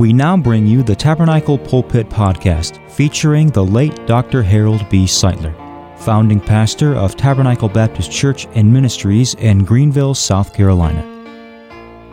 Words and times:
We 0.00 0.14
now 0.14 0.34
bring 0.34 0.66
you 0.66 0.82
the 0.82 0.96
Tabernacle 0.96 1.58
Pulpit 1.58 2.08
Podcast 2.08 2.80
featuring 2.90 3.48
the 3.48 3.62
late 3.62 4.06
Dr. 4.06 4.42
Harold 4.42 4.88
B. 4.88 5.04
Sightler, 5.04 5.54
founding 5.98 6.40
pastor 6.40 6.94
of 6.94 7.16
Tabernacle 7.16 7.68
Baptist 7.68 8.10
Church 8.10 8.46
and 8.54 8.72
Ministries 8.72 9.34
in 9.34 9.62
Greenville, 9.62 10.14
South 10.14 10.54
Carolina. 10.54 11.02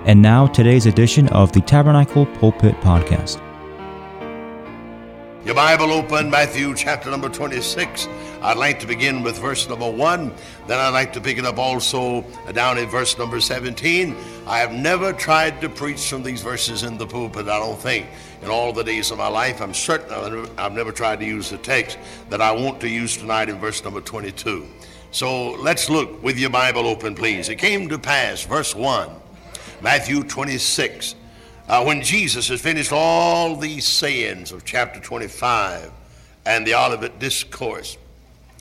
And 0.03 0.21
now, 0.21 0.47
today's 0.47 0.85
edition 0.85 1.29
of 1.29 1.53
the 1.53 1.61
Tabernacle 1.61 2.25
Pulpit 2.25 2.75
Podcast. 2.81 3.41
Your 5.45 5.55
Bible 5.55 5.93
open, 5.93 6.29
Matthew 6.29 6.75
chapter 6.75 7.09
number 7.09 7.29
26. 7.29 8.09
I'd 8.41 8.57
like 8.57 8.79
to 8.81 8.87
begin 8.87 9.23
with 9.23 9.39
verse 9.39 9.67
number 9.67 9.89
1. 9.89 10.31
Then 10.67 10.79
I'd 10.79 10.89
like 10.89 11.13
to 11.13 11.21
pick 11.21 11.37
it 11.37 11.45
up 11.45 11.57
also 11.57 12.23
down 12.53 12.77
in 12.77 12.87
verse 12.87 13.17
number 13.17 13.39
17. 13.39 14.15
I 14.45 14.59
have 14.59 14.71
never 14.71 15.11
tried 15.11 15.59
to 15.61 15.69
preach 15.69 16.07
from 16.09 16.23
these 16.23 16.41
verses 16.41 16.83
in 16.83 16.97
the 16.97 17.07
pulpit, 17.07 17.47
I 17.47 17.59
don't 17.59 17.79
think. 17.79 18.07
In 18.43 18.49
all 18.49 18.71
the 18.71 18.83
days 18.83 19.09
of 19.09 19.17
my 19.17 19.27
life, 19.27 19.61
I'm 19.61 19.73
certain 19.73 20.47
I've 20.57 20.73
never 20.73 20.91
tried 20.91 21.19
to 21.19 21.25
use 21.25 21.49
the 21.49 21.57
text 21.57 21.97
that 22.29 22.41
I 22.41 22.51
want 22.51 22.79
to 22.81 22.89
use 22.89 23.17
tonight 23.17 23.49
in 23.49 23.59
verse 23.59 23.83
number 23.83 24.01
22. 24.01 24.67
So 25.11 25.51
let's 25.53 25.89
look 25.89 26.21
with 26.21 26.37
your 26.37 26.49
Bible 26.51 26.85
open, 26.85 27.15
please. 27.15 27.49
It 27.49 27.55
came 27.55 27.89
to 27.89 27.97
pass, 27.97 28.43
verse 28.43 28.75
1, 28.75 29.09
Matthew 29.81 30.23
26. 30.23 31.15
Uh, 31.67 31.83
when 31.83 32.01
Jesus 32.01 32.47
has 32.49 32.61
finished 32.61 32.91
all 32.93 33.55
these 33.55 33.85
sayings 33.85 34.51
of 34.51 34.63
chapter 34.63 34.99
25 34.99 35.91
and 36.45 36.65
the 36.65 36.75
Olivet 36.75 37.19
Discourse, 37.19 37.97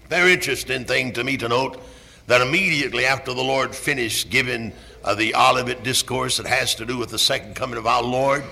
very 0.08 0.32
interesting 0.32 0.84
thing 0.84 1.12
to 1.14 1.24
me 1.24 1.36
to 1.36 1.48
note 1.48 1.82
that 2.28 2.40
immediately 2.40 3.04
after 3.04 3.34
the 3.34 3.42
Lord 3.42 3.74
finished 3.74 4.30
giving 4.30 4.72
uh, 5.04 5.14
the 5.14 5.34
Olivet 5.34 5.82
Discourse 5.82 6.36
that 6.36 6.46
has 6.46 6.74
to 6.76 6.86
do 6.86 6.96
with 6.96 7.10
the 7.10 7.18
second 7.18 7.54
coming 7.54 7.76
of 7.76 7.86
our 7.86 8.02
Lord, 8.02 8.44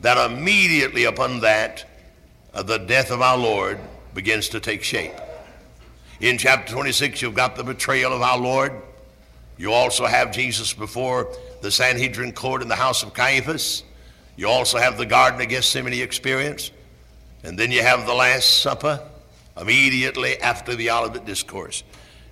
that 0.00 0.30
immediately 0.30 1.04
upon 1.04 1.40
that, 1.40 1.84
uh, 2.54 2.62
the 2.62 2.78
death 2.78 3.10
of 3.10 3.20
our 3.20 3.36
Lord 3.36 3.78
begins 4.14 4.48
to 4.50 4.60
take 4.60 4.82
shape. 4.82 5.12
In 6.20 6.38
chapter 6.38 6.72
26, 6.72 7.20
you've 7.20 7.34
got 7.34 7.56
the 7.56 7.64
betrayal 7.64 8.12
of 8.12 8.22
our 8.22 8.38
Lord. 8.38 8.72
You 9.58 9.72
also 9.72 10.06
have 10.06 10.32
Jesus 10.32 10.72
before 10.72 11.28
the 11.60 11.70
Sanhedrin 11.70 12.32
court 12.32 12.62
in 12.62 12.68
the 12.68 12.76
house 12.76 13.02
of 13.02 13.12
Caiaphas. 13.12 13.82
You 14.36 14.48
also 14.48 14.78
have 14.78 14.96
the 14.96 15.06
Garden 15.06 15.40
of 15.40 15.48
Gethsemane 15.48 16.00
experience. 16.00 16.70
And 17.42 17.58
then 17.58 17.70
you 17.70 17.82
have 17.82 18.06
the 18.06 18.14
Last 18.14 18.62
Supper 18.62 19.00
immediately 19.56 20.38
after 20.40 20.74
the 20.74 20.90
Olivet 20.90 21.24
Discourse. 21.24 21.84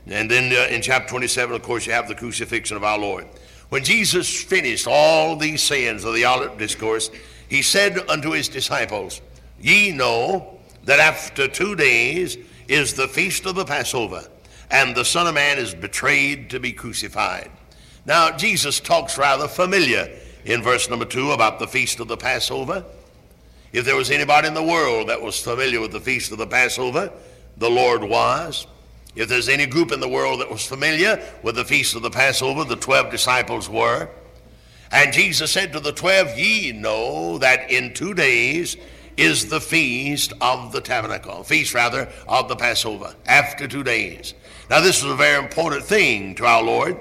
And 0.06 0.30
then 0.30 0.52
uh, 0.52 0.74
in 0.74 0.82
chapter 0.82 1.10
27, 1.10 1.54
of 1.54 1.62
course, 1.62 1.86
you 1.86 1.92
have 1.92 2.08
the 2.08 2.14
crucifixion 2.14 2.76
of 2.76 2.84
our 2.84 2.98
Lord. 2.98 3.26
When 3.68 3.84
Jesus 3.84 4.42
finished 4.42 4.86
all 4.86 5.36
these 5.36 5.62
sayings 5.62 6.04
of 6.04 6.14
the 6.14 6.26
Olivet 6.26 6.58
Discourse, 6.58 7.10
he 7.48 7.62
said 7.62 7.98
unto 8.08 8.32
his 8.32 8.48
disciples, 8.48 9.20
Ye 9.60 9.92
know 9.92 10.58
that 10.84 11.00
after 11.00 11.48
two 11.48 11.76
days 11.76 12.36
is 12.68 12.94
the 12.94 13.08
feast 13.08 13.46
of 13.46 13.54
the 13.54 13.64
Passover, 13.64 14.24
and 14.70 14.94
the 14.94 15.04
Son 15.04 15.26
of 15.26 15.34
Man 15.34 15.58
is 15.58 15.74
betrayed 15.74 16.50
to 16.50 16.60
be 16.60 16.72
crucified. 16.72 17.50
Now, 18.04 18.36
Jesus 18.36 18.80
talks 18.80 19.16
rather 19.16 19.46
familiar 19.46 20.10
in 20.44 20.62
verse 20.62 20.90
number 20.90 21.04
two 21.04 21.30
about 21.30 21.58
the 21.58 21.68
feast 21.68 22.00
of 22.00 22.08
the 22.08 22.16
Passover. 22.16 22.84
If 23.72 23.86
there 23.86 23.96
was 23.96 24.10
anybody 24.10 24.48
in 24.48 24.54
the 24.54 24.62
world 24.62 25.08
that 25.08 25.22
was 25.22 25.40
familiar 25.40 25.80
with 25.80 25.92
the 25.92 26.00
feast 26.00 26.30
of 26.30 26.38
the 26.38 26.46
Passover, 26.46 27.10
the 27.56 27.70
Lord 27.70 28.04
was. 28.04 28.66
If 29.16 29.28
there's 29.28 29.48
any 29.48 29.66
group 29.66 29.92
in 29.92 30.00
the 30.00 30.08
world 30.08 30.40
that 30.40 30.50
was 30.50 30.66
familiar 30.66 31.22
with 31.42 31.54
the 31.54 31.64
feast 31.64 31.94
of 31.94 32.02
the 32.02 32.10
Passover, 32.10 32.64
the 32.64 32.76
12 32.76 33.10
disciples 33.10 33.68
were. 33.68 34.10
And 34.90 35.12
Jesus 35.12 35.50
said 35.50 35.72
to 35.72 35.80
the 35.80 35.92
12, 35.92 36.38
Ye 36.38 36.72
know 36.72 37.38
that 37.38 37.70
in 37.70 37.94
two 37.94 38.12
days 38.12 38.76
is 39.16 39.48
the 39.48 39.60
feast 39.60 40.34
of 40.42 40.72
the 40.72 40.80
tabernacle, 40.80 41.42
feast 41.42 41.72
rather 41.72 42.10
of 42.28 42.48
the 42.48 42.56
Passover, 42.56 43.14
after 43.26 43.66
two 43.66 43.82
days. 43.82 44.34
Now, 44.68 44.80
this 44.80 45.02
was 45.02 45.12
a 45.12 45.16
very 45.16 45.42
important 45.42 45.84
thing 45.84 46.34
to 46.36 46.46
our 46.46 46.62
Lord 46.62 46.98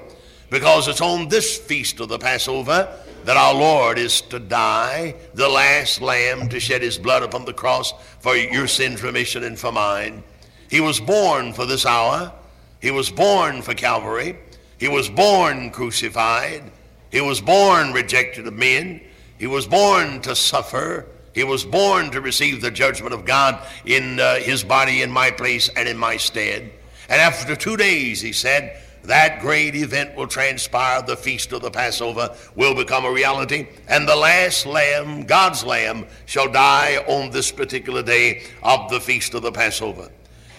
because 0.52 0.86
it's 0.86 1.00
on 1.00 1.28
this 1.28 1.56
feast 1.56 1.98
of 1.98 2.10
the 2.10 2.18
Passover 2.18 2.86
that 3.24 3.38
our 3.38 3.54
Lord 3.54 3.96
is 3.96 4.20
to 4.20 4.38
die, 4.38 5.14
the 5.32 5.48
last 5.48 6.02
lamb 6.02 6.50
to 6.50 6.60
shed 6.60 6.82
his 6.82 6.98
blood 6.98 7.22
upon 7.22 7.46
the 7.46 7.54
cross 7.54 7.94
for 8.20 8.36
your 8.36 8.66
sins 8.66 9.02
remission 9.02 9.44
and 9.44 9.58
for 9.58 9.72
mine. 9.72 10.22
He 10.68 10.82
was 10.82 11.00
born 11.00 11.54
for 11.54 11.64
this 11.64 11.86
hour. 11.86 12.34
He 12.82 12.90
was 12.90 13.10
born 13.10 13.62
for 13.62 13.72
Calvary. 13.72 14.36
He 14.78 14.88
was 14.88 15.08
born 15.08 15.70
crucified. 15.70 16.70
He 17.10 17.22
was 17.22 17.40
born 17.40 17.94
rejected 17.94 18.46
of 18.46 18.52
men. 18.52 19.00
He 19.38 19.46
was 19.46 19.66
born 19.66 20.20
to 20.20 20.36
suffer. 20.36 21.06
He 21.34 21.44
was 21.44 21.64
born 21.64 22.10
to 22.10 22.20
receive 22.20 22.60
the 22.60 22.70
judgment 22.70 23.14
of 23.14 23.24
God 23.24 23.66
in 23.86 24.20
uh, 24.20 24.34
his 24.34 24.64
body 24.64 25.00
in 25.00 25.10
my 25.10 25.30
place 25.30 25.70
and 25.70 25.88
in 25.88 25.96
my 25.96 26.18
stead. 26.18 26.70
And 27.08 27.20
after 27.22 27.56
two 27.56 27.78
days, 27.78 28.20
he 28.20 28.32
said, 28.32 28.82
that 29.04 29.40
great 29.40 29.74
event 29.74 30.14
will 30.16 30.28
transpire. 30.28 31.02
The 31.02 31.16
feast 31.16 31.52
of 31.52 31.62
the 31.62 31.70
Passover 31.70 32.36
will 32.54 32.74
become 32.74 33.04
a 33.04 33.10
reality. 33.10 33.68
And 33.88 34.08
the 34.08 34.16
last 34.16 34.66
lamb, 34.66 35.24
God's 35.24 35.64
lamb, 35.64 36.06
shall 36.26 36.50
die 36.50 37.04
on 37.08 37.30
this 37.30 37.50
particular 37.50 38.02
day 38.02 38.44
of 38.62 38.90
the 38.90 39.00
feast 39.00 39.34
of 39.34 39.42
the 39.42 39.52
Passover. 39.52 40.10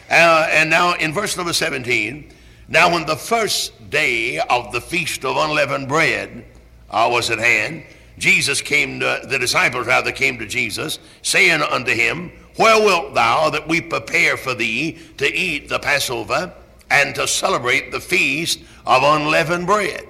Uh, 0.10 0.48
and 0.52 0.70
now 0.70 0.96
in 0.96 1.14
verse 1.14 1.38
number 1.38 1.54
17, 1.54 2.32
now 2.68 2.92
when 2.92 3.06
the 3.06 3.16
first 3.16 3.90
day 3.90 4.40
of 4.40 4.72
the 4.72 4.82
feast 4.82 5.24
of 5.24 5.38
unleavened 5.38 5.88
bread 5.88 6.46
uh, 6.90 7.08
was 7.12 7.30
at 7.30 7.40
hand, 7.40 7.84
Jesus 8.18 8.62
came 8.62 9.00
to, 9.00 9.22
the 9.24 9.40
disciples 9.40 9.88
rather 9.88 10.12
came 10.12 10.38
to 10.38 10.46
Jesus, 10.46 11.00
saying 11.22 11.62
unto 11.62 11.94
him, 11.94 12.32
Where 12.58 12.80
wilt 12.80 13.14
thou 13.14 13.50
that 13.50 13.68
we 13.68 13.82
prepare 13.82 14.38
for 14.38 14.54
thee 14.54 15.00
to 15.18 15.34
eat 15.34 15.70
the 15.70 15.80
Passover? 15.80 16.54
And 16.94 17.16
to 17.16 17.28
celebrate 17.28 17.92
the 17.92 18.00
feast 18.00 18.60
of 18.86 19.02
unleavened 19.02 19.66
bread. 19.66 20.08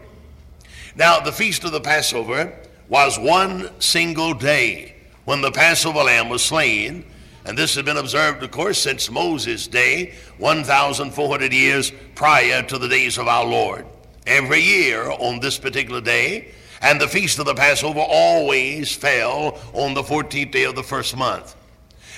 Now, 0.95 1.21
the 1.21 1.31
feast 1.31 1.63
of 1.63 1.71
the 1.71 1.79
Passover 1.79 2.53
was 2.89 3.17
one 3.17 3.69
single 3.79 4.33
day 4.33 4.93
when 5.23 5.41
the 5.41 5.51
Passover 5.51 6.03
lamb 6.03 6.27
was 6.27 6.43
slain, 6.43 7.05
and 7.45 7.57
this 7.57 7.75
has 7.75 7.85
been 7.85 7.95
observed, 7.95 8.43
of 8.43 8.51
course, 8.51 8.79
since 8.79 9.09
Moses' 9.09 9.65
day, 9.65 10.13
1,400 10.39 11.53
years 11.53 11.93
prior 12.15 12.61
to 12.63 12.77
the 12.77 12.89
days 12.89 13.17
of 13.17 13.29
our 13.29 13.45
Lord. 13.45 13.85
Every 14.27 14.59
year 14.59 15.09
on 15.09 15.39
this 15.39 15.57
particular 15.57 16.01
day, 16.01 16.51
and 16.81 16.99
the 16.99 17.07
feast 17.07 17.39
of 17.39 17.45
the 17.45 17.55
Passover 17.55 18.01
always 18.01 18.93
fell 18.93 19.57
on 19.71 19.93
the 19.93 20.03
14th 20.03 20.51
day 20.51 20.63
of 20.63 20.75
the 20.75 20.83
first 20.83 21.15
month. 21.15 21.55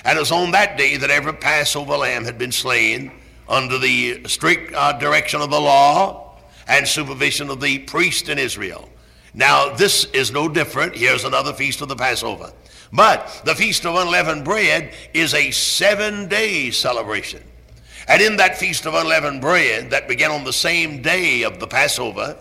And 0.04 0.18
it 0.18 0.22
was 0.22 0.32
on 0.32 0.52
that 0.52 0.76
day 0.76 0.98
that 0.98 1.12
every 1.12 1.34
Passover 1.34 1.98
lamb 1.98 2.26
had 2.26 2.40
been 2.40 2.52
slain 2.52 3.12
under 3.48 3.78
the 3.78 4.28
strict 4.28 4.74
uh, 4.74 4.94
direction 4.94 5.42
of 5.42 5.50
the 5.50 5.60
law 5.60 6.38
and 6.68 6.88
supervision 6.88 7.50
of 7.50 7.62
the 7.62 7.80
priest 7.80 8.30
in 8.30 8.40
Israel. 8.40 8.90
Now, 9.34 9.74
this 9.74 10.06
is 10.06 10.32
no 10.32 10.48
different. 10.48 10.96
Here's 10.96 11.26
another 11.26 11.54
feast 11.54 11.82
of 11.82 11.90
the 11.90 11.96
Passover. 11.96 12.54
But 12.94 13.42
the 13.44 13.56
Feast 13.56 13.86
of 13.86 13.96
Unleavened 13.96 14.46
Bread 14.46 14.94
is 15.14 15.34
a 15.34 15.52
seven 15.52 16.30
day 16.30 16.72
celebration. 16.72 17.44
And 18.08 18.22
in 18.22 18.38
that 18.38 18.58
Feast 18.58 18.86
of 18.86 18.94
Unleavened 18.94 19.42
Bread 19.42 19.90
that 19.90 20.08
began 20.08 20.32
on 20.32 20.44
the 20.44 20.54
same 20.54 21.02
day 21.02 21.44
of 21.44 21.60
the 21.60 21.68
Passover, 21.68 22.38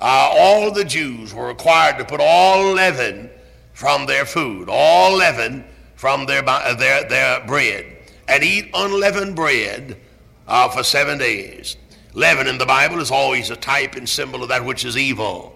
uh, 0.00 0.30
all 0.32 0.70
the 0.70 0.84
Jews 0.84 1.34
were 1.34 1.48
required 1.48 1.98
to 1.98 2.04
put 2.04 2.20
all 2.20 2.74
leaven 2.74 3.30
from 3.72 4.06
their 4.06 4.24
food, 4.24 4.68
all 4.70 5.16
leaven 5.16 5.64
from 5.96 6.26
their, 6.26 6.46
uh, 6.46 6.74
their, 6.74 7.08
their 7.08 7.44
bread, 7.46 7.86
and 8.28 8.44
eat 8.44 8.70
unleavened 8.74 9.34
bread 9.34 9.96
uh, 10.46 10.68
for 10.68 10.82
seven 10.82 11.18
days. 11.18 11.76
Leaven 12.14 12.46
in 12.46 12.58
the 12.58 12.66
Bible 12.66 13.00
is 13.00 13.10
always 13.10 13.50
a 13.50 13.56
type 13.56 13.94
and 13.94 14.08
symbol 14.08 14.42
of 14.42 14.48
that 14.48 14.64
which 14.64 14.84
is 14.84 14.96
evil 14.96 15.54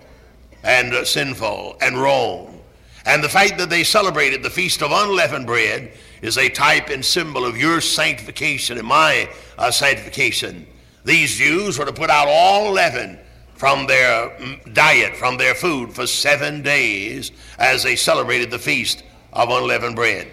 and 0.63 0.93
uh, 0.93 1.05
sinful 1.05 1.77
and 1.81 1.97
wrong. 1.97 2.61
And 3.07 3.25
the 3.25 3.29
fact 3.29 3.57
that 3.59 3.71
they 3.71 3.83
celebrated 3.83 4.43
the 4.43 4.51
Feast 4.51 4.83
of 4.83 4.91
Unleavened 4.93 5.47
Bread 5.47 5.93
is 6.21 6.37
a 6.37 6.51
type 6.51 6.91
and 6.91 7.05
symbol 7.05 7.47
of 7.47 7.57
your 7.57 7.81
sanctification 7.81 8.77
and 8.77 8.87
my 8.87 9.31
uh, 9.57 9.71
sanctification. 9.71 10.67
These 11.05 11.37
Jews 11.37 11.79
were 11.79 11.87
to 11.87 11.93
put 11.93 12.11
out 12.11 12.29
all 12.29 12.73
leaven 12.73 13.19
from 13.55 13.87
their 13.87 14.31
mm, 14.31 14.75
diet, 14.75 15.17
from 15.17 15.39
their 15.39 15.55
food 15.55 15.95
for 15.95 16.07
seven 16.07 16.63
days 16.63 17.33
as 17.59 17.83
they 17.83 17.97
celebrated 17.97 18.51
the 18.51 18.59
Feast 18.59 19.03
of 19.33 19.49
Unleavened 19.49 19.97
Bread. 19.97 20.29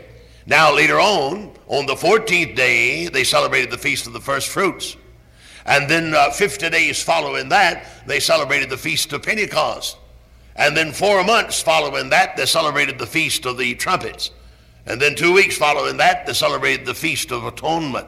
Now, 0.48 0.74
later 0.74 0.98
on, 0.98 1.52
on 1.68 1.86
the 1.88 1.96
14th 1.96 2.56
day, 2.56 3.08
they 3.08 3.26
celebrated 3.26 3.70
the 3.70 3.78
Feast 3.78 4.08
of 4.08 4.14
the 4.14 4.22
First 4.22 4.48
Fruits. 4.48 4.96
And 5.66 5.90
then 5.90 6.14
uh, 6.14 6.32
50 6.32 6.70
days 6.70 7.04
following 7.04 7.50
that, 7.50 7.86
they 8.08 8.22
celebrated 8.22 8.70
the 8.70 8.78
Feast 8.78 9.12
of 9.12 9.24
Pentecost. 9.24 9.98
And 10.56 10.76
then 10.76 10.94
four 10.94 11.26
months 11.26 11.62
following 11.62 12.10
that, 12.12 12.38
they 12.38 12.46
celebrated 12.46 12.98
the 12.98 13.06
Feast 13.06 13.46
of 13.46 13.58
the 13.58 13.76
Trumpets. 13.76 14.32
And 14.86 15.02
then 15.02 15.16
two 15.16 15.34
weeks 15.34 15.58
following 15.58 15.98
that, 15.98 16.26
they 16.26 16.32
celebrated 16.32 16.86
the 16.86 16.96
Feast 16.96 17.34
of 17.34 17.44
Atonement. 17.44 18.08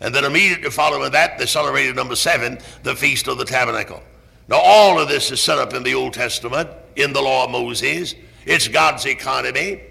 And 0.00 0.14
then 0.14 0.24
immediately 0.24 0.70
following 0.70 1.12
that, 1.12 1.36
they 1.36 1.44
celebrated 1.44 1.96
number 1.96 2.16
seven, 2.16 2.58
the 2.82 2.96
Feast 2.96 3.28
of 3.28 3.36
the 3.36 3.44
Tabernacle. 3.44 4.02
Now, 4.48 4.60
all 4.62 4.98
of 4.98 5.08
this 5.08 5.30
is 5.30 5.40
set 5.40 5.58
up 5.58 5.74
in 5.74 5.82
the 5.82 5.94
Old 5.94 6.14
Testament, 6.14 6.70
in 6.96 7.12
the 7.12 7.20
law 7.20 7.44
of 7.44 7.50
Moses. 7.50 8.14
It's 8.46 8.68
God's 8.68 9.04
economy. 9.04 9.82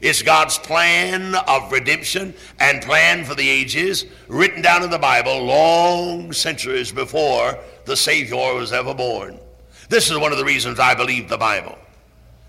It's 0.00 0.22
God's 0.22 0.58
plan 0.58 1.34
of 1.34 1.72
redemption 1.72 2.34
and 2.60 2.82
plan 2.82 3.24
for 3.24 3.34
the 3.34 3.48
ages 3.48 4.04
written 4.28 4.62
down 4.62 4.82
in 4.82 4.90
the 4.90 4.98
Bible 4.98 5.44
long 5.44 6.32
centuries 6.32 6.92
before 6.92 7.58
the 7.86 7.96
Savior 7.96 8.54
was 8.54 8.72
ever 8.72 8.94
born. 8.94 9.38
This 9.88 10.10
is 10.10 10.18
one 10.18 10.32
of 10.32 10.38
the 10.38 10.44
reasons 10.44 10.78
I 10.78 10.94
believe 10.94 11.28
the 11.28 11.38
Bible. 11.38 11.78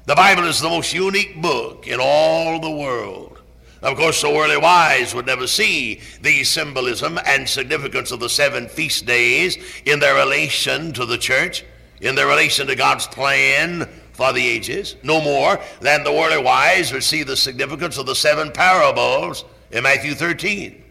The 0.06 0.16
Bible 0.16 0.46
is 0.46 0.60
the 0.60 0.70
most 0.70 0.94
unique 0.94 1.42
book 1.42 1.88
in 1.88 2.00
all 2.02 2.60
the 2.60 2.72
world. 2.72 3.40
Of 3.82 3.96
course, 3.96 4.22
the 4.22 4.30
worldly 4.30 4.58
wise 4.58 5.14
would 5.14 5.28
never 5.28 5.46
see 5.46 6.02
the 6.22 6.44
symbolism 6.44 7.20
and 7.26 7.48
significance 7.48 8.12
of 8.12 8.20
the 8.20 8.30
seven 8.30 8.68
feast 8.68 9.06
days 9.06 9.58
in 9.86 10.00
their 10.00 10.16
relation 10.16 10.94
to 10.94 11.06
the 11.06 11.18
church, 11.18 11.64
in 12.02 12.16
their 12.16 12.28
relation 12.28 12.68
to 12.68 12.76
God's 12.76 13.06
plan 13.06 13.88
for 14.18 14.34
the 14.34 14.46
ages, 14.46 14.96
no 15.04 15.22
more 15.22 15.60
than 15.80 16.04
the 16.04 16.12
worldly 16.12 16.42
wise 16.42 16.90
see 17.06 17.22
the 17.22 17.38
significance 17.38 18.00
of 18.00 18.08
the 18.08 18.16
seven 18.16 18.52
parables 18.52 19.46
in 19.70 19.84
Matthew 19.84 20.16
13, 20.16 20.84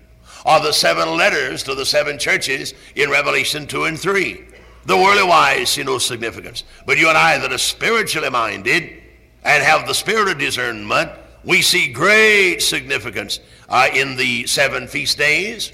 or 0.47 0.61
the 0.61 0.73
seven 0.73 1.17
letters 1.17 1.65
to 1.65 1.75
the 1.75 1.85
seven 1.85 2.21
churches 2.21 2.73
in 2.95 3.11
Revelation 3.11 3.67
2 3.67 3.85
and 3.87 3.99
3. 3.99 4.45
The 4.85 4.97
worldly 4.97 5.25
wise 5.25 5.71
see 5.71 5.83
no 5.83 5.99
significance. 5.99 6.63
But 6.87 6.99
you 6.99 7.09
and 7.09 7.19
I 7.19 7.37
that 7.39 7.53
are 7.53 7.59
spiritually 7.59 8.31
minded 8.31 9.03
and 9.43 9.65
have 9.65 9.89
the 9.89 9.95
spirit 9.95 10.29
of 10.29 10.39
discernment, 10.39 11.11
we 11.43 11.63
see 11.63 11.93
great 11.93 12.61
significance 12.61 13.41
uh, 13.69 13.89
in 13.93 14.15
the 14.15 14.47
seven 14.47 14.87
feast 14.87 15.19
days, 15.19 15.73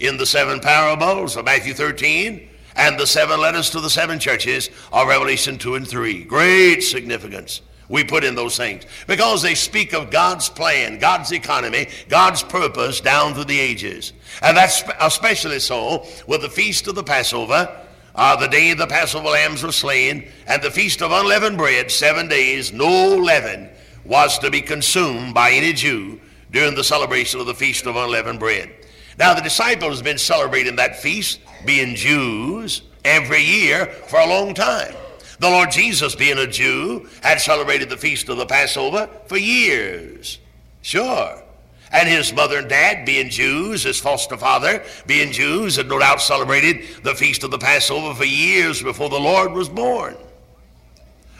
in 0.00 0.16
the 0.16 0.26
seven 0.26 0.58
parables 0.58 1.36
of 1.36 1.44
Matthew 1.44 1.74
13, 1.74 2.47
and 2.78 2.98
the 2.98 3.06
seven 3.06 3.40
letters 3.40 3.68
to 3.70 3.80
the 3.80 3.90
seven 3.90 4.18
churches 4.18 4.70
of 4.92 5.08
Revelation 5.08 5.58
2 5.58 5.74
and 5.74 5.86
3. 5.86 6.24
Great 6.24 6.80
significance 6.80 7.60
we 7.88 8.04
put 8.04 8.24
in 8.24 8.34
those 8.34 8.56
things 8.56 8.84
because 9.06 9.42
they 9.42 9.54
speak 9.54 9.92
of 9.92 10.10
God's 10.10 10.48
plan, 10.48 10.98
God's 10.98 11.32
economy, 11.32 11.88
God's 12.08 12.42
purpose 12.42 13.00
down 13.00 13.34
through 13.34 13.44
the 13.44 13.58
ages. 13.58 14.12
And 14.42 14.56
that's 14.56 14.82
especially 15.00 15.58
so 15.58 16.06
with 16.26 16.42
the 16.42 16.50
feast 16.50 16.86
of 16.86 16.94
the 16.94 17.02
Passover, 17.02 17.68
uh, 18.14 18.36
the 18.36 18.48
day 18.48 18.74
the 18.74 18.86
Passover 18.86 19.28
lambs 19.28 19.62
were 19.62 19.72
slain, 19.72 20.28
and 20.46 20.62
the 20.62 20.70
feast 20.70 21.02
of 21.02 21.12
unleavened 21.12 21.56
bread, 21.56 21.90
seven 21.90 22.28
days, 22.28 22.72
no 22.72 23.14
leaven 23.16 23.70
was 24.04 24.38
to 24.40 24.50
be 24.50 24.60
consumed 24.60 25.34
by 25.34 25.50
any 25.50 25.72
Jew 25.72 26.20
during 26.50 26.74
the 26.74 26.84
celebration 26.84 27.40
of 27.40 27.46
the 27.46 27.54
feast 27.54 27.86
of 27.86 27.96
unleavened 27.96 28.40
bread. 28.40 28.77
Now, 29.18 29.34
the 29.34 29.42
disciples 29.42 29.96
have 29.96 30.04
been 30.04 30.18
celebrating 30.18 30.76
that 30.76 30.96
feast, 30.96 31.40
being 31.66 31.96
Jews, 31.96 32.82
every 33.04 33.42
year 33.42 33.86
for 33.86 34.20
a 34.20 34.26
long 34.26 34.54
time. 34.54 34.94
The 35.40 35.50
Lord 35.50 35.72
Jesus, 35.72 36.14
being 36.14 36.38
a 36.38 36.46
Jew, 36.46 37.08
had 37.22 37.40
celebrated 37.40 37.90
the 37.90 37.96
feast 37.96 38.28
of 38.28 38.36
the 38.36 38.46
Passover 38.46 39.08
for 39.26 39.36
years. 39.36 40.38
Sure. 40.82 41.42
And 41.90 42.08
his 42.08 42.32
mother 42.32 42.58
and 42.58 42.68
dad, 42.68 43.06
being 43.06 43.30
Jews, 43.30 43.82
his 43.84 43.98
foster 43.98 44.36
father, 44.36 44.84
being 45.06 45.32
Jews, 45.32 45.76
had 45.76 45.88
no 45.88 45.98
doubt 45.98 46.20
celebrated 46.20 46.84
the 47.02 47.14
feast 47.14 47.42
of 47.42 47.50
the 47.50 47.58
Passover 47.58 48.14
for 48.14 48.24
years 48.24 48.82
before 48.82 49.08
the 49.08 49.18
Lord 49.18 49.52
was 49.52 49.68
born. 49.68 50.16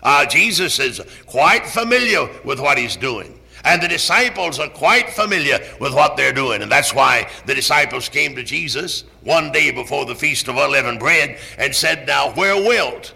Uh, 0.02 0.26
Jesus 0.26 0.78
is 0.78 1.00
quite 1.26 1.66
familiar 1.66 2.28
with 2.44 2.60
what 2.60 2.78
he's 2.78 2.96
doing. 2.96 3.38
And 3.64 3.82
the 3.82 3.88
disciples 3.88 4.58
are 4.58 4.68
quite 4.68 5.10
familiar 5.10 5.58
with 5.80 5.94
what 5.94 6.16
they're 6.16 6.32
doing. 6.32 6.62
And 6.62 6.70
that's 6.70 6.94
why 6.94 7.30
the 7.46 7.54
disciples 7.54 8.08
came 8.08 8.34
to 8.36 8.44
Jesus 8.44 9.04
one 9.22 9.52
day 9.52 9.70
before 9.70 10.06
the 10.06 10.14
Feast 10.14 10.48
of 10.48 10.56
Unleavened 10.56 11.00
Bread 11.00 11.38
and 11.58 11.74
said, 11.74 12.06
Now, 12.06 12.32
where 12.32 12.56
wilt 12.56 13.14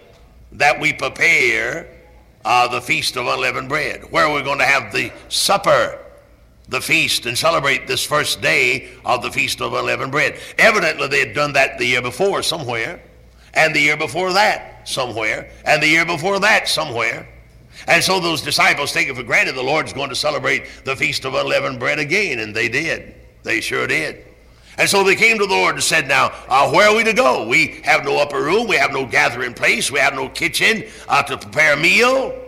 that 0.53 0.81
we 0.81 0.93
prepare 0.93 1.89
uh, 2.45 2.69
the 2.69 2.81
Feast 2.81 3.17
of 3.17 3.27
Unleavened 3.27 3.69
Bread? 3.69 4.11
Where 4.11 4.27
are 4.27 4.35
we 4.35 4.43
going 4.43 4.59
to 4.59 4.65
have 4.65 4.93
the 4.93 5.13
supper, 5.29 5.99
the 6.69 6.81
feast, 6.81 7.27
and 7.27 7.37
celebrate 7.37 7.87
this 7.87 8.05
first 8.05 8.41
day 8.41 8.91
of 9.05 9.23
the 9.23 9.31
Feast 9.31 9.61
of 9.61 9.75
Unleavened 9.75 10.13
Bread? 10.13 10.39
Evidently, 10.59 11.09
they 11.09 11.21
had 11.21 11.35
done 11.35 11.53
that 11.55 11.79
the 11.79 11.87
year 11.87 12.03
before 12.03 12.43
somewhere, 12.43 13.03
and 13.55 13.75
the 13.75 13.81
year 13.81 13.97
before 13.97 14.33
that 14.33 14.89
somewhere, 14.89 15.51
and 15.65 15.83
the 15.83 15.89
year 15.89 16.07
before 16.07 16.41
that 16.41 16.69
somewhere. 16.69 17.29
And 17.87 18.03
so 18.03 18.21
those 18.21 18.43
disciples 18.43 18.93
take 18.93 19.09
it 19.09 19.17
for 19.17 19.23
granted 19.23 19.55
the 19.55 19.63
Lord's 19.63 19.93
going 19.93 20.09
to 20.09 20.17
celebrate 20.17 20.67
the 20.85 20.97
Feast 20.97 21.25
of 21.25 21.35
Unleavened 21.35 21.79
Bread 21.79 21.99
again, 21.99 22.39
and 22.39 22.55
they 22.55 22.69
did. 22.69 23.15
They 23.43 23.61
sure 23.61 23.87
did. 23.87 24.25
And 24.79 24.89
so 24.89 25.05
they 25.05 25.17
came 25.17 25.39
to 25.39 25.47
the 25.47 25.55
Lord 25.55 25.75
and 25.75 25.85
said, 25.85 26.09
Now, 26.09 26.33
uh, 26.49 26.71
where 26.71 26.89
are 26.89 26.97
we 26.97 27.05
to 27.05 27.13
go? 27.13 27.47
We 27.47 27.81
have 27.85 28.05
no 28.05 28.19
upper 28.19 28.43
room. 28.43 28.67
We 28.69 28.77
have 28.77 28.93
no 28.93 29.05
gathering 29.05 29.55
place. 29.55 29.91
We 29.91 29.99
have 29.99 30.15
no 30.15 30.29
kitchen 30.29 30.85
uh, 31.09 31.23
to 31.25 31.37
prepare 31.37 31.75
a 31.75 31.77
meal. 31.77 32.39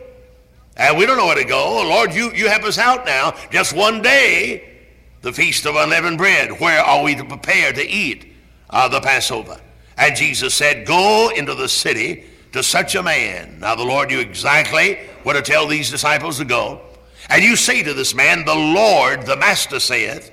And 0.76 0.96
we 0.96 1.06
don't 1.06 1.16
know 1.16 1.26
where 1.26 1.36
to 1.36 1.44
go. 1.44 1.82
Lord, 1.86 2.14
you, 2.14 2.32
you 2.32 2.48
help 2.48 2.64
us 2.64 2.78
out 2.78 3.04
now. 3.04 3.34
Just 3.50 3.74
one 3.74 4.02
day, 4.02 4.82
the 5.20 5.32
Feast 5.32 5.66
of 5.66 5.76
Unleavened 5.76 6.18
Bread. 6.18 6.58
Where 6.60 6.80
are 6.80 7.02
we 7.02 7.14
to 7.14 7.24
prepare 7.24 7.72
to 7.72 7.86
eat 7.86 8.32
uh, 8.70 8.88
the 8.88 9.00
Passover? 9.00 9.60
And 9.96 10.16
Jesus 10.16 10.54
said, 10.54 10.86
Go 10.86 11.30
into 11.34 11.54
the 11.54 11.68
city 11.68 12.24
to 12.54 12.62
such 12.62 12.94
a 12.94 13.02
man. 13.02 13.58
Now, 13.58 13.74
the 13.74 13.84
Lord 13.84 14.10
knew 14.10 14.20
exactly 14.20 14.94
where 15.24 15.34
to 15.34 15.42
tell 15.42 15.66
these 15.66 15.90
disciples 15.90 16.38
to 16.38 16.44
go. 16.44 16.82
And 17.28 17.42
you 17.42 17.56
say 17.56 17.82
to 17.82 17.92
this 17.92 18.14
man, 18.14 18.44
The 18.44 18.54
Lord, 18.54 19.26
the 19.26 19.36
Master 19.36 19.80
saith, 19.80 20.30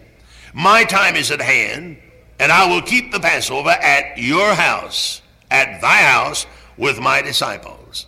My 0.53 0.83
time 0.83 1.15
is 1.15 1.31
at 1.31 1.41
hand, 1.41 1.97
and 2.39 2.51
I 2.51 2.71
will 2.71 2.83
keep 2.83 3.11
the 3.11 3.19
Passover 3.19 3.71
at 3.71 4.19
your 4.19 4.53
house, 4.53 5.23
at 5.49 5.81
thy 5.81 6.03
house, 6.03 6.45
with 6.77 6.99
my 6.99 7.23
disciples. 7.23 8.05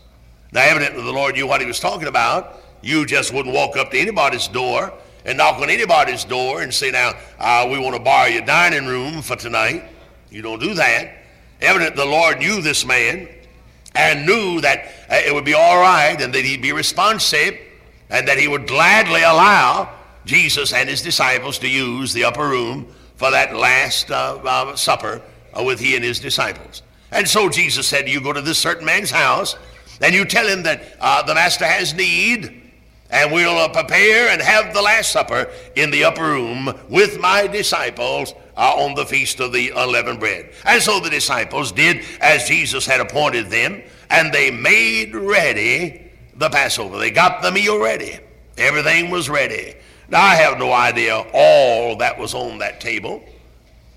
Now, 0.52 0.62
evidently, 0.62 1.02
the 1.02 1.12
Lord 1.12 1.34
knew 1.34 1.48
what 1.48 1.62
he 1.62 1.66
was 1.66 1.80
talking 1.80 2.08
about. 2.08 2.62
You 2.84 3.08
just 3.08 3.34
wouldn't 3.34 3.56
walk 3.56 3.78
up 3.78 3.90
to 3.92 3.98
anybody's 3.98 4.48
door 4.48 4.94
and 5.26 5.40
knock 5.40 5.58
on 5.60 5.72
anybody's 5.72 6.24
door 6.24 6.62
and 6.62 6.72
say, 6.72 6.92
Now, 6.92 7.14
uh, 7.40 7.68
we 7.72 7.80
want 7.80 7.96
to 7.96 8.02
borrow 8.02 8.28
your 8.28 8.46
dining 8.46 8.86
room 8.86 9.24
for 9.24 9.36
tonight. 9.36 9.86
You 10.30 10.44
don't 10.44 10.60
do 10.60 10.76
that. 10.76 11.16
Evidently, 11.62 11.96
the 11.96 12.12
Lord 12.12 12.38
knew 12.38 12.62
this 12.62 12.86
man 12.86 13.28
and 13.96 14.26
knew 14.26 14.62
that 14.62 14.86
uh, 15.10 15.22
it 15.26 15.34
would 15.34 15.46
be 15.46 15.54
all 15.54 15.80
right 15.80 16.20
and 16.20 16.34
that 16.34 16.44
he'd 16.44 16.62
be 16.62 16.72
responsive 16.72 17.58
and 18.10 18.28
that 18.28 18.38
he 18.38 18.48
would 18.48 18.68
gladly 18.68 19.22
allow 19.22 19.94
Jesus 20.26 20.74
and 20.74 20.90
his 20.90 21.02
disciples 21.02 21.60
to 21.60 21.70
use 21.70 22.14
the 22.14 22.24
upper 22.24 22.48
room 22.48 22.88
for 23.16 23.32
that 23.32 23.56
last 23.56 24.12
uh, 24.12 24.40
uh, 24.44 24.76
supper 24.76 25.22
uh, 25.58 25.64
with 25.64 25.80
he 25.80 25.96
and 25.96 26.04
his 26.04 26.20
disciples. 26.20 26.82
And 27.12 27.28
so 27.28 27.50
Jesus 27.50 27.88
said, 27.88 28.10
You 28.10 28.22
go 28.22 28.34
to 28.34 28.42
this 28.42 28.58
certain 28.58 28.86
man's 28.86 29.12
house 29.12 29.56
and 30.02 30.14
you 30.14 30.26
tell 30.26 30.48
him 30.48 30.64
that 30.64 30.98
uh, 31.00 31.24
the 31.24 31.36
master 31.36 31.66
has 31.66 31.94
need 31.94 32.62
and 33.10 33.32
we'll 33.32 33.58
uh, 33.58 33.70
prepare 33.70 34.30
and 34.30 34.42
have 34.42 34.74
the 34.74 34.82
last 34.82 35.12
supper 35.12 35.52
in 35.76 35.92
the 35.92 36.04
upper 36.04 36.24
room 36.24 36.74
with 36.90 37.20
my 37.20 37.46
disciples 37.46 38.34
uh, 38.56 38.74
on 38.76 38.96
the 38.96 39.06
feast 39.06 39.40
of 39.40 39.52
the 39.52 39.72
unleavened 39.76 40.20
bread. 40.20 40.52
And 40.66 40.82
so 40.82 41.00
the 41.00 41.10
disciples 41.10 41.72
did 41.72 42.04
as 42.22 42.48
Jesus 42.48 42.86
had 42.86 43.00
appointed 43.00 43.50
them, 43.50 43.82
and 44.10 44.34
they 44.34 44.52
made 44.52 45.16
ready 45.16 46.12
the 46.36 46.50
Passover. 46.50 46.98
They 46.98 47.12
got 47.12 47.42
the 47.42 47.52
meal 47.52 47.82
ready. 47.82 48.20
Everything 48.58 49.10
was 49.10 49.30
ready. 49.30 49.76
Now, 50.10 50.22
I 50.22 50.36
have 50.36 50.60
no 50.60 50.72
idea 50.72 51.26
all 51.34 51.96
that 51.98 52.20
was 52.20 52.34
on 52.34 52.60
that 52.60 52.80
table. 52.80 53.24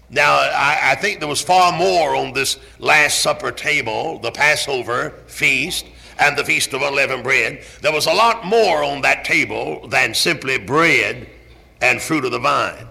Now, 0.08 0.34
I, 0.34 0.92
I, 0.92 0.94
think 0.94 1.18
there 1.18 1.28
was 1.28 1.42
far 1.42 1.76
more 1.76 2.14
on 2.14 2.32
this 2.32 2.60
Last 2.78 3.20
Supper 3.20 3.50
table, 3.50 4.20
the 4.20 4.30
Passover 4.30 5.10
feast, 5.26 5.84
and 6.18 6.36
the 6.38 6.44
Feast 6.44 6.72
of 6.72 6.82
Unleavened 6.82 7.24
Bread. 7.24 7.64
There 7.82 7.92
was 7.92 8.06
a 8.06 8.12
lot 8.12 8.46
more 8.46 8.84
on 8.84 9.02
that 9.02 9.24
table 9.24 9.86
than 9.88 10.14
simply 10.14 10.58
bread 10.58 11.28
and 11.80 12.00
fruit 12.00 12.24
of 12.24 12.30
the 12.30 12.38
vine. 12.38 12.86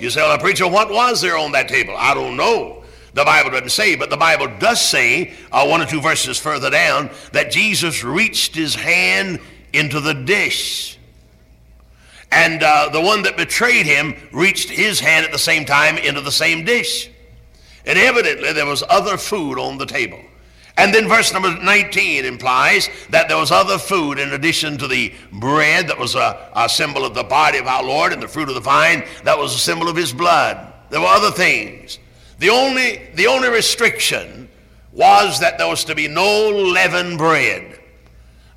You 0.00 0.10
say, 0.10 0.22
well, 0.22 0.38
preacher, 0.38 0.66
what 0.66 0.90
was 0.90 1.20
there 1.20 1.36
on 1.36 1.52
that 1.52 1.68
table? 1.68 1.94
I 1.96 2.14
don't 2.14 2.36
know. 2.36 2.82
The 3.14 3.24
Bible 3.24 3.50
doesn't 3.50 3.70
say, 3.70 3.94
but 3.94 4.10
the 4.10 4.16
Bible 4.16 4.48
does 4.58 4.80
say, 4.80 5.34
uh, 5.52 5.66
one 5.66 5.80
or 5.80 5.86
two 5.86 6.00
verses 6.00 6.38
further 6.38 6.68
down, 6.68 7.10
that 7.32 7.52
Jesus 7.52 8.02
reached 8.02 8.56
his 8.56 8.74
hand 8.74 9.38
into 9.72 10.00
the 10.00 10.14
dish. 10.14 10.98
And 12.32 12.64
uh, 12.64 12.88
the 12.88 13.00
one 13.00 13.22
that 13.22 13.36
betrayed 13.36 13.86
him 13.86 14.16
reached 14.32 14.68
his 14.68 14.98
hand 14.98 15.24
at 15.24 15.30
the 15.30 15.38
same 15.38 15.64
time 15.64 15.96
into 15.96 16.20
the 16.20 16.32
same 16.32 16.64
dish. 16.64 17.08
And 17.86 17.96
evidently 17.96 18.52
there 18.52 18.66
was 18.66 18.82
other 18.88 19.16
food 19.16 19.60
on 19.60 19.78
the 19.78 19.86
table. 19.86 20.18
And 20.76 20.92
then 20.92 21.08
verse 21.08 21.32
number 21.32 21.56
19 21.56 22.24
implies 22.24 22.90
that 23.10 23.28
there 23.28 23.36
was 23.36 23.52
other 23.52 23.78
food 23.78 24.18
in 24.18 24.32
addition 24.32 24.76
to 24.78 24.88
the 24.88 25.12
bread 25.32 25.88
that 25.88 25.98
was 25.98 26.16
a, 26.16 26.50
a, 26.54 26.68
symbol 26.68 27.04
of 27.04 27.14
the 27.14 27.22
body 27.22 27.58
of 27.58 27.66
our 27.66 27.84
Lord 27.84 28.12
and 28.12 28.20
the 28.20 28.26
fruit 28.26 28.48
of 28.48 28.56
the 28.56 28.60
vine 28.60 29.04
that 29.22 29.38
was 29.38 29.54
a 29.54 29.58
symbol 29.58 29.88
of 29.88 29.94
his 29.94 30.12
blood. 30.12 30.72
There 30.90 31.00
were 31.00 31.06
other 31.06 31.30
things. 31.30 32.00
The 32.40 32.50
only, 32.50 33.08
the 33.14 33.28
only 33.28 33.48
restriction 33.50 34.48
was 34.92 35.38
that 35.40 35.58
there 35.58 35.68
was 35.68 35.84
to 35.84 35.94
be 35.94 36.08
no 36.08 36.48
leavened 36.50 37.18
bread. 37.18 37.78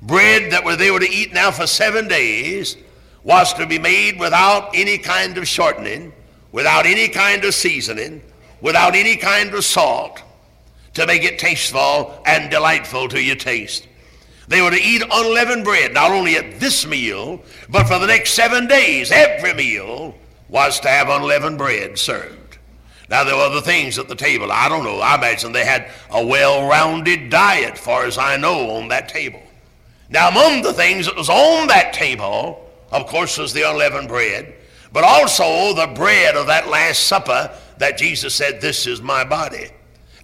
Bread 0.02 0.50
that 0.50 0.64
they 0.78 0.90
were 0.90 1.00
to 1.00 1.10
eat 1.10 1.32
now 1.32 1.52
for 1.52 1.68
seven 1.68 2.08
days 2.08 2.76
was 3.22 3.52
to 3.54 3.66
be 3.66 3.78
made 3.78 4.18
without 4.18 4.70
any 4.74 4.98
kind 4.98 5.38
of 5.38 5.46
shortening, 5.46 6.12
without 6.50 6.84
any 6.84 7.08
kind 7.08 7.44
of 7.44 7.54
seasoning, 7.54 8.22
without 8.60 8.96
any 8.96 9.16
kind 9.16 9.54
of 9.54 9.64
salt 9.64 10.22
to 10.98 11.06
make 11.06 11.24
it 11.24 11.38
tasteful 11.38 12.20
and 12.26 12.50
delightful 12.50 13.08
to 13.08 13.22
your 13.22 13.36
taste. 13.36 13.86
They 14.48 14.60
were 14.60 14.70
to 14.70 14.80
eat 14.80 15.02
unleavened 15.10 15.64
bread, 15.64 15.94
not 15.94 16.10
only 16.10 16.36
at 16.36 16.58
this 16.58 16.86
meal, 16.86 17.42
but 17.68 17.86
for 17.86 17.98
the 17.98 18.06
next 18.06 18.32
seven 18.32 18.66
days. 18.66 19.10
Every 19.12 19.54
meal 19.54 20.14
was 20.48 20.80
to 20.80 20.88
have 20.88 21.08
unleavened 21.08 21.58
bread 21.58 21.98
served. 21.98 22.58
Now, 23.10 23.24
there 23.24 23.36
were 23.36 23.42
other 23.42 23.60
things 23.60 23.98
at 23.98 24.08
the 24.08 24.14
table. 24.14 24.50
I 24.50 24.68
don't 24.68 24.84
know. 24.84 25.00
I 25.00 25.14
imagine 25.14 25.52
they 25.52 25.64
had 25.64 25.90
a 26.10 26.24
well-rounded 26.24 27.30
diet, 27.30 27.78
far 27.78 28.04
as 28.04 28.18
I 28.18 28.36
know, 28.36 28.70
on 28.70 28.88
that 28.88 29.08
table. 29.08 29.42
Now, 30.10 30.28
among 30.28 30.62
the 30.62 30.72
things 30.72 31.06
that 31.06 31.16
was 31.16 31.30
on 31.30 31.68
that 31.68 31.92
table, 31.92 32.66
of 32.90 33.06
course, 33.06 33.38
was 33.38 33.52
the 33.52 33.68
unleavened 33.68 34.08
bread, 34.08 34.54
but 34.92 35.04
also 35.04 35.74
the 35.74 35.92
bread 35.94 36.36
of 36.36 36.46
that 36.46 36.68
Last 36.68 37.06
Supper 37.06 37.50
that 37.78 37.98
Jesus 37.98 38.34
said, 38.34 38.60
This 38.60 38.86
is 38.86 39.00
my 39.00 39.24
body. 39.24 39.70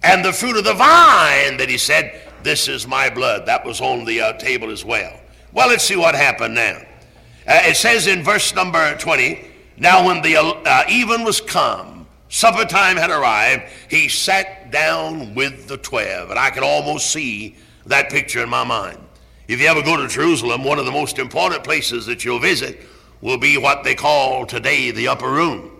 And 0.05 0.23
the 0.23 0.31
fruit 0.31 0.55
of 0.55 0.63
the 0.63 0.75
vine 0.75 1.57
that 1.57 1.65
he 1.67 1.79
said, 1.79 2.21
This 2.43 2.67
is 2.67 2.85
my 2.85 3.09
blood. 3.09 3.47
That 3.47 3.65
was 3.65 3.81
on 3.81 4.05
the 4.05 4.21
uh, 4.21 4.33
table 4.33 4.69
as 4.69 4.85
well. 4.85 5.19
Well, 5.51 5.67
let's 5.67 5.83
see 5.83 5.95
what 5.95 6.13
happened 6.13 6.53
now. 6.53 6.77
Uh, 7.47 7.61
it 7.63 7.75
says 7.75 8.05
in 8.05 8.21
verse 8.21 8.53
number 8.53 8.95
20, 8.97 9.47
Now 9.77 10.05
when 10.05 10.21
the 10.21 10.37
uh, 10.37 10.83
even 10.87 11.23
was 11.23 11.41
come, 11.41 12.05
supper 12.29 12.65
time 12.65 12.97
had 12.97 13.09
arrived, 13.09 13.63
he 13.89 14.07
sat 14.07 14.69
down 14.69 15.33
with 15.33 15.67
the 15.67 15.77
twelve. 15.77 16.29
And 16.29 16.37
I 16.37 16.51
can 16.51 16.63
almost 16.63 17.09
see 17.09 17.55
that 17.87 18.11
picture 18.11 18.43
in 18.43 18.49
my 18.49 18.63
mind. 18.63 18.99
If 19.47 19.59
you 19.59 19.65
ever 19.65 19.81
go 19.81 19.97
to 19.97 20.07
Jerusalem, 20.07 20.63
one 20.63 20.77
of 20.77 20.85
the 20.85 20.91
most 20.91 21.17
important 21.17 21.63
places 21.63 22.05
that 22.05 22.23
you'll 22.23 22.37
visit 22.37 22.79
will 23.21 23.39
be 23.39 23.57
what 23.57 23.83
they 23.83 23.95
call 23.95 24.45
today 24.45 24.91
the 24.91 25.07
upper 25.07 25.31
room. 25.31 25.74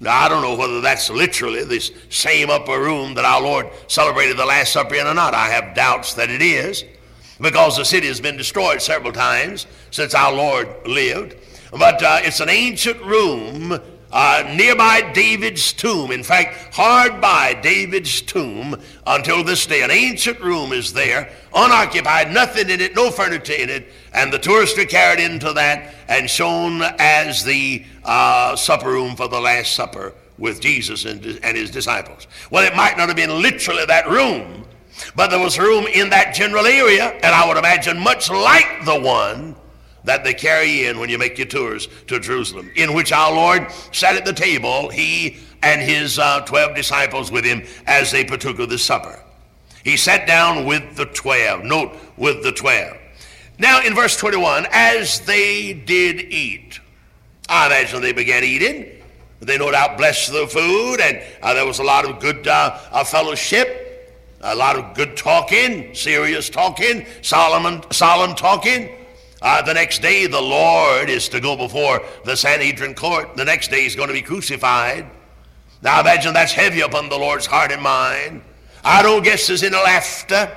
Now, 0.00 0.18
I 0.18 0.28
don't 0.30 0.42
know 0.42 0.56
whether 0.56 0.80
that's 0.80 1.10
literally 1.10 1.62
this 1.64 1.92
same 2.08 2.48
upper 2.48 2.80
room 2.80 3.14
that 3.14 3.26
our 3.26 3.42
Lord 3.42 3.68
celebrated 3.86 4.38
the 4.38 4.46
Last 4.46 4.72
Supper 4.72 4.94
in 4.94 5.06
or 5.06 5.12
not. 5.12 5.34
I 5.34 5.48
have 5.50 5.74
doubts 5.74 6.14
that 6.14 6.30
it 6.30 6.40
is 6.40 6.84
because 7.38 7.76
the 7.76 7.84
city 7.84 8.06
has 8.06 8.20
been 8.20 8.38
destroyed 8.38 8.80
several 8.80 9.12
times 9.12 9.66
since 9.90 10.14
our 10.14 10.32
Lord 10.32 10.68
lived. 10.86 11.36
But 11.70 12.02
uh, 12.02 12.20
it's 12.22 12.40
an 12.40 12.48
ancient 12.48 13.00
room 13.02 13.78
uh, 14.12 14.52
nearby 14.56 15.12
David's 15.12 15.72
tomb. 15.72 16.10
In 16.10 16.22
fact, 16.22 16.74
hard 16.74 17.20
by 17.20 17.54
David's 17.54 18.20
tomb 18.22 18.76
until 19.06 19.44
this 19.44 19.66
day. 19.66 19.82
An 19.82 19.90
ancient 19.90 20.40
room 20.40 20.72
is 20.72 20.92
there, 20.92 21.32
unoccupied, 21.54 22.32
nothing 22.32 22.70
in 22.70 22.80
it, 22.80 22.94
no 22.94 23.10
furniture 23.10 23.52
in 23.52 23.70
it. 23.70 23.92
And 24.12 24.32
the 24.32 24.38
tourists 24.38 24.78
are 24.78 24.84
carried 24.84 25.20
into 25.20 25.52
that 25.52 25.94
and 26.08 26.28
shown 26.28 26.82
as 26.98 27.44
the 27.44 27.84
uh, 28.04 28.56
supper 28.56 28.90
room 28.90 29.14
for 29.16 29.28
the 29.28 29.40
Last 29.40 29.74
Supper 29.74 30.14
with 30.38 30.60
Jesus 30.60 31.04
and, 31.04 31.24
and 31.42 31.56
his 31.56 31.70
disciples. 31.70 32.26
Well, 32.50 32.66
it 32.66 32.74
might 32.74 32.96
not 32.96 33.08
have 33.08 33.16
been 33.16 33.42
literally 33.42 33.84
that 33.84 34.08
room, 34.08 34.64
but 35.14 35.28
there 35.28 35.38
was 35.38 35.58
room 35.58 35.86
in 35.86 36.10
that 36.10 36.34
general 36.34 36.66
area, 36.66 37.10
and 37.10 37.26
I 37.26 37.46
would 37.46 37.56
imagine 37.56 38.00
much 38.00 38.30
like 38.30 38.84
the 38.84 38.98
one 38.98 39.54
that 40.04 40.24
they 40.24 40.34
carry 40.34 40.86
in 40.86 40.98
when 40.98 41.10
you 41.10 41.18
make 41.18 41.38
your 41.38 41.46
tours 41.46 41.88
to 42.06 42.18
Jerusalem, 42.20 42.70
in 42.76 42.94
which 42.94 43.12
our 43.12 43.32
Lord 43.32 43.70
sat 43.92 44.16
at 44.16 44.24
the 44.24 44.32
table, 44.32 44.88
he 44.88 45.38
and 45.62 45.80
his 45.80 46.18
uh, 46.18 46.40
12 46.46 46.74
disciples 46.74 47.30
with 47.30 47.44
him, 47.44 47.62
as 47.86 48.10
they 48.10 48.24
partook 48.24 48.58
of 48.58 48.70
the 48.70 48.78
supper. 48.78 49.22
He 49.84 49.96
sat 49.96 50.26
down 50.26 50.66
with 50.66 50.96
the 50.96 51.06
12. 51.06 51.64
Note, 51.64 51.96
with 52.16 52.42
the 52.42 52.52
12. 52.52 52.96
Now, 53.58 53.82
in 53.82 53.94
verse 53.94 54.16
21, 54.16 54.66
as 54.72 55.20
they 55.20 55.74
did 55.74 56.20
eat, 56.32 56.80
I 57.48 57.66
imagine 57.66 58.00
they 58.00 58.12
began 58.12 58.44
eating. 58.44 58.86
They 59.40 59.58
no 59.58 59.70
doubt 59.70 59.96
blessed 59.96 60.32
the 60.32 60.46
food, 60.46 61.00
and 61.00 61.22
uh, 61.42 61.54
there 61.54 61.66
was 61.66 61.78
a 61.78 61.82
lot 61.82 62.04
of 62.04 62.20
good 62.20 62.46
uh, 62.46 62.78
uh 62.90 63.04
fellowship, 63.04 64.36
a 64.42 64.54
lot 64.54 64.76
of 64.76 64.94
good 64.94 65.16
talking, 65.16 65.94
serious 65.94 66.50
talking, 66.50 67.06
solemn, 67.22 67.82
solemn 67.90 68.34
talking. 68.34 68.90
Uh, 69.42 69.62
the 69.62 69.72
next 69.72 70.02
day, 70.02 70.26
the 70.26 70.40
Lord 70.40 71.08
is 71.08 71.28
to 71.30 71.40
go 71.40 71.56
before 71.56 72.02
the 72.24 72.36
Sanhedrin 72.36 72.94
court. 72.94 73.36
The 73.36 73.44
next 73.44 73.68
day, 73.68 73.82
he's 73.82 73.96
going 73.96 74.08
to 74.08 74.14
be 74.14 74.22
crucified. 74.22 75.06
Now, 75.82 76.00
imagine 76.00 76.34
that's 76.34 76.52
heavy 76.52 76.82
upon 76.82 77.08
the 77.08 77.16
Lord's 77.16 77.46
heart 77.46 77.72
and 77.72 77.82
mind. 77.82 78.42
I 78.84 79.02
don't 79.02 79.22
guess 79.22 79.46
there's 79.46 79.62
any 79.62 79.76
laughter. 79.76 80.50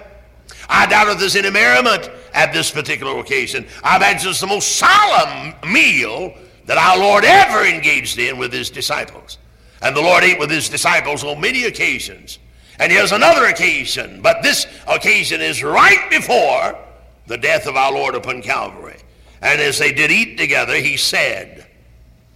I 0.68 0.86
doubt 0.86 1.08
if 1.10 1.20
there's 1.20 1.36
any 1.36 1.50
merriment 1.50 2.10
at 2.34 2.52
this 2.52 2.72
particular 2.72 3.18
occasion. 3.20 3.66
I 3.84 3.96
imagine 3.96 4.32
it's 4.32 4.42
the 4.42 4.48
most 4.48 4.78
solemn 4.78 5.54
meal 5.72 6.34
that 6.66 6.78
our 6.78 6.98
Lord 6.98 7.24
ever 7.24 7.66
engaged 7.66 8.18
in 8.20 8.38
with 8.38 8.52
his 8.52 8.70
disciples. 8.70 9.38
And 9.82 9.96
the 9.96 10.02
Lord 10.02 10.24
ate 10.24 10.40
with 10.40 10.50
his 10.50 10.70
disciples 10.70 11.24
on 11.24 11.40
many 11.40 11.66
occasions. 11.66 12.40
And 12.80 12.92
here's 12.92 13.12
another 13.12 13.46
occasion, 13.46 14.22
but 14.22 14.42
this 14.42 14.66
occasion 14.88 15.42
is 15.42 15.64
right 15.64 16.10
before 16.10 16.78
the 17.28 17.38
death 17.38 17.68
of 17.68 17.76
our 17.76 17.92
Lord 17.92 18.16
upon 18.16 18.42
Calvary. 18.42 18.98
And 19.42 19.62
as 19.62 19.78
they 19.78 19.92
did 19.92 20.12
eat 20.12 20.38
together, 20.38 20.76
he 20.76 20.98
said, 20.98 21.66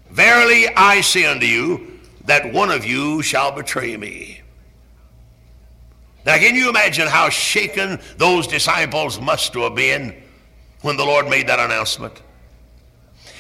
Verily 0.10 0.68
I 0.76 1.02
say 1.02 1.26
unto 1.26 1.46
you, 1.46 2.00
that 2.26 2.54
one 2.54 2.70
of 2.70 2.86
you 2.86 3.22
shall 3.22 3.52
betray 3.52 3.98
me. 3.98 4.42
Now, 6.26 6.38
can 6.38 6.56
you 6.56 6.70
imagine 6.70 7.08
how 7.08 7.30
shaken 7.30 8.00
those 8.18 8.48
disciples 8.48 9.20
must 9.20 9.54
have 9.54 9.76
been 9.76 10.14
when 10.82 10.98
the 10.98 11.06
Lord 11.06 11.30
made 11.30 11.48
that 11.48 11.60
announcement? 11.60 12.22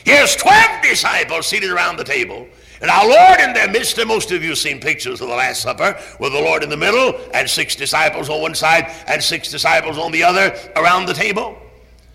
Here's 0.05 0.37
12 0.37 0.83
disciples 0.83 1.47
seated 1.47 1.69
around 1.69 1.97
the 1.97 2.05
table. 2.05 2.47
And 2.81 2.91
our 2.91 3.07
Lord 3.07 3.39
in 3.39 3.53
their 3.53 3.69
midst, 3.69 3.97
and 3.97 4.07
most 4.07 4.31
of 4.31 4.43
you 4.43 4.49
have 4.49 4.57
seen 4.57 4.79
pictures 4.79 5.21
of 5.21 5.27
the 5.27 5.35
Last 5.35 5.61
Supper, 5.61 5.99
with 6.19 6.33
the 6.33 6.41
Lord 6.41 6.63
in 6.63 6.69
the 6.69 6.77
middle, 6.77 7.19
and 7.33 7.49
six 7.49 7.75
disciples 7.75 8.29
on 8.29 8.41
one 8.41 8.55
side, 8.55 8.91
and 9.07 9.23
six 9.23 9.49
disciples 9.49 9.97
on 9.97 10.11
the 10.11 10.23
other 10.23 10.55
around 10.75 11.05
the 11.05 11.13
table. 11.13 11.57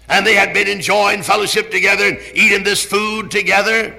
And 0.08 0.26
they 0.26 0.34
had 0.34 0.52
been 0.52 0.68
enjoying 0.68 1.22
fellowship 1.22 1.70
together 1.70 2.04
and 2.04 2.18
eating 2.34 2.64
this 2.64 2.84
food 2.84 3.30
together 3.30 3.96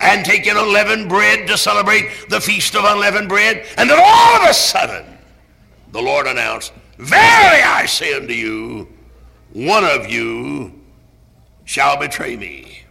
and 0.00 0.24
taking 0.24 0.56
unleavened 0.56 1.08
bread 1.08 1.46
to 1.46 1.58
celebrate 1.58 2.08
the 2.28 2.40
feast 2.40 2.74
of 2.74 2.84
unleavened 2.84 3.28
bread. 3.28 3.66
And 3.76 3.88
then 3.88 3.98
all 4.02 4.42
of 4.42 4.48
a 4.48 4.54
sudden, 4.54 5.04
the 5.92 6.00
Lord 6.00 6.26
announced, 6.26 6.72
Verily 6.98 7.62
I 7.62 7.86
say 7.86 8.14
unto 8.14 8.32
you, 8.32 8.88
one 9.52 9.84
of 9.84 10.08
you 10.08 10.80
shall 11.64 11.96
betray 11.96 12.36
me. 12.36 12.84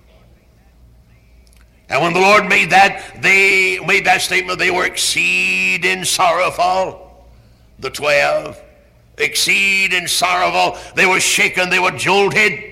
And 1.89 2.01
when 2.03 2.13
the 2.13 2.19
Lord 2.19 2.47
made 2.47 2.69
that, 2.69 3.21
they 3.21 3.79
made 3.79 4.05
that 4.05 4.21
statement, 4.21 4.59
they 4.59 4.71
were 4.71 4.85
exceeding 4.85 6.05
sorrowful. 6.05 7.27
The 7.79 7.89
twelve, 7.89 8.61
exceeding 9.17 10.07
sorrowful. 10.07 10.79
They 10.95 11.05
were 11.05 11.19
shaken, 11.19 11.69
they 11.69 11.79
were 11.79 11.91
jolted. 11.91 12.63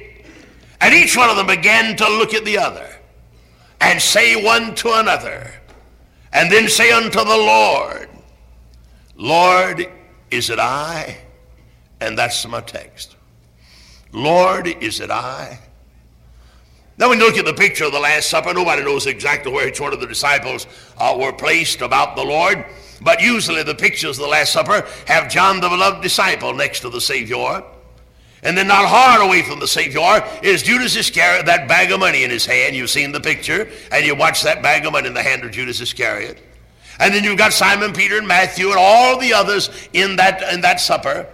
And 0.79 0.93
each 0.93 1.17
one 1.17 1.29
of 1.29 1.37
them 1.37 1.47
began 1.47 1.95
to 1.97 2.07
look 2.07 2.33
at 2.33 2.45
the 2.45 2.57
other 2.57 2.87
and 3.81 4.01
say 4.01 4.43
one 4.43 4.75
to 4.75 4.93
another, 4.93 5.51
and 6.33 6.51
then 6.51 6.67
say 6.67 6.91
unto 6.91 7.19
the 7.19 7.25
Lord, 7.25 8.09
Lord, 9.15 9.89
is 10.29 10.49
it 10.49 10.59
I? 10.59 11.17
And 11.99 12.17
that's 12.17 12.45
my 12.47 12.61
text. 12.61 13.15
Lord, 14.11 14.67
is 14.67 14.99
it 14.99 15.09
I? 15.09 15.59
Now, 16.97 17.09
when 17.09 17.19
you 17.19 17.25
look 17.25 17.37
at 17.37 17.45
the 17.45 17.53
picture 17.53 17.85
of 17.85 17.91
the 17.91 17.99
Last 17.99 18.27
Supper, 18.27 18.53
nobody 18.53 18.83
knows 18.83 19.05
exactly 19.05 19.51
where 19.51 19.67
each 19.67 19.79
one 19.79 19.93
of 19.93 19.99
the 19.99 20.07
disciples 20.07 20.65
uh, 20.97 21.15
were 21.19 21.31
placed 21.31 21.81
about 21.81 22.15
the 22.15 22.23
Lord. 22.23 22.65
But 23.01 23.21
usually 23.21 23.61
the 23.61 23.75
pictures 23.75 24.17
of 24.17 24.23
the 24.23 24.29
Last 24.29 24.51
Supper 24.51 24.87
have 25.05 25.29
John 25.29 25.59
the 25.59 25.69
beloved 25.69 26.01
disciple 26.01 26.55
next 26.55 26.79
to 26.79 26.89
the 26.89 26.99
Savior. 26.99 27.63
And 28.41 28.57
then 28.57 28.67
not 28.67 28.87
hard 28.87 29.21
away 29.21 29.43
from 29.43 29.59
the 29.59 29.67
Savior 29.67 30.23
is 30.41 30.63
Judas 30.63 30.95
Iscariot, 30.95 31.45
that 31.45 31.67
bag 31.67 31.91
of 31.91 31.99
money 31.99 32.23
in 32.23 32.31
his 32.31 32.47
hand. 32.47 32.75
You've 32.75 32.89
seen 32.89 33.11
the 33.11 33.21
picture, 33.21 33.69
and 33.91 34.03
you 34.03 34.15
watch 34.15 34.41
that 34.43 34.63
bag 34.63 34.85
of 34.85 34.93
money 34.93 35.07
in 35.07 35.13
the 35.13 35.23
hand 35.23 35.43
of 35.43 35.51
Judas 35.51 35.79
Iscariot. 35.79 36.41
And 36.99 37.13
then 37.13 37.23
you've 37.23 37.37
got 37.37 37.53
Simon, 37.53 37.93
Peter, 37.93 38.17
and 38.17 38.27
Matthew, 38.27 38.69
and 38.69 38.77
all 38.79 39.19
the 39.19 39.33
others 39.33 39.69
in 39.93 40.15
that, 40.15 40.41
in 40.51 40.61
that 40.61 40.79
supper. 40.79 41.27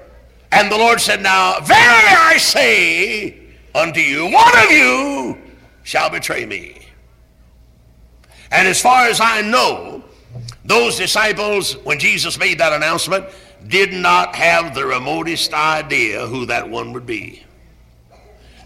And 0.52 0.70
the 0.70 0.78
Lord 0.78 1.00
said, 1.00 1.22
Now, 1.22 1.60
verily 1.62 1.78
I 1.78 2.38
say 2.38 3.38
unto 3.74 4.02
you, 4.02 4.26
one 4.26 4.58
of 4.58 4.72
you 4.72 5.43
shall 5.84 6.10
betray 6.10 6.46
me. 6.46 6.88
And 8.52 8.68
as 8.68 8.82
far 8.82 9.08
as 9.08 9.20
I 9.22 9.42
know, 9.42 10.04
those 10.66 10.98
disciples, 10.98 11.74
when 11.84 12.00
Jesus 12.00 12.40
made 12.40 12.60
that 12.60 12.74
announcement, 12.74 13.26
did 13.68 13.94
not 13.94 14.36
have 14.36 14.74
the 14.74 14.86
remotest 14.86 15.54
idea 15.54 16.26
who 16.28 16.46
that 16.48 16.70
one 16.70 16.94
would 16.94 17.06
be. 17.06 17.44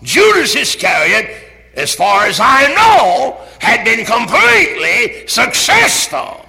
Judas 0.04 0.56
Iscariot, 0.56 1.30
as 1.76 1.94
far 1.94 2.26
as 2.26 2.40
I 2.40 2.68
know, 2.74 3.38
had 3.60 3.84
been 3.84 4.06
completely 4.06 5.28
successful 5.28 6.46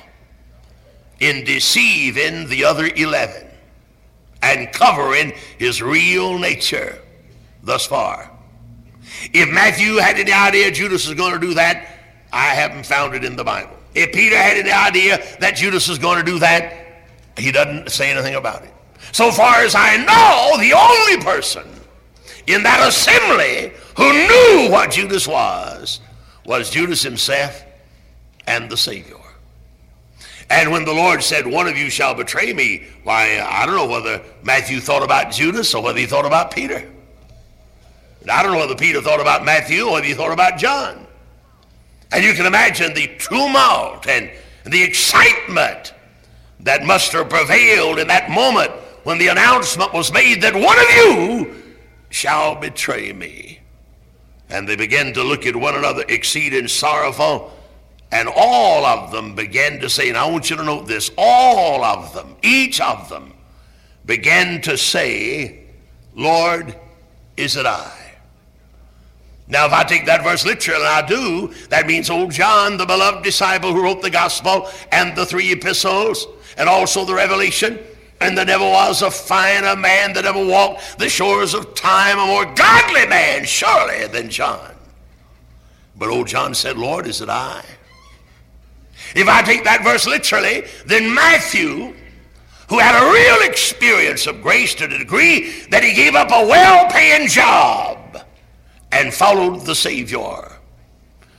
in 1.20 1.44
deceiving 1.44 2.48
the 2.48 2.64
other 2.64 2.87
11 2.87 3.46
and 4.42 4.72
covering 4.72 5.32
his 5.58 5.82
real 5.82 6.38
nature 6.38 6.98
thus 7.62 7.87
far. 7.87 8.30
If 9.32 9.48
Matthew 9.50 9.96
had 9.96 10.16
any 10.18 10.32
idea 10.32 10.70
Judas 10.70 11.06
was 11.06 11.16
going 11.16 11.32
to 11.32 11.38
do 11.38 11.54
that, 11.54 11.98
I 12.32 12.46
haven't 12.46 12.86
found 12.86 13.14
it 13.14 13.24
in 13.24 13.36
the 13.36 13.44
Bible. 13.44 13.76
If 13.94 14.12
Peter 14.12 14.36
had 14.36 14.56
any 14.56 14.70
idea 14.70 15.22
that 15.40 15.56
Judas 15.56 15.88
was 15.88 15.98
going 15.98 16.18
to 16.18 16.30
do 16.30 16.38
that, 16.40 16.74
he 17.36 17.50
doesn't 17.52 17.90
say 17.90 18.10
anything 18.10 18.34
about 18.34 18.62
it. 18.64 18.72
So 19.12 19.30
far 19.30 19.56
as 19.56 19.74
I 19.74 19.96
know, 19.96 20.58
the 20.58 20.74
only 20.74 21.24
person 21.24 21.66
in 22.46 22.62
that 22.62 22.86
assembly 22.86 23.72
who 23.96 24.12
knew 24.12 24.72
what 24.72 24.90
Judas 24.90 25.26
was 25.26 26.00
was 26.44 26.70
Judas 26.70 27.02
himself 27.02 27.64
and 28.46 28.70
the 28.70 28.76
Savior. 28.76 29.16
And 30.50 30.70
when 30.72 30.84
the 30.84 30.92
Lord 30.92 31.22
said, 31.22 31.46
One 31.46 31.68
of 31.68 31.76
you 31.76 31.90
shall 31.90 32.14
betray 32.14 32.52
me, 32.52 32.86
why, 33.04 33.44
I 33.46 33.66
don't 33.66 33.76
know 33.76 33.86
whether 33.86 34.22
Matthew 34.42 34.80
thought 34.80 35.02
about 35.02 35.30
Judas 35.30 35.74
or 35.74 35.82
whether 35.82 35.98
he 35.98 36.06
thought 36.06 36.24
about 36.24 36.50
Peter. 36.50 36.90
I 38.30 38.42
don't 38.42 38.52
know 38.52 38.58
whether 38.58 38.75
Peter 38.75 39.00
thought 39.00 39.20
about 39.20 39.44
Matthew 39.44 39.84
or 39.84 40.02
he 40.02 40.14
thought 40.14 40.32
about 40.32 40.58
John. 40.58 41.06
And 42.12 42.25
you 42.25 42.34
can 42.34 42.46
imagine 42.46 42.94
the 42.94 43.10
tumult 43.18 44.06
and 44.06 44.30
the 44.64 44.82
excitement 44.82 45.92
that 46.60 46.84
must 46.84 47.12
have 47.12 47.28
prevailed 47.28 47.98
in 47.98 48.08
that 48.08 48.30
moment 48.30 48.70
when 49.04 49.18
the 49.18 49.28
announcement 49.28 49.92
was 49.92 50.12
made 50.12 50.42
that 50.42 50.54
one 50.54 50.78
of 50.78 50.90
you 50.90 51.75
shall 52.10 52.54
betray 52.54 53.12
me. 53.12 53.60
And 54.50 54.68
they 54.68 54.76
began 54.76 55.12
to 55.12 55.22
look 55.22 55.46
at 55.46 55.54
one 55.54 55.75
another 55.75 56.04
exceeding 56.08 56.68
sorrowful. 56.68 57.52
And 58.10 58.28
all 58.34 58.87
of 58.87 59.12
them 59.12 59.34
began 59.34 59.80
to 59.80 59.90
say, 59.90 60.08
and 60.08 60.16
I 60.16 60.28
want 60.30 60.48
you 60.48 60.56
to 60.56 60.64
note 60.64 60.87
this, 60.87 61.10
all 61.18 61.84
of 61.84 62.14
them, 62.14 62.37
each 62.42 62.80
of 62.80 63.08
them, 63.10 63.34
began 64.06 64.62
to 64.62 64.78
say, 64.78 65.64
Lord, 66.14 66.75
is 67.37 67.56
it 67.56 67.66
I? 67.66 68.07
Now, 69.50 69.64
if 69.67 69.73
I 69.73 69.83
take 69.83 70.05
that 70.07 70.23
verse 70.23 70.45
literally, 70.45 70.81
and 70.81 70.88
I 70.88 71.07
do, 71.07 71.52
that 71.71 71.87
means 71.87 72.11
old 72.11 72.31
John, 72.31 72.76
the 72.76 72.85
beloved 72.85 73.25
disciple 73.25 73.73
who 73.73 73.83
wrote 73.83 74.02
the 74.02 74.11
gospel 74.11 74.69
and 74.93 75.17
the 75.17 75.25
three 75.25 75.52
epistles, 75.52 76.26
and 76.59 76.69
also 76.69 77.05
the 77.05 77.14
Revelation, 77.14 77.78
and 78.21 78.37
there 78.37 78.45
never 78.45 78.64
was 78.64 79.00
a 79.00 79.11
finer 79.11 79.75
man 79.75 80.12
that 80.14 80.26
ever 80.26 80.45
walked 80.45 80.99
the 80.99 81.09
shores 81.09 81.55
of 81.55 81.75
time, 81.75 82.19
a 82.19 82.26
more 82.26 82.45
godly 82.55 83.07
man, 83.07 83.45
surely, 83.45 84.07
than 84.09 84.28
John. 84.28 84.75
But 85.97 86.11
old 86.11 86.26
John 86.26 86.55
said, 86.55 86.76
Lord, 86.76 87.07
is 87.07 87.23
it 87.23 87.31
I? 87.31 87.64
If 89.14 89.28
I 89.28 89.43
take 89.43 89.64
that 89.64 89.83
verse 89.83 90.07
literally, 90.07 90.64
then 90.85 91.14
Matthew, 91.14 91.95
who 92.69 92.78
had 92.78 93.00
a 93.00 93.12
real 93.12 93.49
experience 93.49 94.26
of 94.26 94.43
grace 94.43 94.75
to 94.75 94.87
the 94.87 94.99
degree 94.99 95.62
that 95.71 95.83
he 95.83 95.95
gave 95.95 96.14
up 96.14 96.28
a 96.31 96.47
well-paying 96.47 97.28
job 97.28 97.98
and 98.92 99.12
followed 99.12 99.66
the 99.66 99.75
Savior. 99.75 100.52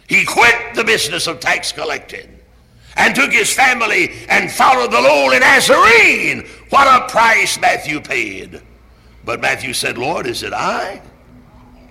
He 0.07 0.25
quit 0.25 0.75
the 0.75 0.83
business 0.83 1.27
of 1.27 1.39
tax 1.39 1.71
collecting 1.71 2.39
and 2.95 3.15
took 3.15 3.31
his 3.31 3.53
family 3.53 4.11
and 4.27 4.51
followed 4.51 4.91
the 4.91 5.01
Lord 5.01 5.33
in 5.33 5.41
Nazarene. 5.41 6.47
What 6.69 6.87
a 6.87 7.11
price 7.11 7.59
Matthew 7.59 8.01
paid. 8.01 8.61
But 9.23 9.41
Matthew 9.41 9.73
said, 9.73 9.97
Lord, 9.97 10.25
is 10.25 10.43
it 10.43 10.53
I? 10.53 11.01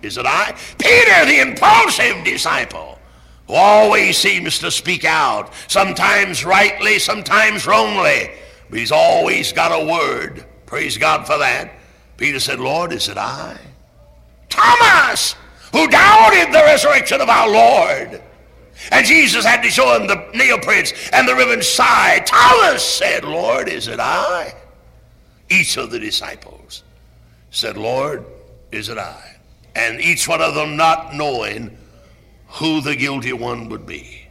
Is 0.03 0.19
it 0.19 0.27
I? 0.27 0.57
Peter, 0.79 1.27
the 1.27 1.41
impulsive 1.41 2.25
disciple, 2.25 2.99
who 3.47 3.55
always 3.55 4.17
seems 4.17 4.59
to 4.61 4.71
speak 4.71 5.05
out, 5.05 5.53
sometimes 5.67 6.45
rightly, 6.45 6.99
sometimes 6.99 7.67
wrongly, 7.67 8.31
but 8.71 8.79
he's 8.79 8.93
always 8.93 9.53
got 9.53 9.73
a 9.73 9.87
word. 9.87 10.45
Praise 10.67 10.99
God 10.99 11.27
for 11.27 11.39
that. 11.39 11.73
Peter 12.17 12.41
said, 12.41 12.61
Lord, 12.61 12.93
is 12.93 13.09
it 13.09 13.17
I? 13.17 13.57
Thomas, 14.49 15.35
who 15.73 15.89
doubted 15.89 16.53
the 16.53 16.63
resurrection 16.65 17.21
of 17.21 17.29
our 17.29 17.49
Lord, 17.49 18.23
and 18.93 19.07
Jesus 19.07 19.45
had 19.45 19.63
to 19.63 19.71
show 19.71 19.99
him 19.99 20.07
the 20.07 20.31
nail 20.35 20.59
prints 20.59 20.93
and 21.13 21.27
the 21.27 21.35
riven 21.35 21.63
side. 21.63 22.27
Thomas 22.27 22.83
said, 22.83 23.25
Lord, 23.25 23.69
is 23.69 23.89
it 23.89 24.01
I? 24.01 24.55
Each 25.51 25.77
of 25.77 25.91
the 25.91 25.99
disciples 25.99 26.85
said, 27.51 27.77
Lord, 27.77 28.25
is 28.71 28.89
it 28.89 28.99
I? 28.99 29.37
And 29.75 30.01
each 30.01 30.29
one 30.29 30.41
of 30.41 30.55
them 30.55 30.77
not 30.77 31.15
knowing 31.15 31.77
who 32.49 32.81
the 32.81 32.97
guilty 32.97 33.33
one 33.33 33.69
would 33.69 33.87
be. 33.87 34.27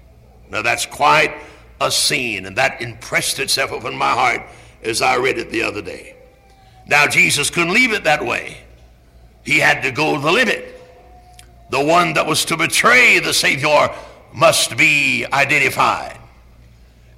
Now 0.49 0.61
that's 0.61 0.85
quite 0.85 1.35
a 1.81 1.91
scene, 1.91 2.45
and 2.45 2.55
that 2.57 2.81
impressed 2.81 3.39
itself 3.39 3.71
upon 3.71 3.95
my 3.95 4.11
heart 4.11 4.41
as 4.81 5.01
I 5.01 5.17
read 5.17 5.37
it 5.37 5.51
the 5.51 5.63
other 5.63 5.81
day. 5.81 6.15
Now 6.87 7.07
Jesus 7.07 7.49
couldn't 7.49 7.73
leave 7.73 7.91
it 7.91 8.05
that 8.05 8.25
way. 8.25 8.57
He 9.43 9.59
had 9.59 9.81
to 9.83 9.91
go 9.91 10.19
the 10.19 10.31
limit. 10.31 10.76
The 11.69 11.83
one 11.83 12.13
that 12.13 12.25
was 12.25 12.45
to 12.45 12.57
betray 12.57 13.19
the 13.19 13.33
Savior 13.33 13.89
must 14.33 14.77
be 14.77 15.25
identified. 15.31 16.17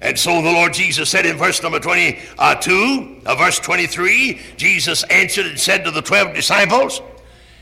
And 0.00 0.18
so 0.18 0.40
the 0.40 0.50
Lord 0.50 0.72
Jesus 0.72 1.10
said 1.10 1.26
in 1.26 1.36
verse 1.36 1.62
number 1.62 1.78
22, 1.78 3.20
uh, 3.26 3.34
verse 3.34 3.58
23, 3.58 4.40
Jesus 4.56 5.02
answered 5.04 5.46
and 5.46 5.60
said 5.60 5.84
to 5.84 5.90
the 5.90 6.00
12 6.00 6.34
disciples, 6.34 7.02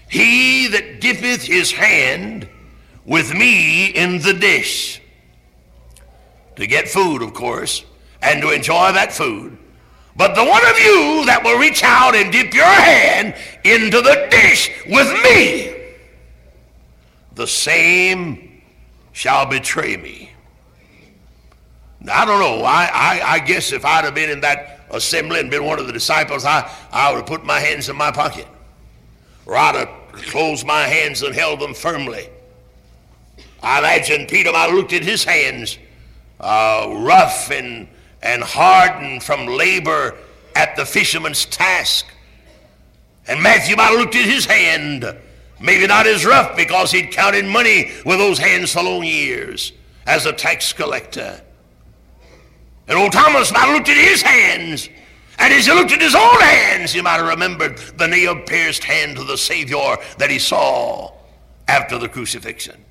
He 0.08 0.68
that 0.68 1.00
dippeth 1.00 1.42
his 1.42 1.72
hand 1.72 2.48
with 3.04 3.34
me 3.34 3.86
in 3.86 4.20
the 4.22 4.34
dish, 4.34 5.00
to 6.56 6.66
get 6.66 6.88
food, 6.88 7.22
of 7.22 7.34
course, 7.34 7.84
and 8.22 8.40
to 8.42 8.50
enjoy 8.50 8.92
that 8.92 9.12
food. 9.12 9.58
But 10.14 10.34
the 10.34 10.44
one 10.44 10.64
of 10.66 10.78
you 10.78 11.24
that 11.26 11.42
will 11.44 11.58
reach 11.58 11.82
out 11.82 12.14
and 12.14 12.30
dip 12.30 12.52
your 12.52 12.64
hand 12.64 13.34
into 13.64 14.00
the 14.00 14.28
dish 14.30 14.70
with 14.86 15.10
me, 15.24 15.77
the 17.38 17.46
same 17.46 18.62
shall 19.12 19.46
betray 19.46 19.96
me. 19.96 20.32
Now, 22.00 22.22
I 22.22 22.24
don't 22.26 22.40
know. 22.40 22.64
I, 22.64 22.90
I, 22.92 23.32
I 23.34 23.38
guess 23.38 23.72
if 23.72 23.84
I'd 23.84 24.04
have 24.04 24.14
been 24.16 24.28
in 24.28 24.40
that 24.40 24.80
assembly 24.90 25.38
and 25.38 25.48
been 25.48 25.64
one 25.64 25.78
of 25.78 25.86
the 25.86 25.92
disciples, 25.92 26.44
I, 26.44 26.68
I 26.90 27.12
would 27.12 27.18
have 27.18 27.26
put 27.26 27.44
my 27.44 27.60
hands 27.60 27.88
in 27.88 27.96
my 27.96 28.10
pocket. 28.10 28.48
Or 29.46 29.56
I'd 29.56 29.76
have 29.76 29.88
closed 30.12 30.66
my 30.66 30.82
hands 30.82 31.22
and 31.22 31.32
held 31.32 31.60
them 31.60 31.74
firmly. 31.74 32.28
I 33.62 33.78
imagine 33.78 34.26
Peter 34.26 34.50
might 34.50 34.66
have 34.66 34.74
looked 34.74 34.92
at 34.92 35.04
his 35.04 35.22
hands, 35.22 35.78
uh, 36.40 36.92
rough 36.92 37.52
and, 37.52 37.86
and 38.20 38.42
hardened 38.42 39.22
from 39.22 39.46
labor 39.46 40.16
at 40.56 40.74
the 40.74 40.84
fisherman's 40.84 41.44
task. 41.44 42.04
And 43.28 43.40
Matthew 43.40 43.76
might 43.76 43.90
have 43.90 43.98
looked 44.00 44.16
at 44.16 44.24
his 44.24 44.44
hand 44.44 45.04
Maybe 45.60 45.86
not 45.86 46.06
as 46.06 46.24
rough 46.24 46.56
because 46.56 46.92
he'd 46.92 47.10
counted 47.10 47.44
money 47.44 47.90
with 48.04 48.18
those 48.18 48.38
hands 48.38 48.72
for 48.72 48.82
long 48.82 49.04
years 49.04 49.72
as 50.06 50.26
a 50.26 50.32
tax 50.32 50.72
collector. 50.72 51.40
And 52.86 52.98
old 52.98 53.12
Thomas 53.12 53.52
might 53.52 53.60
have 53.60 53.74
looked 53.74 53.88
at 53.88 53.96
his 53.96 54.22
hands. 54.22 54.88
And 55.38 55.52
as 55.52 55.66
he 55.66 55.72
looked 55.72 55.92
at 55.92 56.00
his 56.00 56.14
own 56.14 56.40
hands, 56.40 56.92
he 56.92 57.00
might 57.00 57.18
have 57.18 57.28
remembered 57.28 57.78
the 57.96 58.08
nail-pierced 58.08 58.82
hand 58.82 59.18
of 59.18 59.26
the 59.26 59.36
Savior 59.36 59.96
that 60.18 60.30
he 60.30 60.38
saw 60.38 61.12
after 61.68 61.98
the 61.98 62.08
crucifixion. 62.08 62.84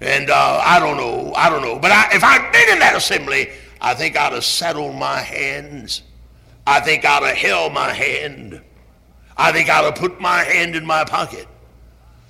And 0.00 0.30
uh, 0.30 0.60
I 0.64 0.78
don't 0.78 0.96
know, 0.96 1.32
I 1.34 1.50
don't 1.50 1.62
know. 1.62 1.78
But 1.78 1.90
I, 1.90 2.10
if 2.12 2.22
I'd 2.22 2.52
been 2.52 2.74
in 2.74 2.78
that 2.80 2.94
assembly, 2.96 3.50
I 3.80 3.94
think 3.94 4.16
I'd 4.16 4.32
have 4.32 4.44
settled 4.44 4.94
my 4.94 5.18
hands. 5.18 6.02
I 6.66 6.80
think 6.80 7.04
I'd 7.04 7.22
have 7.22 7.36
held 7.36 7.72
my 7.72 7.92
hand. 7.92 8.60
I 9.36 9.52
think 9.52 9.70
I'd 9.70 9.84
have 9.84 9.94
put 9.94 10.20
my 10.20 10.44
hand 10.44 10.76
in 10.76 10.84
my 10.84 11.04
pocket. 11.04 11.48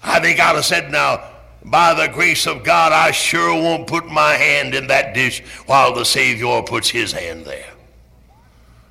I 0.03 0.21
think 0.21 0.41
I'd 0.41 0.55
have 0.55 0.65
said, 0.65 0.91
now, 0.91 1.23
by 1.65 1.95
the 1.95 2.13
grace 2.13 2.47
of 2.47 2.65
God, 2.65 2.93
I 2.93 3.11
sure 3.11 3.53
won't 3.53 3.87
put 3.87 4.07
my 4.07 4.35
hand 4.35 4.75
in 4.75 4.87
that 4.87 5.15
dish 5.15 5.43
while 5.67 5.93
the 5.93 6.05
Savior 6.05 6.63
puts 6.63 6.89
his 6.89 7.13
hand 7.13 7.45
there. 7.45 7.73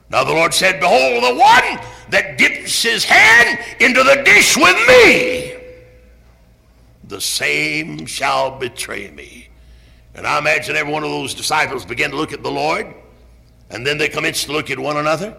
Now 0.10 0.24
the 0.24 0.34
Lord 0.34 0.54
said, 0.54 0.80
Behold, 0.80 1.24
the 1.24 1.40
one 1.40 1.86
that 2.10 2.38
dips 2.38 2.84
his 2.84 3.04
hand 3.04 3.60
into 3.80 4.04
the 4.04 4.22
dish 4.24 4.56
with 4.56 4.88
me, 4.88 5.54
the 7.06 7.20
same 7.20 8.06
shall 8.06 8.58
betray 8.58 9.12
me. 9.12 9.50
And 10.16 10.26
I 10.26 10.38
imagine 10.40 10.76
every 10.76 10.92
one 10.92 11.04
of 11.04 11.10
those 11.10 11.34
disciples 11.34 11.86
began 11.86 12.12
to 12.12 12.16
look 12.16 12.34
at 12.34 12.44
the 12.44 12.52
Lord, 12.52 12.94
and 13.70 13.86
then 13.86 13.98
they 13.98 14.10
commenced 14.10 14.46
to 14.46 14.52
look 14.52 14.70
at 14.70 14.80
one 14.80 14.98
another 14.98 15.36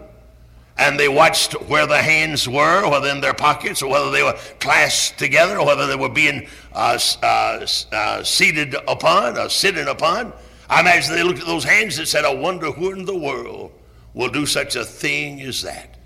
and 0.79 0.97
they 0.97 1.09
watched 1.09 1.51
where 1.63 1.85
the 1.85 2.01
hands 2.01 2.47
were, 2.47 2.89
whether 2.89 3.09
in 3.09 3.19
their 3.19 3.33
pockets 3.33 3.81
or 3.81 3.91
whether 3.91 4.09
they 4.11 4.23
were 4.23 4.37
clasped 4.61 5.19
together 5.19 5.59
or 5.59 5.65
whether 5.65 5.85
they 5.85 5.95
were 5.97 6.07
being 6.07 6.47
uh, 6.71 6.97
uh, 7.21 7.67
uh, 7.91 8.23
seated 8.23 8.75
upon 8.87 9.37
or 9.37 9.49
sitting 9.49 9.87
upon. 9.87 10.31
I 10.69 10.79
imagine 10.79 11.13
they 11.13 11.23
looked 11.23 11.41
at 11.41 11.45
those 11.45 11.65
hands 11.65 11.99
and 11.99 12.07
said, 12.07 12.23
I 12.23 12.33
wonder 12.33 12.71
who 12.71 12.93
in 12.93 13.03
the 13.03 13.15
world 13.15 13.73
will 14.13 14.29
do 14.29 14.45
such 14.45 14.77
a 14.77 14.85
thing 14.85 15.41
as 15.41 15.63
that. 15.63 15.97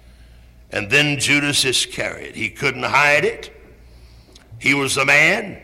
And 0.72 0.90
then 0.90 1.20
Judas 1.20 1.64
Iscariot, 1.66 2.36
he 2.36 2.50
couldn't 2.50 2.82
hide 2.82 3.26
it. 3.26 3.56
He 4.58 4.74
was 4.74 4.98
a 4.98 5.06
man. 5.06 5.62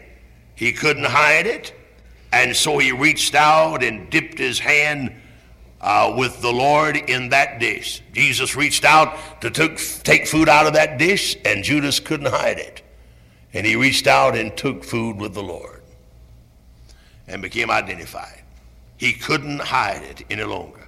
He 0.53 0.71
couldn't 0.71 1.05
hide 1.05 1.47
it. 1.47 1.73
And 2.31 2.55
so 2.55 2.77
he 2.77 2.91
reached 2.91 3.33
out 3.33 3.81
and 3.83 4.07
dipped 4.11 4.37
his 4.37 4.59
hand 4.59 5.18
uh, 5.81 6.13
with 6.17 6.41
the 6.41 6.51
Lord 6.51 6.97
in 6.97 7.29
that 7.29 7.59
dish. 7.59 8.01
Jesus 8.13 8.55
reached 8.55 8.83
out 8.83 9.41
to 9.41 9.49
took, 9.49 9.77
take 10.03 10.27
food 10.27 10.49
out 10.49 10.67
of 10.67 10.73
that 10.73 10.97
dish, 10.97 11.37
and 11.45 11.63
Judas 11.63 11.99
couldn't 11.99 12.27
hide 12.27 12.59
it. 12.59 12.81
And 13.53 13.65
he 13.65 13.75
reached 13.75 14.07
out 14.07 14.37
and 14.37 14.55
took 14.55 14.83
food 14.83 15.17
with 15.17 15.33
the 15.33 15.43
Lord 15.43 15.81
and 17.27 17.41
became 17.41 17.71
identified. 17.71 18.43
He 18.97 19.13
couldn't 19.13 19.59
hide 19.59 20.03
it 20.03 20.25
any 20.29 20.43
longer. 20.43 20.87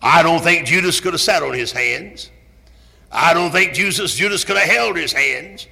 I 0.00 0.22
don't 0.22 0.42
think 0.42 0.66
Judas 0.66 1.00
could 1.00 1.14
have 1.14 1.20
sat 1.20 1.42
on 1.42 1.54
his 1.54 1.72
hands. 1.72 2.30
I 3.10 3.34
don't 3.34 3.50
think 3.50 3.72
Jesus, 3.74 4.14
Judas 4.14 4.44
could 4.44 4.56
have 4.56 4.68
held 4.68 4.96
his 4.96 5.12
hands. 5.12 5.66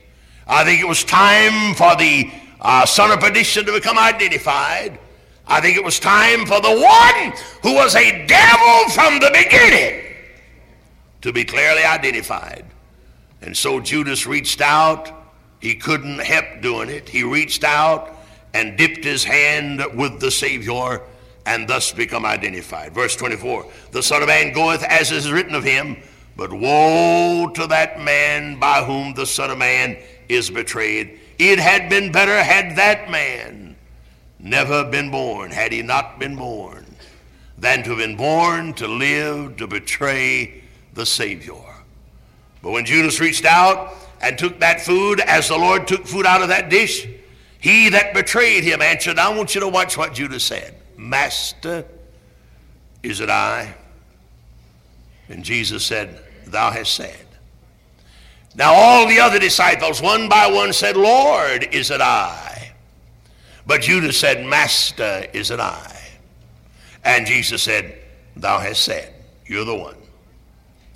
I 0.46 0.64
think 0.64 0.81
it 0.81 0.88
was 0.88 1.05
time 1.05 1.74
for 1.74 1.94
the 1.96 2.31
uh, 2.61 2.87
son 2.87 3.11
of 3.11 3.20
perdition 3.20 3.64
to 3.66 3.72
become 3.72 3.98
identified. 3.98 4.98
I 5.46 5.61
think 5.61 5.76
it 5.76 5.85
was 5.85 5.98
time 5.98 6.46
for 6.46 6.61
the 6.61 6.68
one 6.68 7.33
who 7.62 7.74
was 7.74 7.94
a 7.94 8.26
devil 8.26 8.88
from 8.90 9.18
the 9.20 9.31
beginning 9.33 10.14
to 11.22 11.33
be 11.33 11.44
clearly 11.44 11.85
identified. 11.85 12.64
And 13.40 13.57
so 13.57 13.81
Judas 13.81 14.26
reached 14.26 14.61
out. 14.61 15.11
He 15.61 15.74
couldn't 15.74 16.20
help 16.20 16.61
doing 16.61 16.88
it. 16.88 17.09
He 17.09 17.22
reached 17.22 17.64
out 17.64 18.16
and 18.55 18.76
dipped 18.76 19.05
his 19.05 19.24
hand 19.24 19.83
with 19.94 20.20
the 20.20 20.31
Savior 20.31 21.02
and 21.46 21.68
thus 21.68 21.92
become 21.92 22.24
identified. 22.24 22.94
Verse 22.94 23.16
24 23.16 23.66
The 23.90 24.02
Son 24.02 24.22
of 24.22 24.28
Man 24.28 24.52
goeth 24.52 24.83
as 24.85 25.11
is 25.11 25.31
written 25.31 25.55
of 25.55 25.64
him, 25.64 25.96
but 26.37 26.52
woe 26.52 27.50
to 27.55 27.66
that 27.66 28.00
man 28.00 28.59
by 28.59 28.85
whom 28.85 29.14
the 29.14 29.26
Son 29.26 29.50
of 29.50 29.59
Man 29.59 29.96
is 30.28 30.50
betrayed. 30.50 31.18
It 31.38 31.59
had 31.59 31.88
been 31.88 32.12
better 32.12 32.42
had 32.42 32.76
that 32.76 33.11
man 33.11 33.71
never 34.42 34.85
been 34.85 35.11
born, 35.11 35.50
had 35.50 35.72
he 35.72 35.83
not 35.83 36.18
been 36.18 36.37
born, 36.37 36.85
than 37.57 37.83
to 37.85 37.90
have 37.90 37.98
been 37.98 38.16
born 38.16 38.74
to 38.74 38.88
live 38.88 39.57
to 39.57 39.66
betray 39.66 40.62
the 40.94 41.07
Savior. 41.07 41.55
But 42.61 42.72
when 42.72 42.85
Judas 42.85 43.20
reached 43.20 43.44
out 43.44 43.94
and 44.20 44.37
took 44.37 44.61
that 44.61 44.81
food, 44.81 45.20
as 45.20 45.48
the 45.48 45.57
Lord 45.57 45.87
took 45.87 46.07
food 46.07 46.26
out 46.26 46.42
of 46.42 46.48
that 46.48 46.68
dish, 46.68 47.07
he 47.59 47.88
that 47.90 48.14
betrayed 48.14 48.64
him 48.64 48.83
answered, 48.83 49.18
I 49.18 49.35
want 49.35 49.55
you 49.55 49.61
to 49.61 49.68
watch 49.68 49.96
what 49.96 50.14
Judas 50.14 50.44
said. 50.44 50.74
Master, 50.96 51.85
is 53.02 53.20
it 53.20 53.31
I? 53.31 53.74
And 55.28 55.44
Jesus 55.44 55.85
said, 55.85 56.20
Thou 56.46 56.70
hast 56.70 56.94
said. 56.94 57.26
Now 58.55 58.74
all 58.74 59.09
the 59.09 59.18
other 59.18 59.38
disciples, 59.38 60.02
one 60.02 60.28
by 60.28 60.50
one, 60.50 60.72
said, 60.72 60.96
Lord, 60.96 61.68
is 61.72 61.90
it 61.90 62.00
I? 62.00 62.51
But 63.66 63.83
Judas 63.83 64.18
said, 64.18 64.44
Master, 64.44 65.27
is 65.33 65.51
it 65.51 65.61
I? 65.61 66.01
And 67.05 67.27
Jesus 67.27 67.62
said, 67.62 67.98
Thou 68.37 68.59
hast 68.59 68.85
said, 68.85 69.12
You're 69.46 69.64
the 69.64 69.75
one. 69.75 69.96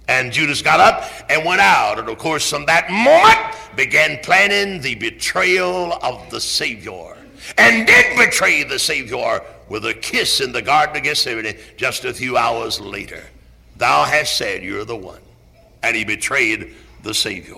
And 0.08 0.32
Judas 0.32 0.62
got 0.62 0.80
up 0.80 1.10
and 1.28 1.44
went 1.44 1.60
out. 1.60 1.98
And 1.98 2.08
of 2.08 2.18
course, 2.18 2.48
from 2.48 2.66
that 2.66 2.90
moment, 2.90 3.56
began 3.76 4.18
planning 4.22 4.80
the 4.80 4.94
betrayal 4.94 5.94
of 5.94 6.30
the 6.30 6.40
Savior. 6.40 7.16
And 7.58 7.86
did 7.86 8.16
betray 8.16 8.64
the 8.64 8.78
Savior 8.78 9.42
with 9.68 9.84
a 9.84 9.94
kiss 9.94 10.40
in 10.40 10.52
the 10.52 10.62
Garden 10.62 10.96
of 10.96 11.02
Gethsemane 11.02 11.56
just 11.76 12.04
a 12.04 12.14
few 12.14 12.36
hours 12.36 12.80
later. 12.80 13.24
Thou 13.76 14.04
hast 14.04 14.36
said, 14.36 14.62
You're 14.62 14.84
the 14.84 14.96
one. 14.96 15.20
And 15.82 15.96
he 15.96 16.04
betrayed 16.04 16.74
the 17.02 17.14
Savior. 17.14 17.56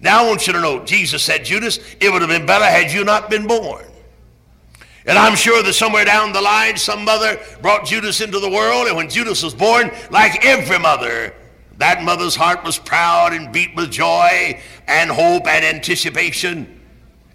Now 0.00 0.24
I 0.24 0.28
want 0.28 0.46
you 0.46 0.52
to 0.52 0.60
know, 0.60 0.84
Jesus 0.84 1.22
said, 1.22 1.44
Judas, 1.44 1.78
it 2.00 2.12
would 2.12 2.20
have 2.20 2.30
been 2.30 2.46
better 2.46 2.64
had 2.64 2.92
you 2.92 3.04
not 3.04 3.30
been 3.30 3.46
born. 3.46 3.84
And 5.06 5.18
I'm 5.18 5.36
sure 5.36 5.62
that 5.62 5.74
somewhere 5.74 6.04
down 6.04 6.32
the 6.32 6.40
line, 6.40 6.76
some 6.76 7.04
mother 7.04 7.38
brought 7.60 7.84
Judas 7.84 8.20
into 8.20 8.38
the 8.38 8.48
world, 8.48 8.86
and 8.86 8.96
when 8.96 9.10
Judas 9.10 9.42
was 9.42 9.54
born, 9.54 9.90
like 10.10 10.44
every 10.44 10.78
mother, 10.78 11.34
that 11.78 12.02
mother's 12.02 12.36
heart 12.36 12.64
was 12.64 12.78
proud 12.78 13.32
and 13.32 13.52
beat 13.52 13.74
with 13.76 13.90
joy 13.90 14.60
and 14.86 15.10
hope 15.10 15.46
and 15.46 15.64
anticipation. 15.64 16.80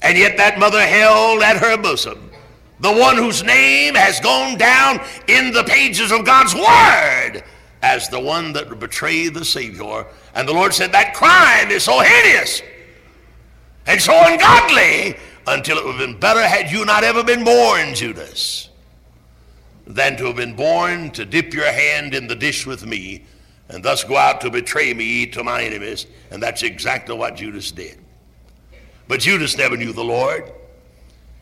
And 0.02 0.18
yet 0.18 0.38
that 0.38 0.58
mother 0.58 0.82
held 0.82 1.44
at 1.44 1.58
her 1.58 1.78
bosom 1.78 2.30
the 2.80 2.92
one 2.92 3.18
whose 3.18 3.44
name 3.44 3.96
has 3.96 4.20
gone 4.20 4.58
down 4.58 5.02
in 5.28 5.52
the 5.52 5.64
pages 5.64 6.12
of 6.12 6.26
God's 6.26 6.56
Word 6.56 7.44
as 7.82 8.10
the 8.10 8.20
one 8.20 8.54
that 8.54 8.80
betrayed 8.80 9.34
the 9.34 9.46
Savior. 9.46 10.06
And 10.34 10.48
the 10.48 10.54
Lord 10.54 10.74
said, 10.74 10.92
That 10.92 11.14
crime 11.14 11.72
is 11.72 11.84
so 11.84 12.00
hideous 12.00 12.62
and 13.86 14.02
so 14.02 14.14
ungodly 14.14 15.18
until 15.50 15.78
it 15.78 15.86
would 15.86 15.96
have 15.96 16.08
been 16.08 16.20
better 16.20 16.42
had 16.42 16.72
you 16.72 16.86
not 16.86 17.04
ever 17.04 17.24
been 17.24 17.44
born, 17.44 17.94
Judas, 17.96 18.70
than 19.86 20.16
to 20.18 20.26
have 20.26 20.36
been 20.36 20.56
born 20.56 21.10
to 21.12 21.26
dip 21.26 21.54
your 21.54 21.72
hand 21.72 22.14
in 22.14 22.28
the 22.28 22.36
dish 22.36 22.66
with 22.66 22.86
me 22.86 23.24
and 23.70 23.84
thus 23.84 24.04
go 24.04 24.18
out 24.18 24.42
to 24.42 24.50
betray 24.50 24.94
me 24.94 25.26
to 25.28 25.44
my 25.44 25.64
enemies. 25.64 26.08
And 26.32 26.42
that's 26.42 26.64
exactly 26.64 27.16
what 27.16 27.36
Judas 27.36 27.72
did. 27.72 27.98
But 29.08 29.22
Judas 29.22 29.58
never 29.58 29.78
knew 29.78 29.94
the 29.94 30.04
Lord. 30.04 30.52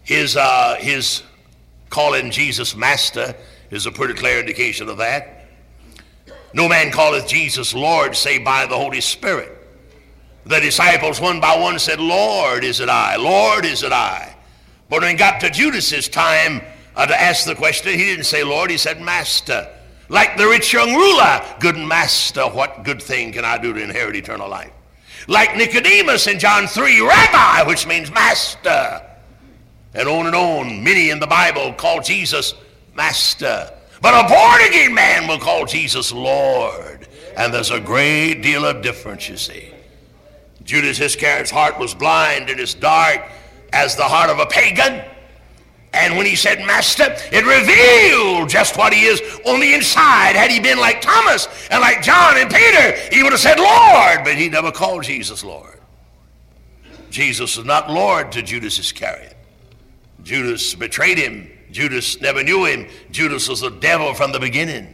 His, 0.04 0.38
uh, 0.38 0.76
his 0.80 1.24
calling 1.90 2.32
Jesus 2.32 2.76
Master 2.76 3.36
is 3.72 3.86
a 3.86 3.92
pretty 3.92 4.14
clear 4.14 4.40
indication 4.40 4.88
of 4.90 4.98
that. 4.98 5.46
No 6.54 6.70
man 6.70 6.92
calleth 6.92 7.28
Jesus 7.28 7.74
Lord 7.74 8.16
save 8.16 8.44
by 8.44 8.66
the 8.66 8.78
Holy 8.78 9.02
Spirit. 9.02 9.57
The 10.48 10.62
disciples 10.62 11.20
one 11.20 11.42
by 11.42 11.58
one 11.58 11.78
said, 11.78 12.00
Lord, 12.00 12.64
is 12.64 12.80
it 12.80 12.88
I? 12.88 13.18
Lord, 13.18 13.66
is 13.66 13.84
it 13.84 13.92
I? 13.92 14.34
But 14.90 15.02
when 15.02 15.16
it 15.16 15.18
got 15.20 15.42
to 15.42 15.50
Judas's 15.50 16.08
time 16.08 16.62
uh, 16.96 17.06
to 17.06 17.22
ask 17.22 17.46
the 17.46 17.56
question, 17.56 17.92
he 17.92 18.06
didn't 18.06 18.24
say 18.24 18.44
Lord, 18.44 18.72
he 18.72 18.78
said 18.78 19.02
Master. 19.02 19.68
Like 20.08 20.38
the 20.38 20.48
rich 20.48 20.72
young 20.72 20.94
ruler, 20.94 21.42
good 21.60 21.78
master, 21.78 22.44
what 22.44 22.84
good 22.86 23.02
thing 23.02 23.34
can 23.34 23.44
I 23.44 23.58
do 23.58 23.74
to 23.74 23.84
inherit 23.84 24.16
eternal 24.16 24.48
life? 24.48 24.72
Like 25.28 25.58
Nicodemus 25.58 26.28
in 26.28 26.40
John 26.40 26.66
3, 26.66 27.02
Rabbi, 27.02 27.64
which 27.64 27.86
means 27.86 28.10
master. 28.10 29.06
And 29.94 30.08
on 30.08 30.28
and 30.28 30.36
on, 30.36 30.82
many 30.82 31.10
in 31.10 31.20
the 31.20 31.28
Bible 31.28 31.74
call 31.74 32.00
Jesus 32.00 32.54
master. 32.96 33.70
But 34.02 34.14
a 34.14 34.30
born 34.30 34.62
again 34.62 34.94
man 34.94 35.28
will 35.28 35.40
call 35.40 35.66
Jesus 35.66 36.14
Lord. 36.14 37.06
And 37.36 37.54
there's 37.54 37.72
a 37.72 37.82
great 37.82 38.36
deal 38.36 38.64
of 38.64 38.82
difference, 38.82 39.28
you 39.28 39.36
see. 39.36 39.74
Judas 40.68 41.00
Iscariot's 41.00 41.50
heart 41.50 41.80
was 41.80 41.96
blind 41.96 42.50
and 42.50 42.60
as 42.60 42.74
dark 42.74 43.22
as 43.72 43.96
the 43.96 44.04
heart 44.04 44.30
of 44.30 44.40
a 44.40 44.46
pagan. 44.46 45.02
And 45.94 46.18
when 46.18 46.26
he 46.26 46.36
said 46.36 46.60
master, 46.60 47.16
it 47.32 47.46
revealed 47.46 48.50
just 48.50 48.78
what 48.78 48.94
he 48.94 49.06
is 49.06 49.22
on 49.46 49.62
the 49.62 49.74
inside. 49.74 50.36
Had 50.36 50.52
he 50.52 50.60
been 50.60 50.78
like 50.78 51.00
Thomas 51.02 51.48
and 51.72 51.80
like 51.80 52.04
John 52.04 52.38
and 52.38 52.54
Peter, 52.54 52.92
he 53.16 53.24
would 53.24 53.32
have 53.32 53.40
said 53.40 53.58
Lord, 53.58 54.26
but 54.26 54.36
he 54.36 54.50
never 54.50 54.70
called 54.70 55.06
Jesus 55.06 55.42
Lord. 55.42 55.80
Jesus 57.10 57.56
was 57.56 57.66
not 57.66 57.90
Lord 57.90 58.34
to 58.34 58.42
Judas 58.42 58.78
Iscariot. 58.78 59.38
Judas 60.22 60.76
betrayed 60.76 61.18
him. 61.18 61.50
Judas 61.72 62.20
never 62.20 62.44
knew 62.44 62.66
him. 62.66 62.90
Judas 63.10 63.48
was 63.48 63.62
the 63.62 63.70
devil 63.70 64.14
from 64.14 64.34
the 64.34 64.40
beginning. 64.40 64.94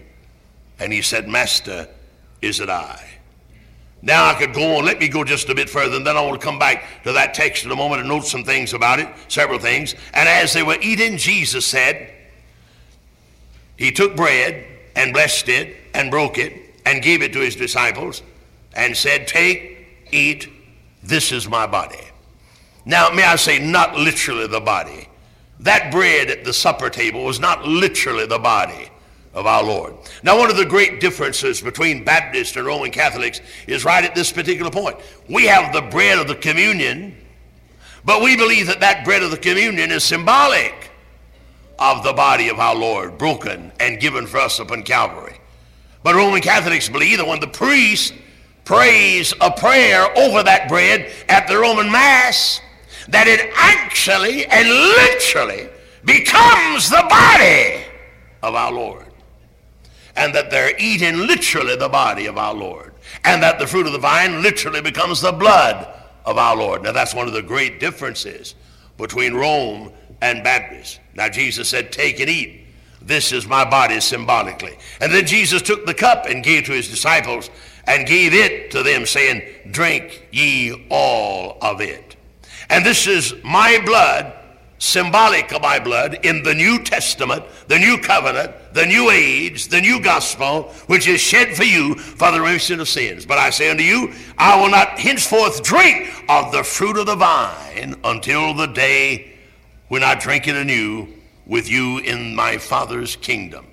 And 0.78 0.94
he 0.94 1.02
said, 1.02 1.28
Master, 1.28 1.90
is 2.44 2.60
it 2.60 2.70
I? 2.70 3.04
Now 4.06 4.26
I 4.26 4.34
could 4.34 4.54
go 4.54 4.78
on. 4.78 4.86
Let 4.86 5.00
me 5.00 5.08
go 5.08 5.24
just 5.24 5.48
a 5.48 5.56
bit 5.56 5.70
further, 5.70 5.96
and 5.96 6.06
then 6.06 6.18
I 6.18 6.22
want 6.22 6.40
to 6.40 6.46
come 6.46 6.60
back 6.60 6.84
to 7.04 7.14
that 7.14 7.34
text 7.34 7.64
in 7.64 7.72
a 7.72 7.76
moment 7.76 8.02
and 8.02 8.10
note 8.10 8.26
some 8.26 8.44
things 8.44 8.74
about 8.74 9.00
it, 9.00 9.08
several 9.30 9.60
things. 9.60 9.96
And 10.14 10.28
as 10.28 10.52
they 10.52 10.62
were 10.62 10.78
eating, 10.82 11.18
Jesus 11.18 11.66
said, 11.66 12.14
He 13.78 13.92
took 13.92 14.18
bread 14.18 14.66
and 14.98 15.14
blessed 15.14 15.48
it 15.48 15.78
and 15.94 16.12
broke 16.12 16.38
it 16.38 16.54
and 16.86 17.02
gave 17.02 17.22
it 17.22 17.32
to 17.32 17.40
His 17.40 17.56
disciples 17.56 18.22
and 18.76 18.96
said, 18.96 19.26
Take, 19.26 19.88
eat, 20.12 20.50
this 21.02 21.32
is 21.32 21.48
my 21.48 21.66
body. 21.66 22.04
Now, 22.84 23.10
may 23.10 23.24
I 23.24 23.38
say, 23.38 23.58
not 23.58 23.96
literally 23.96 24.48
the 24.48 24.60
body. 24.60 25.08
That 25.62 25.94
bread 25.94 26.30
at 26.30 26.44
the 26.44 26.52
supper 26.52 26.90
table 26.90 27.24
was 27.24 27.40
not 27.40 27.66
literally 27.66 28.26
the 28.26 28.40
body 28.40 28.90
of 29.34 29.48
our 29.48 29.64
Lord. 29.64 29.96
Now, 30.22 30.38
one 30.38 30.52
of 30.52 30.58
the 30.58 30.66
great 30.66 31.00
differences 31.00 31.60
between 31.62 32.04
Baptists 32.04 32.56
and 32.56 32.66
Roman 32.66 32.92
Catholics 32.92 33.42
is 33.68 33.84
right 33.84 34.04
at 34.04 34.14
this 34.14 34.32
particular 34.32 34.70
point. 34.70 34.98
We 35.28 35.46
have 35.46 35.74
the 35.74 35.82
bread 35.82 36.20
of 36.20 36.28
the 36.28 36.36
communion, 36.36 37.18
but 38.06 38.22
we 38.22 38.36
believe 38.36 38.68
that 38.68 38.80
that 38.82 39.04
bread 39.04 39.24
of 39.24 39.32
the 39.32 39.38
communion 39.38 39.92
is 39.92 40.04
symbolic 40.04 40.92
of 41.80 42.04
the 42.04 42.14
body 42.14 42.50
of 42.50 42.60
our 42.60 42.76
Lord, 42.76 43.18
broken 43.18 43.72
and 43.80 44.00
given 44.00 44.28
for 44.28 44.38
us 44.38 44.60
upon 44.60 44.84
Calvary. 44.84 45.38
But 46.04 46.16
Roman 46.16 46.42
Catholics 46.42 46.88
believe 46.88 47.18
that 47.18 47.28
when 47.28 47.40
the 47.40 47.48
priest 47.48 48.14
prays 48.66 49.34
a 49.42 49.52
prayer 49.52 50.06
over 50.18 50.44
that 50.44 50.70
bread 50.70 51.12
at 51.28 51.48
the 51.48 51.58
Roman 51.58 51.92
Mass, 51.92 52.62
that 53.10 53.28
it 53.28 53.52
actually 53.56 54.46
and 54.46 54.70
literally 54.70 55.70
becomes 56.06 56.90
the 56.90 57.06
body 57.10 57.84
of 58.44 58.54
our 58.56 58.72
Lord 58.72 59.03
and 60.16 60.34
that 60.36 60.52
they're 60.52 60.78
eating 60.80 61.18
literally 61.18 61.76
the 61.76 61.90
body 61.90 62.26
of 62.26 62.38
our 62.38 62.54
Lord, 62.54 62.94
and 63.24 63.42
that 63.42 63.60
the 63.60 63.68
fruit 63.68 63.88
of 63.88 63.94
the 63.94 64.00
vine 64.00 64.42
literally 64.42 64.82
becomes 64.82 65.22
the 65.22 65.32
blood 65.32 65.88
of 66.26 66.38
our 66.38 66.56
Lord. 66.56 66.84
Now, 66.84 66.92
that's 66.92 67.16
one 67.16 67.28
of 67.28 67.34
the 67.34 67.42
great 67.42 67.80
differences 67.80 68.56
between 68.98 69.34
Rome 69.34 69.92
and 70.22 70.44
Baptist. 70.44 71.00
Now, 71.16 71.30
Jesus 71.30 71.70
said, 71.70 71.92
Take 71.92 72.20
and 72.20 72.30
eat. 72.30 72.62
This 73.02 73.34
is 73.34 73.48
my 73.48 73.70
body 73.70 74.00
symbolically. 74.00 74.78
And 75.02 75.12
then 75.12 75.26
Jesus 75.26 75.62
took 75.62 75.86
the 75.86 75.94
cup 75.94 76.26
and 76.26 76.44
gave 76.44 76.66
to 76.66 76.72
his 76.72 76.90
disciples 76.90 77.50
and 77.86 78.08
gave 78.08 78.34
it 78.34 78.72
to 78.72 78.84
them, 78.84 79.06
saying, 79.06 79.42
Drink 79.72 80.28
ye 80.32 80.88
all 80.90 81.58
of 81.62 81.82
it. 81.82 82.16
And 82.70 82.86
this 82.86 83.08
is 83.08 83.36
my 83.44 83.82
blood 83.84 84.34
symbolic 84.84 85.54
of 85.54 85.62
my 85.62 85.80
blood 85.80 86.20
in 86.26 86.44
the 86.44 86.54
New 86.54 86.84
Testament, 86.84 87.42
the 87.70 87.80
New 87.80 87.98
Covenant, 87.98 88.52
the 88.74 88.86
New 88.86 89.10
Age, 89.10 89.70
the 89.70 89.80
New 89.80 90.02
Gospel, 90.02 90.64
which 90.88 91.08
is 91.08 91.22
shed 91.22 91.56
for 91.56 91.64
you 91.64 91.96
for 91.96 92.32
the 92.32 92.42
remission 92.42 92.82
of 92.82 92.90
sins. 92.90 93.26
But 93.26 93.38
I 93.38 93.50
say 93.50 93.72
unto 93.72 93.82
you, 93.82 94.12
I 94.38 94.60
will 94.60 94.70
not 94.70 95.00
henceforth 95.00 95.64
drink 95.64 96.12
of 96.28 96.52
the 96.52 96.64
fruit 96.64 96.98
of 96.98 97.06
the 97.06 97.16
vine 97.16 97.96
until 98.04 98.54
the 98.54 98.68
day 98.68 99.38
when 99.88 100.04
I 100.04 100.16
drink 100.16 100.50
it 100.50 100.56
anew 100.56 101.08
with 101.46 101.70
you 101.70 102.00
in 102.00 102.36
my 102.36 102.58
Father's 102.58 103.16
kingdom. 103.16 103.68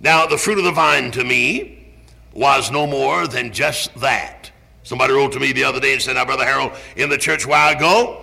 Now, 0.00 0.26
the 0.26 0.36
fruit 0.36 0.58
of 0.58 0.64
the 0.64 0.72
vine 0.72 1.12
to 1.12 1.24
me 1.24 1.94
was 2.34 2.70
no 2.70 2.86
more 2.86 3.26
than 3.26 3.52
just 3.52 3.94
that. 4.00 4.50
Somebody 4.82 5.14
wrote 5.14 5.32
to 5.32 5.40
me 5.40 5.52
the 5.52 5.64
other 5.64 5.80
day 5.80 5.94
and 5.94 6.02
said, 6.02 6.14
Now, 6.14 6.26
Brother 6.26 6.44
Harold, 6.44 6.72
in 6.96 7.08
the 7.08 7.18
church 7.18 7.46
where 7.46 7.58
I 7.58 7.74
go, 7.74 8.21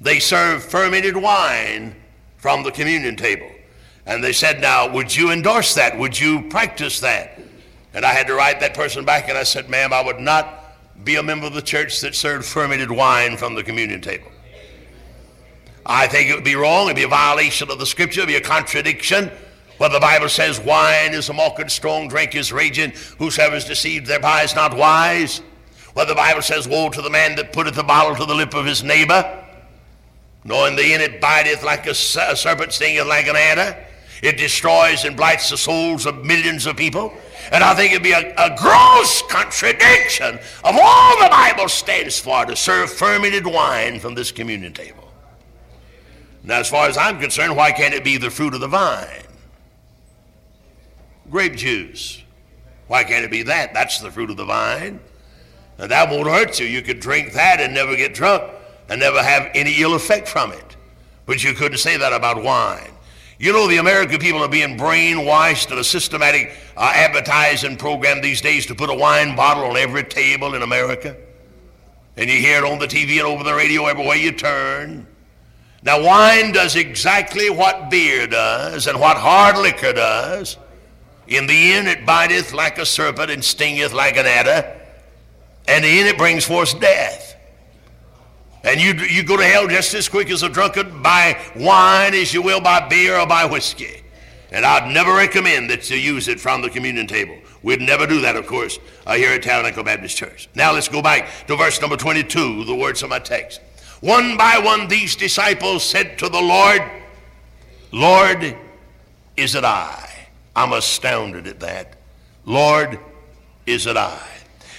they 0.00 0.18
serve 0.18 0.62
fermented 0.62 1.16
wine 1.16 1.96
from 2.36 2.62
the 2.62 2.70
communion 2.70 3.16
table. 3.16 3.50
And 4.04 4.22
they 4.22 4.32
said, 4.32 4.60
Now, 4.60 4.92
would 4.92 5.14
you 5.14 5.32
endorse 5.32 5.74
that? 5.74 5.98
Would 5.98 6.18
you 6.18 6.42
practice 6.48 7.00
that? 7.00 7.40
And 7.92 8.04
I 8.04 8.12
had 8.12 8.26
to 8.28 8.34
write 8.34 8.60
that 8.60 8.74
person 8.74 9.04
back 9.04 9.28
and 9.28 9.38
I 9.38 9.42
said, 9.42 9.68
Ma'am, 9.68 9.92
I 9.92 10.02
would 10.02 10.20
not 10.20 10.62
be 11.04 11.16
a 11.16 11.22
member 11.22 11.46
of 11.46 11.54
the 11.54 11.62
church 11.62 12.00
that 12.02 12.14
served 12.14 12.44
fermented 12.44 12.90
wine 12.90 13.36
from 13.36 13.54
the 13.54 13.62
communion 13.62 14.00
table. 14.00 14.30
I 15.84 16.06
think 16.06 16.30
it 16.30 16.34
would 16.34 16.44
be 16.44 16.56
wrong. 16.56 16.84
It 16.84 16.90
would 16.90 16.96
be 16.96 17.02
a 17.04 17.08
violation 17.08 17.70
of 17.70 17.78
the 17.78 17.86
scripture. 17.86 18.20
It 18.20 18.24
would 18.24 18.28
be 18.28 18.36
a 18.36 18.40
contradiction. 18.40 19.30
Where 19.78 19.90
the 19.90 20.00
Bible 20.00 20.28
says 20.28 20.58
wine 20.60 21.12
is 21.12 21.28
a 21.28 21.32
malted 21.32 21.70
strong 21.70 22.08
drink 22.08 22.34
is 22.34 22.52
raging. 22.52 22.92
Whosoever 23.18 23.56
is 23.56 23.64
deceived 23.64 24.06
thereby 24.06 24.42
is 24.42 24.54
not 24.54 24.76
wise. 24.76 25.42
Where 25.94 26.06
the 26.06 26.14
Bible 26.14 26.42
says, 26.42 26.68
Woe 26.68 26.90
to 26.90 27.02
the 27.02 27.10
man 27.10 27.36
that 27.36 27.52
putteth 27.52 27.74
the 27.74 27.82
bottle 27.82 28.14
to 28.16 28.24
the 28.24 28.34
lip 28.34 28.54
of 28.54 28.66
his 28.66 28.82
neighbor 28.82 29.45
knowing 30.46 30.76
the 30.76 30.94
in 30.94 31.00
it 31.00 31.20
biteth 31.20 31.62
like 31.62 31.86
a 31.86 31.94
serpent, 31.94 32.72
stingeth 32.72 33.06
like 33.06 33.26
an 33.26 33.36
adder. 33.36 33.76
It 34.22 34.38
destroys 34.38 35.04
and 35.04 35.16
blights 35.16 35.50
the 35.50 35.56
souls 35.56 36.06
of 36.06 36.24
millions 36.24 36.66
of 36.66 36.76
people. 36.76 37.12
And 37.52 37.62
I 37.62 37.74
think 37.74 37.92
it'd 37.92 38.02
be 38.02 38.12
a, 38.12 38.34
a 38.36 38.56
gross 38.56 39.22
contradiction 39.28 40.38
of 40.64 40.76
all 40.80 41.22
the 41.22 41.28
Bible 41.28 41.68
stands 41.68 42.18
for 42.18 42.44
to 42.46 42.56
serve 42.56 42.90
fermented 42.90 43.46
wine 43.46 44.00
from 44.00 44.14
this 44.14 44.32
communion 44.32 44.72
table. 44.72 45.04
Now, 46.42 46.60
as 46.60 46.68
far 46.68 46.88
as 46.88 46.96
I'm 46.96 47.20
concerned, 47.20 47.56
why 47.56 47.72
can't 47.72 47.92
it 47.92 48.04
be 48.04 48.16
the 48.16 48.30
fruit 48.30 48.54
of 48.54 48.60
the 48.60 48.68
vine? 48.68 49.24
Grape 51.28 51.56
juice. 51.56 52.22
Why 52.86 53.02
can't 53.02 53.24
it 53.24 53.32
be 53.32 53.42
that? 53.42 53.74
That's 53.74 53.98
the 53.98 54.12
fruit 54.12 54.30
of 54.30 54.36
the 54.36 54.44
vine. 54.44 55.00
Now, 55.78 55.88
that 55.88 56.08
won't 56.08 56.28
hurt 56.28 56.58
you. 56.60 56.66
You 56.66 56.82
could 56.82 57.00
drink 57.00 57.32
that 57.32 57.60
and 57.60 57.74
never 57.74 57.96
get 57.96 58.14
drunk 58.14 58.44
and 58.88 59.00
never 59.00 59.22
have 59.22 59.50
any 59.54 59.80
ill 59.80 59.94
effect 59.94 60.28
from 60.28 60.52
it. 60.52 60.76
But 61.26 61.42
you 61.42 61.54
couldn't 61.54 61.78
say 61.78 61.96
that 61.96 62.12
about 62.12 62.42
wine. 62.42 62.92
You 63.38 63.52
know, 63.52 63.68
the 63.68 63.76
American 63.76 64.18
people 64.18 64.42
are 64.42 64.48
being 64.48 64.78
brainwashed 64.78 65.70
in 65.70 65.78
a 65.78 65.84
systematic 65.84 66.56
uh, 66.76 66.92
advertising 66.94 67.76
program 67.76 68.22
these 68.22 68.40
days 68.40 68.64
to 68.66 68.74
put 68.74 68.88
a 68.88 68.94
wine 68.94 69.36
bottle 69.36 69.64
on 69.64 69.76
every 69.76 70.04
table 70.04 70.54
in 70.54 70.62
America. 70.62 71.16
And 72.16 72.30
you 72.30 72.38
hear 72.38 72.64
it 72.64 72.64
on 72.64 72.78
the 72.78 72.86
TV 72.86 73.18
and 73.18 73.26
over 73.26 73.44
the 73.44 73.52
radio 73.52 73.86
everywhere 73.86 74.16
you 74.16 74.32
turn. 74.32 75.06
Now, 75.82 76.02
wine 76.02 76.52
does 76.52 76.76
exactly 76.76 77.50
what 77.50 77.90
beer 77.90 78.26
does 78.26 78.86
and 78.86 78.98
what 78.98 79.18
hard 79.18 79.58
liquor 79.58 79.92
does. 79.92 80.56
In 81.28 81.46
the 81.46 81.72
end, 81.72 81.88
it 81.88 82.06
biteth 82.06 82.54
like 82.54 82.78
a 82.78 82.86
serpent 82.86 83.30
and 83.30 83.44
stingeth 83.44 83.92
like 83.92 84.16
an 84.16 84.26
adder. 84.26 84.80
And 85.68 85.84
in 85.84 86.06
it 86.06 86.16
brings 86.16 86.44
forth 86.44 86.80
death. 86.80 87.35
And 88.66 88.80
you, 88.80 88.94
you 89.06 89.22
go 89.22 89.36
to 89.36 89.44
hell 89.44 89.68
just 89.68 89.94
as 89.94 90.08
quick 90.08 90.28
as 90.28 90.42
a 90.42 90.48
drunkard 90.48 91.00
by 91.00 91.40
wine 91.54 92.14
as 92.14 92.34
you 92.34 92.42
will 92.42 92.60
by 92.60 92.88
beer 92.88 93.16
or 93.16 93.24
by 93.24 93.44
whiskey. 93.44 94.02
And 94.50 94.66
I'd 94.66 94.92
never 94.92 95.14
recommend 95.14 95.70
that 95.70 95.88
you 95.88 95.96
use 95.96 96.26
it 96.26 96.40
from 96.40 96.62
the 96.62 96.70
communion 96.70 97.06
table. 97.06 97.38
We'd 97.62 97.80
never 97.80 98.08
do 98.08 98.20
that, 98.22 98.34
of 98.34 98.48
course, 98.48 98.80
uh, 99.06 99.14
here 99.14 99.30
at 99.30 99.44
Tabernacle 99.44 99.84
Baptist 99.84 100.16
Church. 100.16 100.48
Now 100.56 100.72
let's 100.72 100.88
go 100.88 101.00
back 101.00 101.28
to 101.46 101.56
verse 101.56 101.80
number 101.80 101.96
22, 101.96 102.64
the 102.64 102.74
words 102.74 103.04
of 103.04 103.10
my 103.10 103.20
text. 103.20 103.60
One 104.00 104.36
by 104.36 104.58
one, 104.58 104.88
these 104.88 105.14
disciples 105.14 105.84
said 105.84 106.18
to 106.18 106.28
the 106.28 106.40
Lord, 106.40 106.82
Lord, 107.92 108.56
is 109.36 109.54
it 109.54 109.64
I? 109.64 110.28
I'm 110.56 110.72
astounded 110.72 111.46
at 111.46 111.60
that. 111.60 111.94
Lord, 112.44 112.98
is 113.64 113.86
it 113.86 113.96
I? 113.96 114.20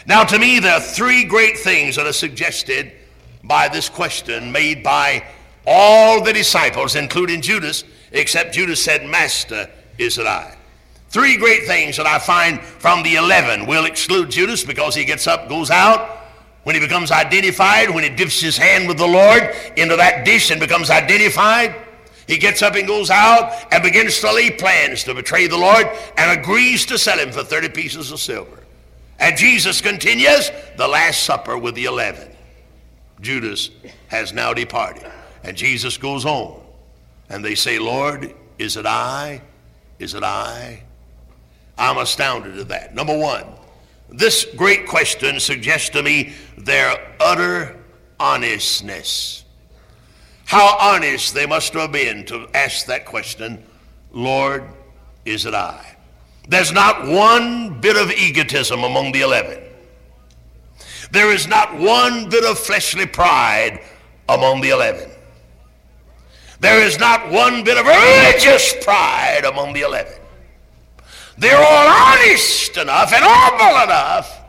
Now, 0.05 0.25
to 0.25 0.37
me, 0.37 0.59
there 0.59 0.73
are 0.73 0.81
three 0.81 1.23
great 1.23 1.57
things 1.57 1.95
that 1.95 2.05
are 2.05 2.13
suggested 2.13 2.91
by 3.43 3.67
this 3.67 3.89
question 3.89 4.51
made 4.51 4.83
by 4.83 5.23
all 5.65 6.23
the 6.23 6.33
disciples, 6.33 6.95
including 6.95 7.41
Judas, 7.41 7.83
except 8.11 8.53
Judas 8.53 8.83
said, 8.83 9.05
Master, 9.05 9.69
is 9.97 10.17
it 10.17 10.25
I? 10.25 10.57
Three 11.09 11.37
great 11.37 11.65
things 11.65 11.97
that 11.97 12.05
I 12.05 12.19
find 12.19 12.61
from 12.61 13.03
the 13.03 13.15
11. 13.15 13.65
We'll 13.65 13.85
exclude 13.85 14.29
Judas 14.29 14.63
because 14.63 14.95
he 14.95 15.05
gets 15.05 15.27
up, 15.27 15.49
goes 15.49 15.69
out. 15.69 16.15
When 16.63 16.75
he 16.75 16.81
becomes 16.81 17.11
identified, 17.11 17.89
when 17.89 18.03
he 18.03 18.09
dips 18.09 18.41
his 18.41 18.57
hand 18.57 18.89
with 18.89 18.97
the 18.97 19.07
Lord 19.07 19.55
into 19.77 19.95
that 19.95 20.25
dish 20.25 20.51
and 20.51 20.59
becomes 20.59 20.89
identified, 20.89 21.73
he 22.27 22.37
gets 22.37 22.61
up 22.61 22.75
and 22.75 22.85
goes 22.85 23.09
out 23.09 23.53
and 23.71 23.81
begins 23.81 24.19
to 24.19 24.33
lay 24.33 24.51
plans 24.51 25.05
to 25.05 25.13
betray 25.13 25.47
the 25.47 25.57
Lord 25.57 25.87
and 26.17 26.37
agrees 26.37 26.85
to 26.87 26.97
sell 26.97 27.17
him 27.17 27.31
for 27.31 27.43
30 27.43 27.69
pieces 27.69 28.11
of 28.11 28.19
silver. 28.19 28.63
And 29.17 29.37
Jesus 29.37 29.79
continues 29.79 30.51
the 30.75 30.87
Last 30.87 31.23
Supper 31.23 31.57
with 31.57 31.75
the 31.75 31.85
11. 31.85 32.27
Judas 33.21 33.69
has 34.07 34.33
now 34.33 34.53
departed. 34.53 35.11
And 35.43 35.55
Jesus 35.55 35.97
goes 35.97 36.25
on. 36.25 36.61
And 37.29 37.43
they 37.43 37.55
say, 37.55 37.79
Lord, 37.79 38.33
is 38.57 38.77
it 38.77 38.85
I? 38.85 39.41
Is 39.99 40.13
it 40.13 40.23
I? 40.23 40.83
I'm 41.77 41.97
astounded 41.97 42.57
at 42.57 42.67
that. 42.69 42.95
Number 42.95 43.17
one, 43.17 43.45
this 44.09 44.45
great 44.55 44.87
question 44.87 45.39
suggests 45.39 45.89
to 45.89 46.01
me 46.01 46.33
their 46.57 46.95
utter 47.19 47.77
honestness. 48.19 49.43
How 50.45 50.77
honest 50.79 51.33
they 51.33 51.45
must 51.45 51.73
have 51.73 51.91
been 51.91 52.25
to 52.25 52.47
ask 52.53 52.85
that 52.85 53.05
question, 53.05 53.63
Lord, 54.11 54.63
is 55.25 55.45
it 55.45 55.53
I? 55.53 55.97
There's 56.47 56.71
not 56.71 57.05
one 57.05 57.81
bit 57.81 57.97
of 57.97 58.09
egotism 58.11 58.83
among 58.83 59.11
the 59.11 59.21
eleven. 59.21 59.61
There 61.11 61.31
is 61.31 61.47
not 61.47 61.77
one 61.77 62.29
bit 62.29 62.43
of 62.43 62.59
fleshly 62.59 63.05
pride 63.05 63.79
among 64.27 64.61
the 64.61 64.69
eleven. 64.69 65.09
There 66.59 66.81
is 66.81 66.97
not 66.99 67.31
one 67.31 67.63
bit 67.63 67.77
of 67.77 67.85
religious 67.85 68.73
pride 68.83 69.45
among 69.45 69.73
the 69.73 69.81
eleven. 69.81 70.13
They're 71.37 71.57
all 71.57 71.87
honest 71.87 72.77
enough 72.77 73.13
and 73.13 73.23
humble 73.23 73.83
enough, 73.83 74.41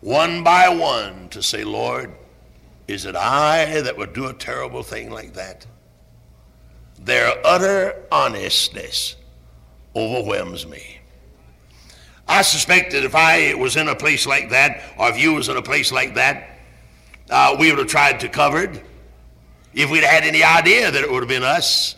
one 0.00 0.44
by 0.44 0.68
one, 0.68 1.28
to 1.30 1.42
say, 1.42 1.64
Lord, 1.64 2.12
is 2.86 3.04
it 3.04 3.16
I 3.16 3.80
that 3.80 3.96
would 3.96 4.12
do 4.12 4.26
a 4.26 4.32
terrible 4.32 4.84
thing 4.84 5.10
like 5.10 5.34
that? 5.34 5.66
Their 7.00 7.34
utter 7.44 8.04
honestness 8.12 9.16
overwhelms 9.96 10.66
me. 10.66 10.95
I 12.28 12.42
suspect 12.42 12.92
that 12.92 13.04
if 13.04 13.14
I 13.14 13.54
was 13.54 13.76
in 13.76 13.88
a 13.88 13.94
place 13.94 14.26
like 14.26 14.50
that, 14.50 14.82
or 14.98 15.08
if 15.08 15.18
you 15.18 15.34
was 15.34 15.48
in 15.48 15.56
a 15.56 15.62
place 15.62 15.92
like 15.92 16.14
that, 16.14 16.58
uh, 17.30 17.56
we 17.58 17.70
would 17.70 17.78
have 17.78 17.88
tried 17.88 18.20
to 18.20 18.28
cover 18.28 18.62
it. 18.62 18.82
If 19.74 19.90
we'd 19.90 20.04
had 20.04 20.24
any 20.24 20.42
idea 20.42 20.90
that 20.90 21.02
it 21.02 21.10
would 21.10 21.20
have 21.20 21.28
been 21.28 21.42
us, 21.42 21.96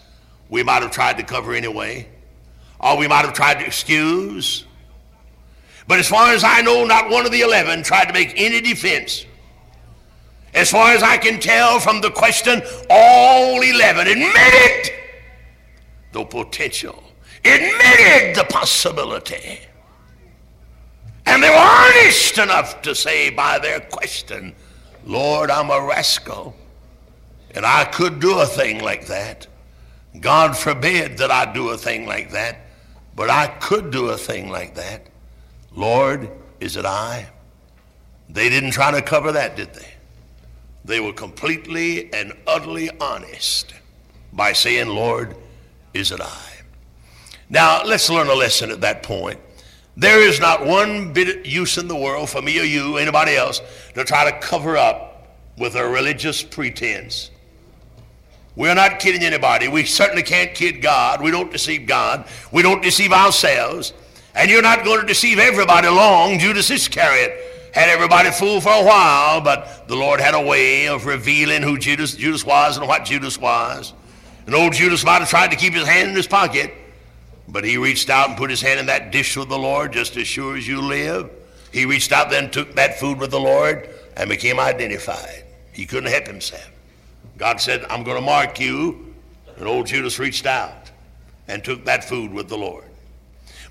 we 0.48 0.62
might 0.62 0.82
have 0.82 0.90
tried 0.90 1.18
to 1.18 1.22
cover 1.22 1.54
anyway. 1.54 2.08
Or 2.80 2.96
we 2.96 3.08
might 3.08 3.24
have 3.24 3.34
tried 3.34 3.60
to 3.60 3.66
excuse. 3.66 4.64
But 5.86 5.98
as 5.98 6.08
far 6.08 6.32
as 6.32 6.44
I 6.44 6.60
know, 6.60 6.84
not 6.84 7.08
one 7.10 7.24
of 7.24 7.32
the 7.32 7.40
eleven 7.40 7.82
tried 7.82 8.06
to 8.06 8.12
make 8.12 8.34
any 8.36 8.60
defense. 8.60 9.24
As 10.54 10.70
far 10.70 10.92
as 10.92 11.02
I 11.02 11.18
can 11.18 11.40
tell 11.40 11.80
from 11.80 12.00
the 12.00 12.10
question, 12.10 12.62
all 12.90 13.62
eleven 13.62 14.06
admitted 14.06 14.92
the 16.12 16.24
potential, 16.24 17.02
admitted 17.44 18.36
the 18.36 18.46
possibility. 18.50 19.60
And 21.28 21.42
they 21.42 21.50
were 21.50 21.56
earnest 21.56 22.38
enough 22.38 22.80
to 22.82 22.94
say 22.94 23.28
by 23.28 23.58
their 23.58 23.80
question, 23.80 24.54
Lord, 25.04 25.50
I'm 25.50 25.70
a 25.70 25.80
rascal, 25.86 26.56
and 27.54 27.66
I 27.66 27.84
could 27.84 28.18
do 28.18 28.38
a 28.38 28.46
thing 28.46 28.80
like 28.80 29.08
that. 29.08 29.46
God 30.20 30.56
forbid 30.56 31.18
that 31.18 31.30
I 31.30 31.52
do 31.52 31.68
a 31.68 31.76
thing 31.76 32.06
like 32.06 32.30
that, 32.30 32.60
but 33.14 33.28
I 33.28 33.46
could 33.46 33.90
do 33.90 34.08
a 34.08 34.16
thing 34.16 34.48
like 34.48 34.74
that. 34.76 35.06
Lord, 35.76 36.30
is 36.60 36.78
it 36.78 36.86
I? 36.86 37.28
They 38.30 38.48
didn't 38.48 38.70
try 38.70 38.90
to 38.90 39.02
cover 39.02 39.30
that, 39.32 39.54
did 39.54 39.74
they? 39.74 39.88
They 40.86 40.98
were 40.98 41.12
completely 41.12 42.10
and 42.10 42.32
utterly 42.46 42.88
honest 43.00 43.74
by 44.32 44.54
saying, 44.54 44.88
Lord, 44.88 45.36
is 45.92 46.10
it 46.10 46.22
I? 46.22 46.52
Now, 47.50 47.82
let's 47.84 48.08
learn 48.08 48.28
a 48.28 48.34
lesson 48.34 48.70
at 48.70 48.80
that 48.80 49.02
point. 49.02 49.38
There 49.98 50.20
is 50.20 50.38
not 50.38 50.64
one 50.64 51.12
bit 51.12 51.40
of 51.40 51.44
use 51.44 51.76
in 51.76 51.88
the 51.88 51.96
world 51.96 52.30
for 52.30 52.40
me 52.40 52.60
or 52.60 52.62
you, 52.62 52.98
anybody 52.98 53.34
else, 53.34 53.60
to 53.94 54.04
try 54.04 54.30
to 54.30 54.38
cover 54.38 54.76
up 54.76 55.26
with 55.58 55.74
a 55.74 55.84
religious 55.84 56.40
pretense. 56.40 57.32
We're 58.54 58.76
not 58.76 59.00
kidding 59.00 59.24
anybody. 59.24 59.66
We 59.66 59.84
certainly 59.84 60.22
can't 60.22 60.54
kid 60.54 60.82
God. 60.82 61.20
We 61.20 61.32
don't 61.32 61.50
deceive 61.50 61.88
God. 61.88 62.28
We 62.52 62.62
don't 62.62 62.80
deceive 62.80 63.12
ourselves. 63.12 63.92
And 64.36 64.48
you're 64.48 64.62
not 64.62 64.84
going 64.84 65.00
to 65.00 65.06
deceive 65.06 65.40
everybody 65.40 65.88
long. 65.88 66.38
Judas 66.38 66.70
Iscariot 66.70 67.72
had 67.74 67.88
everybody 67.88 68.30
fooled 68.30 68.62
for 68.62 68.72
a 68.72 68.84
while, 68.84 69.40
but 69.40 69.88
the 69.88 69.96
Lord 69.96 70.20
had 70.20 70.34
a 70.34 70.40
way 70.40 70.86
of 70.86 71.06
revealing 71.06 71.62
who 71.62 71.76
Judas, 71.76 72.14
Judas 72.14 72.44
was 72.44 72.76
and 72.76 72.86
what 72.86 73.04
Judas 73.04 73.36
was. 73.36 73.94
And 74.46 74.54
old 74.54 74.74
Judas 74.74 75.04
might 75.04 75.18
have 75.18 75.28
tried 75.28 75.50
to 75.50 75.56
keep 75.56 75.74
his 75.74 75.88
hand 75.88 76.10
in 76.10 76.14
his 76.14 76.28
pocket, 76.28 76.72
but 77.48 77.64
he 77.64 77.78
reached 77.78 78.10
out 78.10 78.28
and 78.28 78.36
put 78.36 78.50
his 78.50 78.60
hand 78.60 78.78
in 78.78 78.86
that 78.86 79.10
dish 79.10 79.36
with 79.36 79.48
the 79.48 79.58
Lord 79.58 79.92
just 79.92 80.16
as 80.16 80.26
sure 80.26 80.56
as 80.56 80.68
you 80.68 80.82
live. 80.82 81.30
He 81.72 81.86
reached 81.86 82.12
out 82.12 82.30
then, 82.30 82.50
took 82.50 82.74
that 82.74 83.00
food 83.00 83.18
with 83.18 83.30
the 83.30 83.40
Lord, 83.40 83.88
and 84.16 84.28
became 84.28 84.60
identified. 84.60 85.44
He 85.72 85.86
couldn't 85.86 86.10
help 86.10 86.26
himself. 86.26 86.70
God 87.36 87.60
said, 87.60 87.84
I'm 87.88 88.02
going 88.02 88.16
to 88.16 88.24
mark 88.24 88.60
you. 88.60 89.14
And 89.56 89.66
old 89.66 89.86
Judas 89.86 90.18
reached 90.18 90.46
out 90.46 90.90
and 91.46 91.64
took 91.64 91.84
that 91.86 92.04
food 92.04 92.32
with 92.32 92.48
the 92.48 92.58
Lord. 92.58 92.84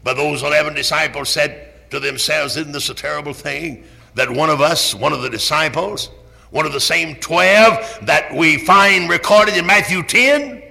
But 0.04 0.16
those 0.16 0.42
11 0.42 0.74
disciples 0.74 1.30
said 1.30 1.92
to 1.92 2.00
themselves, 2.00 2.58
Isn't 2.58 2.72
this 2.72 2.90
a 2.90 2.94
terrible 2.94 3.34
thing? 3.34 3.84
That 4.16 4.30
one 4.30 4.50
of 4.50 4.62
us, 4.62 4.96
one 4.96 5.14
of 5.14 5.22
the 5.22 5.30
disciples, 5.30 6.10
one 6.50 6.66
of 6.66 6.74
the 6.74 6.80
same 6.80 7.16
12 7.18 8.06
that 8.06 8.34
we 8.34 8.58
find 8.58 9.10
recorded 9.10 9.56
in 9.56 9.66
Matthew 9.66 10.02
10, 10.02 10.64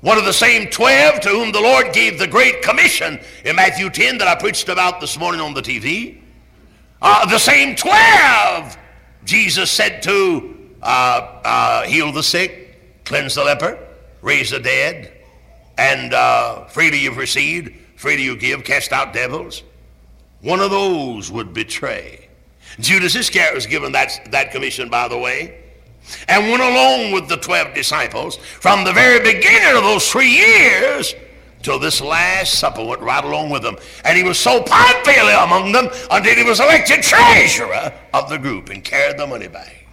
one 0.00 0.16
of 0.16 0.24
the 0.24 0.32
same 0.32 0.68
12 0.68 1.20
to 1.20 1.28
whom 1.28 1.50
the 1.50 1.60
Lord 1.60 1.92
gave 1.92 2.18
the 2.18 2.26
Great 2.26 2.62
Commission 2.62 3.18
in 3.44 3.56
Matthew 3.56 3.90
10 3.90 4.18
that 4.18 4.28
I 4.28 4.36
preached 4.36 4.68
about 4.68 5.00
this 5.00 5.18
morning 5.18 5.40
on 5.40 5.54
the 5.54 5.62
TV, 5.62 6.20
uh, 7.02 7.26
the 7.26 7.38
same 7.38 7.74
12 7.74 8.78
Jesus 9.24 9.70
said 9.70 10.02
to 10.04 10.56
uh, 10.82 11.40
uh, 11.44 11.82
heal 11.82 12.12
the 12.12 12.22
sick, 12.22 13.04
cleanse 13.04 13.34
the 13.34 13.44
leper, 13.44 13.78
raise 14.22 14.50
the 14.50 14.60
dead, 14.60 15.12
and 15.76 16.14
uh, 16.14 16.64
freely 16.66 17.00
you've 17.00 17.16
received, 17.16 17.74
freely 17.96 18.22
you 18.22 18.36
give, 18.36 18.64
cast 18.64 18.92
out 18.92 19.12
devils. 19.12 19.64
One 20.40 20.60
of 20.60 20.70
those 20.70 21.30
would 21.32 21.52
betray. 21.52 22.28
Judas 22.78 23.16
Iscariot 23.16 23.54
was 23.54 23.66
given 23.66 23.92
that, 23.92 24.28
that 24.30 24.52
commission, 24.52 24.88
by 24.88 25.08
the 25.08 25.18
way, 25.18 25.58
and 26.28 26.50
went 26.50 26.62
along 26.62 27.12
with 27.12 27.28
the 27.28 27.36
12 27.36 27.74
disciples 27.74 28.36
from 28.36 28.84
the 28.84 28.92
very 28.92 29.20
beginning 29.20 29.76
of 29.76 29.82
those 29.82 30.10
three 30.10 30.30
years 30.30 31.14
till 31.62 31.78
this 31.78 32.00
last 32.00 32.58
supper 32.58 32.84
went 32.84 33.00
right 33.02 33.24
along 33.24 33.50
with 33.50 33.62
them. 33.62 33.76
And 34.04 34.16
he 34.16 34.24
was 34.24 34.38
so 34.38 34.62
popular 34.62 35.32
among 35.40 35.72
them 35.72 35.88
until 36.10 36.34
he 36.34 36.44
was 36.44 36.60
elected 36.60 37.02
treasurer 37.02 37.92
of 38.14 38.28
the 38.28 38.38
group 38.38 38.70
and 38.70 38.84
carried 38.84 39.18
the 39.18 39.26
money 39.26 39.48
back. 39.48 39.86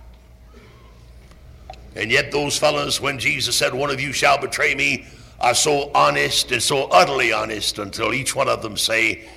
And 1.95 2.11
yet 2.11 2.31
those 2.31 2.57
fellows, 2.57 2.99
when 2.99 3.17
Jesus 3.19 3.55
said, 3.55 3.73
one 3.73 3.89
of 3.89 4.01
you 4.01 4.11
shall 4.11 4.39
betray 4.39 4.75
me, 4.75 5.05
are 5.39 5.55
so 5.55 5.91
honest 5.93 6.51
and 6.51 6.61
so 6.61 6.85
utterly 6.85 7.31
honest 7.33 7.79
until 7.79 8.13
each 8.13 8.35
one 8.35 8.47
of 8.47 8.61
them 8.61 8.77
say, 8.77 9.27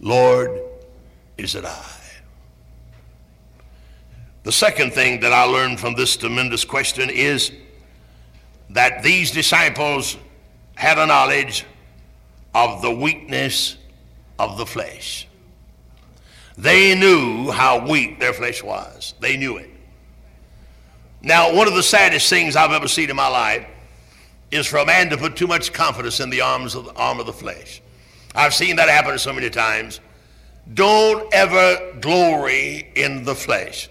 Lord, 0.00 0.60
is 1.38 1.54
it 1.54 1.64
I? 1.64 1.95
The 4.46 4.52
second 4.52 4.92
thing 4.92 5.18
that 5.22 5.32
I 5.32 5.42
learned 5.42 5.80
from 5.80 5.96
this 5.96 6.16
tremendous 6.16 6.64
question 6.64 7.10
is 7.10 7.50
that 8.70 9.02
these 9.02 9.32
disciples 9.32 10.16
had 10.76 10.98
a 10.98 11.06
knowledge 11.06 11.64
of 12.54 12.80
the 12.80 12.92
weakness 12.92 13.76
of 14.38 14.56
the 14.56 14.64
flesh. 14.64 15.26
They 16.56 16.94
knew 16.94 17.50
how 17.50 17.88
weak 17.88 18.20
their 18.20 18.32
flesh 18.32 18.62
was. 18.62 19.14
They 19.18 19.36
knew 19.36 19.56
it. 19.56 19.68
Now, 21.22 21.52
one 21.52 21.66
of 21.66 21.74
the 21.74 21.82
saddest 21.82 22.30
things 22.30 22.54
I've 22.54 22.70
ever 22.70 22.86
seen 22.86 23.10
in 23.10 23.16
my 23.16 23.26
life 23.26 23.66
is 24.52 24.64
for 24.68 24.76
a 24.76 24.86
man 24.86 25.10
to 25.10 25.16
put 25.16 25.34
too 25.34 25.48
much 25.48 25.72
confidence 25.72 26.20
in 26.20 26.30
the 26.30 26.42
arms 26.42 26.76
of 26.76 26.84
the 26.84 26.94
arm 26.94 27.18
of 27.18 27.26
the 27.26 27.32
flesh. 27.32 27.82
I've 28.32 28.54
seen 28.54 28.76
that 28.76 28.88
happen 28.88 29.18
so 29.18 29.32
many 29.32 29.50
times. 29.50 29.98
Don't 30.72 31.34
ever 31.34 31.96
glory 32.00 32.92
in 32.94 33.24
the 33.24 33.34
flesh. 33.34 33.88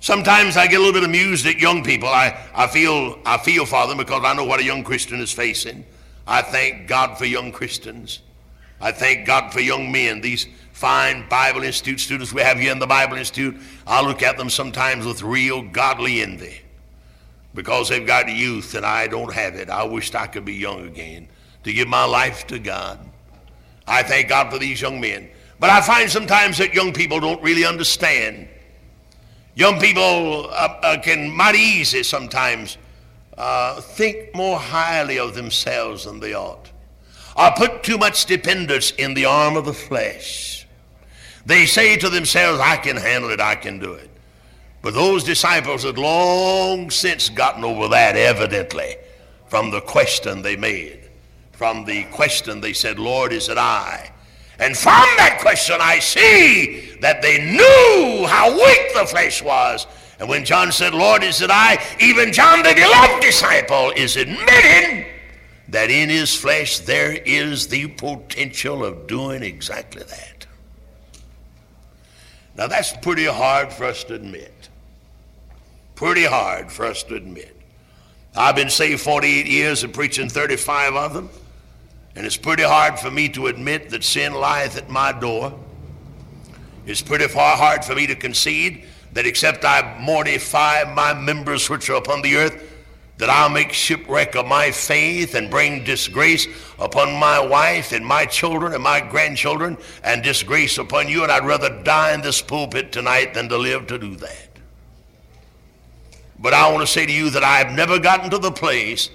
Sometimes 0.00 0.56
I 0.56 0.66
get 0.66 0.76
a 0.76 0.78
little 0.78 0.92
bit 0.92 1.04
amused 1.04 1.46
at 1.46 1.58
young 1.58 1.82
people. 1.82 2.08
I, 2.08 2.38
I 2.54 2.66
feel 2.68 3.18
I 3.24 3.38
feel 3.38 3.66
for 3.66 3.86
them 3.86 3.98
because 3.98 4.22
I 4.24 4.34
know 4.34 4.44
what 4.44 4.60
a 4.60 4.64
young 4.64 4.84
Christian 4.84 5.20
is 5.20 5.32
facing. 5.32 5.84
I 6.26 6.42
thank 6.42 6.86
God 6.86 7.18
for 7.18 7.24
young 7.24 7.50
Christians. 7.50 8.20
I 8.80 8.92
thank 8.92 9.26
God 9.26 9.52
for 9.52 9.60
young 9.60 9.90
men. 9.90 10.20
These 10.20 10.46
fine 10.72 11.28
Bible 11.28 11.64
Institute 11.64 11.98
students 11.98 12.32
we 12.32 12.42
have 12.42 12.58
here 12.58 12.70
in 12.70 12.78
the 12.78 12.86
Bible 12.86 13.16
Institute, 13.16 13.56
I 13.86 14.00
look 14.06 14.22
at 14.22 14.36
them 14.36 14.50
sometimes 14.50 15.04
with 15.04 15.22
real 15.22 15.62
godly 15.62 16.22
envy 16.22 16.60
because 17.54 17.88
they've 17.88 18.06
got 18.06 18.28
youth 18.28 18.74
and 18.76 18.86
I 18.86 19.08
don't 19.08 19.32
have 19.32 19.56
it. 19.56 19.68
I 19.68 19.82
wished 19.82 20.14
I 20.14 20.28
could 20.28 20.44
be 20.44 20.54
young 20.54 20.86
again 20.86 21.28
to 21.64 21.72
give 21.72 21.88
my 21.88 22.04
life 22.04 22.46
to 22.48 22.60
God. 22.60 23.00
I 23.86 24.02
thank 24.04 24.28
God 24.28 24.52
for 24.52 24.58
these 24.58 24.80
young 24.80 25.00
men. 25.00 25.28
But 25.58 25.70
I 25.70 25.80
find 25.80 26.08
sometimes 26.08 26.58
that 26.58 26.74
young 26.74 26.92
people 26.92 27.18
don't 27.18 27.42
really 27.42 27.64
understand. 27.64 28.48
Young 29.58 29.80
people 29.80 30.50
uh, 30.50 30.78
uh, 30.84 31.00
can 31.00 31.36
mighty 31.36 31.58
easy 31.58 32.04
sometimes 32.04 32.78
uh, 33.36 33.80
think 33.80 34.32
more 34.32 34.56
highly 34.56 35.18
of 35.18 35.34
themselves 35.34 36.04
than 36.04 36.20
they 36.20 36.32
ought, 36.32 36.70
or 37.36 37.50
put 37.56 37.82
too 37.82 37.98
much 37.98 38.26
dependence 38.26 38.92
in 38.92 39.14
the 39.14 39.24
arm 39.24 39.56
of 39.56 39.64
the 39.64 39.72
flesh. 39.72 40.64
They 41.44 41.66
say 41.66 41.96
to 41.96 42.08
themselves, 42.08 42.60
I 42.60 42.76
can 42.76 42.96
handle 42.96 43.30
it, 43.30 43.40
I 43.40 43.56
can 43.56 43.80
do 43.80 43.94
it. 43.94 44.08
But 44.80 44.94
those 44.94 45.24
disciples 45.24 45.82
had 45.82 45.98
long 45.98 46.88
since 46.88 47.28
gotten 47.28 47.64
over 47.64 47.88
that, 47.88 48.14
evidently, 48.14 48.94
from 49.48 49.72
the 49.72 49.80
question 49.80 50.40
they 50.40 50.54
made. 50.54 51.10
From 51.50 51.84
the 51.84 52.04
question 52.12 52.60
they 52.60 52.74
said, 52.74 53.00
Lord, 53.00 53.32
is 53.32 53.48
it 53.48 53.58
I? 53.58 54.12
And 54.60 54.76
from 54.76 55.08
that 55.16 55.38
question, 55.40 55.78
I 55.80 55.98
see 55.98 56.87
that 57.00 57.22
they 57.22 57.38
knew 57.38 58.26
how 58.26 58.52
weak 58.52 58.94
the 58.94 59.06
flesh 59.06 59.42
was. 59.42 59.86
And 60.18 60.28
when 60.28 60.44
John 60.44 60.72
said, 60.72 60.94
Lord, 60.94 61.22
is 61.22 61.40
it 61.42 61.50
I? 61.50 61.82
Even 62.00 62.32
John, 62.32 62.62
the 62.62 62.74
beloved 62.74 63.22
disciple, 63.22 63.92
is 63.96 64.16
admitting 64.16 65.06
that 65.68 65.90
in 65.90 66.08
his 66.08 66.34
flesh 66.34 66.80
there 66.80 67.12
is 67.12 67.68
the 67.68 67.88
potential 67.88 68.84
of 68.84 69.06
doing 69.06 69.42
exactly 69.42 70.02
that. 70.02 70.46
Now, 72.56 72.66
that's 72.66 72.96
pretty 72.96 73.26
hard 73.26 73.72
for 73.72 73.84
us 73.84 74.02
to 74.04 74.14
admit. 74.14 74.68
Pretty 75.94 76.24
hard 76.24 76.72
for 76.72 76.86
us 76.86 77.04
to 77.04 77.14
admit. 77.14 77.54
I've 78.34 78.56
been 78.56 78.70
saved 78.70 79.00
48 79.00 79.46
years 79.46 79.84
and 79.84 79.94
preaching 79.94 80.28
35 80.28 80.94
of 80.94 81.14
them, 81.14 81.30
and 82.16 82.26
it's 82.26 82.36
pretty 82.36 82.64
hard 82.64 82.98
for 82.98 83.10
me 83.10 83.28
to 83.30 83.46
admit 83.46 83.90
that 83.90 84.02
sin 84.02 84.32
lieth 84.34 84.76
at 84.76 84.88
my 84.88 85.12
door. 85.12 85.58
It's 86.88 87.02
pretty 87.02 87.28
far 87.28 87.54
hard 87.54 87.84
for 87.84 87.94
me 87.94 88.06
to 88.06 88.14
concede 88.14 88.86
that 89.12 89.26
except 89.26 89.62
I 89.62 89.98
mortify 90.00 90.84
my 90.94 91.12
members 91.12 91.68
which 91.68 91.90
are 91.90 91.96
upon 91.96 92.22
the 92.22 92.36
earth, 92.36 92.64
that 93.18 93.28
I'll 93.28 93.50
make 93.50 93.74
shipwreck 93.74 94.34
of 94.34 94.46
my 94.46 94.70
faith 94.70 95.34
and 95.34 95.50
bring 95.50 95.84
disgrace 95.84 96.46
upon 96.78 97.12
my 97.12 97.44
wife 97.44 97.92
and 97.92 98.06
my 98.06 98.24
children 98.24 98.72
and 98.72 98.82
my 98.82 99.02
grandchildren 99.02 99.76
and 100.02 100.22
disgrace 100.22 100.78
upon 100.78 101.08
you, 101.08 101.24
and 101.24 101.30
I'd 101.30 101.44
rather 101.44 101.82
die 101.82 102.14
in 102.14 102.22
this 102.22 102.40
pulpit 102.40 102.90
tonight 102.90 103.34
than 103.34 103.50
to 103.50 103.58
live 103.58 103.86
to 103.88 103.98
do 103.98 104.16
that. 104.16 104.48
But 106.38 106.54
I 106.54 106.72
want 106.72 106.86
to 106.86 106.90
say 106.90 107.04
to 107.04 107.12
you 107.12 107.28
that 107.30 107.44
I 107.44 107.58
have 107.58 107.72
never 107.72 107.98
gotten 107.98 108.30
to 108.30 108.38
the 108.38 108.52
place 108.52 109.10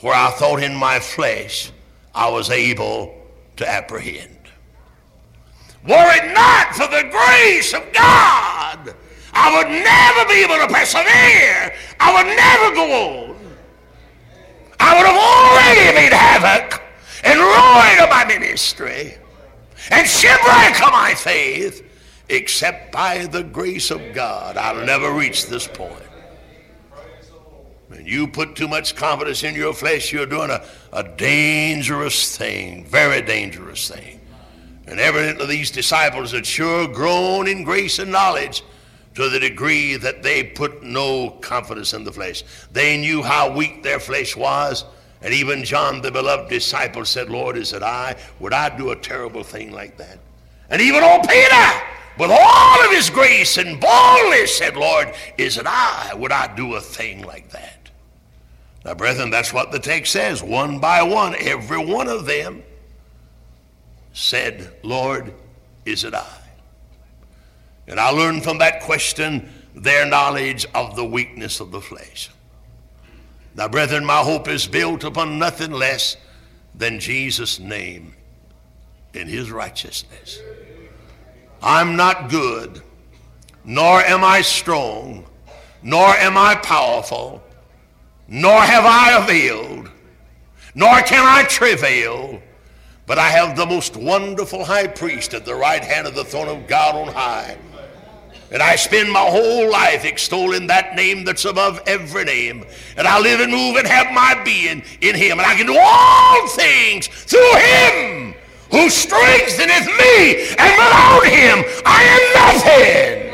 where 0.00 0.14
I 0.14 0.30
thought 0.30 0.62
in 0.62 0.76
my 0.76 1.00
flesh 1.00 1.72
I 2.14 2.30
was 2.30 2.50
able 2.50 3.20
to 3.56 3.68
apprehend. 3.68 4.35
Were 5.88 6.10
it 6.16 6.34
not 6.34 6.74
for 6.74 6.88
the 6.88 7.08
grace 7.10 7.72
of 7.72 7.82
God, 7.92 8.94
I 9.32 9.56
would 9.56 9.68
never 9.68 10.28
be 10.28 10.42
able 10.42 10.66
to 10.66 10.72
persevere. 10.72 11.74
I 12.00 12.12
would 12.14 12.26
never 12.26 12.74
go 12.74 13.30
on. 13.30 13.36
I 14.80 14.96
would 14.96 15.06
have 15.06 15.16
already 15.16 15.94
made 15.94 16.12
havoc 16.12 16.82
and 17.22 17.38
ruin 17.38 18.02
of 18.02 18.10
my 18.10 18.24
ministry 18.26 19.16
and 19.90 20.08
shipwreck 20.08 20.82
of 20.82 20.92
my 20.92 21.14
faith, 21.14 21.84
except 22.28 22.92
by 22.92 23.26
the 23.26 23.44
grace 23.44 23.90
of 23.90 24.00
God. 24.12 24.56
I'll 24.56 24.84
never 24.84 25.12
reach 25.12 25.46
this 25.46 25.68
point. 25.68 26.02
When 27.88 28.04
you 28.04 28.26
put 28.26 28.56
too 28.56 28.66
much 28.66 28.96
confidence 28.96 29.44
in 29.44 29.54
your 29.54 29.72
flesh, 29.72 30.12
you're 30.12 30.26
doing 30.26 30.50
a, 30.50 30.64
a 30.92 31.04
dangerous 31.04 32.36
thing, 32.36 32.84
very 32.86 33.22
dangerous 33.22 33.88
thing. 33.88 34.15
And 34.86 35.00
evidently, 35.00 35.46
these 35.46 35.70
disciples 35.70 36.32
had 36.32 36.46
sure 36.46 36.86
grown 36.86 37.48
in 37.48 37.64
grace 37.64 37.98
and 37.98 38.12
knowledge 38.12 38.62
to 39.14 39.28
the 39.28 39.40
degree 39.40 39.96
that 39.96 40.22
they 40.22 40.44
put 40.44 40.82
no 40.82 41.30
confidence 41.30 41.92
in 41.92 42.04
the 42.04 42.12
flesh. 42.12 42.44
They 42.70 42.96
knew 42.96 43.22
how 43.22 43.50
weak 43.50 43.82
their 43.82 43.98
flesh 43.98 44.36
was. 44.36 44.84
And 45.22 45.32
even 45.32 45.64
John, 45.64 46.02
the 46.02 46.12
beloved 46.12 46.50
disciple, 46.50 47.04
said, 47.04 47.30
Lord, 47.30 47.56
is 47.56 47.72
it 47.72 47.82
I? 47.82 48.16
Would 48.38 48.52
I 48.52 48.76
do 48.76 48.90
a 48.90 48.96
terrible 48.96 49.42
thing 49.42 49.72
like 49.72 49.96
that? 49.96 50.18
And 50.70 50.82
even 50.82 51.02
old 51.02 51.26
Peter, 51.26 51.82
with 52.18 52.30
all 52.30 52.84
of 52.84 52.90
his 52.90 53.10
grace 53.10 53.56
and 53.56 53.80
boldness, 53.80 54.56
said, 54.56 54.76
Lord, 54.76 55.14
is 55.38 55.56
it 55.56 55.66
I? 55.66 56.12
Would 56.14 56.32
I 56.32 56.54
do 56.54 56.74
a 56.74 56.80
thing 56.80 57.22
like 57.22 57.50
that? 57.50 57.90
Now, 58.84 58.94
brethren, 58.94 59.30
that's 59.30 59.52
what 59.52 59.72
the 59.72 59.80
text 59.80 60.12
says. 60.12 60.42
One 60.42 60.78
by 60.78 61.02
one, 61.02 61.34
every 61.40 61.84
one 61.84 62.06
of 62.06 62.26
them 62.26 62.62
said, 64.16 64.72
Lord, 64.82 65.34
is 65.84 66.02
it 66.02 66.14
I? 66.14 66.26
And 67.86 68.00
I 68.00 68.08
learned 68.08 68.42
from 68.42 68.58
that 68.58 68.80
question 68.80 69.48
their 69.74 70.06
knowledge 70.06 70.66
of 70.74 70.96
the 70.96 71.04
weakness 71.04 71.60
of 71.60 71.70
the 71.70 71.82
flesh. 71.82 72.30
Now, 73.54 73.68
brethren, 73.68 74.06
my 74.06 74.20
hope 74.20 74.48
is 74.48 74.66
built 74.66 75.04
upon 75.04 75.38
nothing 75.38 75.70
less 75.70 76.16
than 76.74 76.98
Jesus' 76.98 77.58
name 77.58 78.14
and 79.12 79.28
his 79.28 79.50
righteousness. 79.50 80.40
I'm 81.62 81.94
not 81.96 82.30
good, 82.30 82.80
nor 83.66 84.00
am 84.00 84.24
I 84.24 84.40
strong, 84.40 85.26
nor 85.82 86.08
am 86.08 86.38
I 86.38 86.54
powerful, 86.54 87.42
nor 88.28 88.62
have 88.62 88.84
I 88.86 89.22
availed, 89.22 89.90
nor 90.74 91.02
can 91.02 91.24
I 91.24 91.44
travail, 91.44 92.40
but 93.06 93.18
I 93.18 93.28
have 93.28 93.56
the 93.56 93.66
most 93.66 93.96
wonderful 93.96 94.64
high 94.64 94.88
priest 94.88 95.32
at 95.32 95.44
the 95.44 95.54
right 95.54 95.82
hand 95.82 96.06
of 96.06 96.14
the 96.14 96.24
throne 96.24 96.48
of 96.48 96.66
God 96.66 96.96
on 96.96 97.12
high. 97.12 97.56
And 98.50 98.62
I 98.62 98.76
spend 98.76 99.10
my 99.10 99.20
whole 99.20 99.70
life 99.70 100.04
extolling 100.04 100.68
that 100.68 100.94
name 100.94 101.24
that's 101.24 101.44
above 101.44 101.80
every 101.86 102.24
name. 102.24 102.64
And 102.96 103.06
I 103.06 103.18
live 103.20 103.40
and 103.40 103.50
move 103.50 103.76
and 103.76 103.86
have 103.86 104.12
my 104.12 104.40
being 104.44 104.82
in 105.00 105.14
him. 105.16 105.38
And 105.38 105.46
I 105.46 105.54
can 105.54 105.66
do 105.66 105.76
all 105.78 106.48
things 106.48 107.08
through 107.08 107.56
him 107.56 108.34
who 108.70 108.88
strengtheneth 108.88 109.86
me. 109.86 110.48
And 110.58 110.72
without 110.78 111.24
him, 111.24 111.64
I 111.84 112.02
am 112.14 112.22
nothing. 112.44 113.32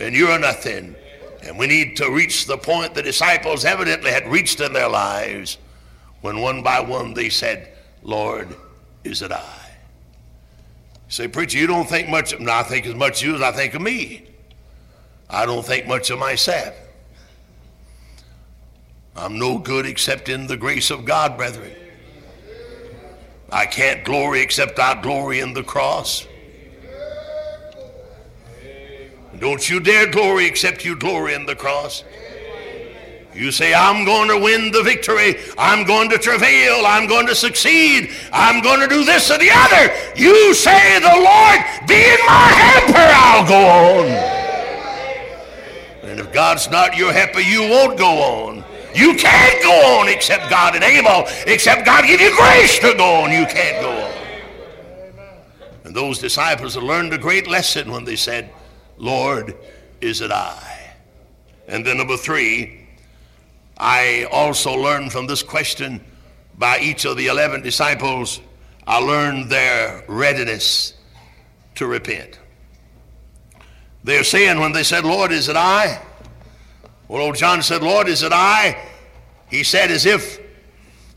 And 0.00 0.14
you're 0.14 0.38
nothing. 0.38 0.94
And 1.42 1.58
we 1.58 1.66
need 1.66 1.96
to 1.96 2.10
reach 2.10 2.46
the 2.46 2.58
point 2.58 2.94
the 2.94 3.02
disciples 3.02 3.64
evidently 3.64 4.10
had 4.10 4.28
reached 4.28 4.60
in 4.60 4.72
their 4.72 4.88
lives 4.88 5.58
when 6.26 6.40
one 6.40 6.60
by 6.60 6.80
one 6.80 7.14
they 7.14 7.28
said, 7.28 7.72
Lord, 8.02 8.48
is 9.04 9.22
it 9.22 9.30
I? 9.30 9.62
say, 11.08 11.28
preacher, 11.28 11.56
you 11.56 11.68
don't 11.68 11.88
think 11.88 12.08
much 12.08 12.32
of 12.32 12.40
me. 12.40 12.48
I 12.50 12.64
think 12.64 12.84
as 12.84 12.96
much 12.96 13.22
of 13.22 13.28
you 13.28 13.34
as 13.36 13.42
I 13.42 13.52
think 13.52 13.74
of 13.74 13.80
me. 13.80 14.26
I 15.30 15.46
don't 15.46 15.64
think 15.64 15.86
much 15.86 16.10
of 16.10 16.18
myself. 16.18 16.74
I'm 19.14 19.38
no 19.38 19.58
good 19.58 19.86
except 19.86 20.28
in 20.28 20.48
the 20.48 20.56
grace 20.56 20.90
of 20.90 21.04
God, 21.04 21.36
brethren. 21.36 21.72
I 23.48 23.66
can't 23.66 24.04
glory 24.04 24.40
except 24.40 24.80
I 24.80 25.00
glory 25.00 25.38
in 25.38 25.54
the 25.54 25.62
cross. 25.62 26.26
Don't 29.38 29.70
you 29.70 29.78
dare 29.78 30.08
glory 30.08 30.46
except 30.46 30.84
you 30.84 30.96
glory 30.96 31.34
in 31.34 31.46
the 31.46 31.54
cross. 31.54 32.02
You 33.36 33.52
say, 33.52 33.74
I'm 33.74 34.06
going 34.06 34.28
to 34.28 34.38
win 34.38 34.72
the 34.72 34.82
victory. 34.82 35.36
I'm 35.58 35.84
going 35.84 36.08
to 36.08 36.16
travail. 36.16 36.86
I'm 36.86 37.06
going 37.06 37.26
to 37.26 37.34
succeed. 37.34 38.10
I'm 38.32 38.62
going 38.62 38.80
to 38.80 38.88
do 38.88 39.04
this 39.04 39.30
or 39.30 39.36
the 39.36 39.50
other. 39.52 39.92
You 40.16 40.54
say, 40.54 40.98
the 41.00 41.08
Lord 41.08 41.60
be 41.86 41.96
in 41.96 42.18
my 42.26 42.48
helper, 42.56 42.96
I'll 42.96 43.46
go 43.46 43.68
on. 44.00 44.06
And 46.10 46.18
if 46.18 46.32
God's 46.32 46.70
not 46.70 46.96
your 46.96 47.12
helper, 47.12 47.40
you 47.40 47.60
won't 47.68 47.98
go 47.98 48.08
on. 48.08 48.64
You 48.94 49.14
can't 49.16 49.62
go 49.62 49.98
on 50.00 50.08
except 50.08 50.48
God 50.48 50.74
enable, 50.74 51.26
except 51.46 51.84
God 51.84 52.06
give 52.06 52.18
you 52.18 52.34
grace 52.34 52.78
to 52.78 52.94
go 52.96 53.24
on. 53.24 53.30
You 53.30 53.44
can't 53.44 53.82
go 53.82 53.90
on. 53.90 54.12
And 55.84 55.94
those 55.94 56.18
disciples 56.18 56.74
learned 56.76 57.12
a 57.12 57.18
great 57.18 57.46
lesson 57.46 57.92
when 57.92 58.04
they 58.04 58.16
said, 58.16 58.50
Lord, 58.96 59.54
is 60.00 60.22
it 60.22 60.32
I? 60.32 60.94
And 61.68 61.84
then 61.84 61.98
number 61.98 62.16
three, 62.16 62.85
I 63.76 64.26
also 64.30 64.74
learned 64.74 65.12
from 65.12 65.26
this 65.26 65.42
question 65.42 66.04
by 66.56 66.78
each 66.78 67.04
of 67.04 67.16
the 67.16 67.26
11 67.26 67.62
disciples, 67.62 68.40
I 68.86 68.98
learned 68.98 69.50
their 69.50 70.04
readiness 70.08 70.94
to 71.74 71.86
repent. 71.86 72.38
They're 74.04 74.24
saying 74.24 74.60
when 74.60 74.72
they 74.72 74.84
said, 74.84 75.04
Lord, 75.04 75.32
is 75.32 75.48
it 75.48 75.56
I? 75.56 76.00
Well, 77.08 77.22
old 77.22 77.36
John 77.36 77.62
said, 77.62 77.82
Lord, 77.82 78.08
is 78.08 78.22
it 78.22 78.32
I? 78.32 78.80
He 79.48 79.62
said, 79.62 79.90
as 79.90 80.06
if, 80.06 80.40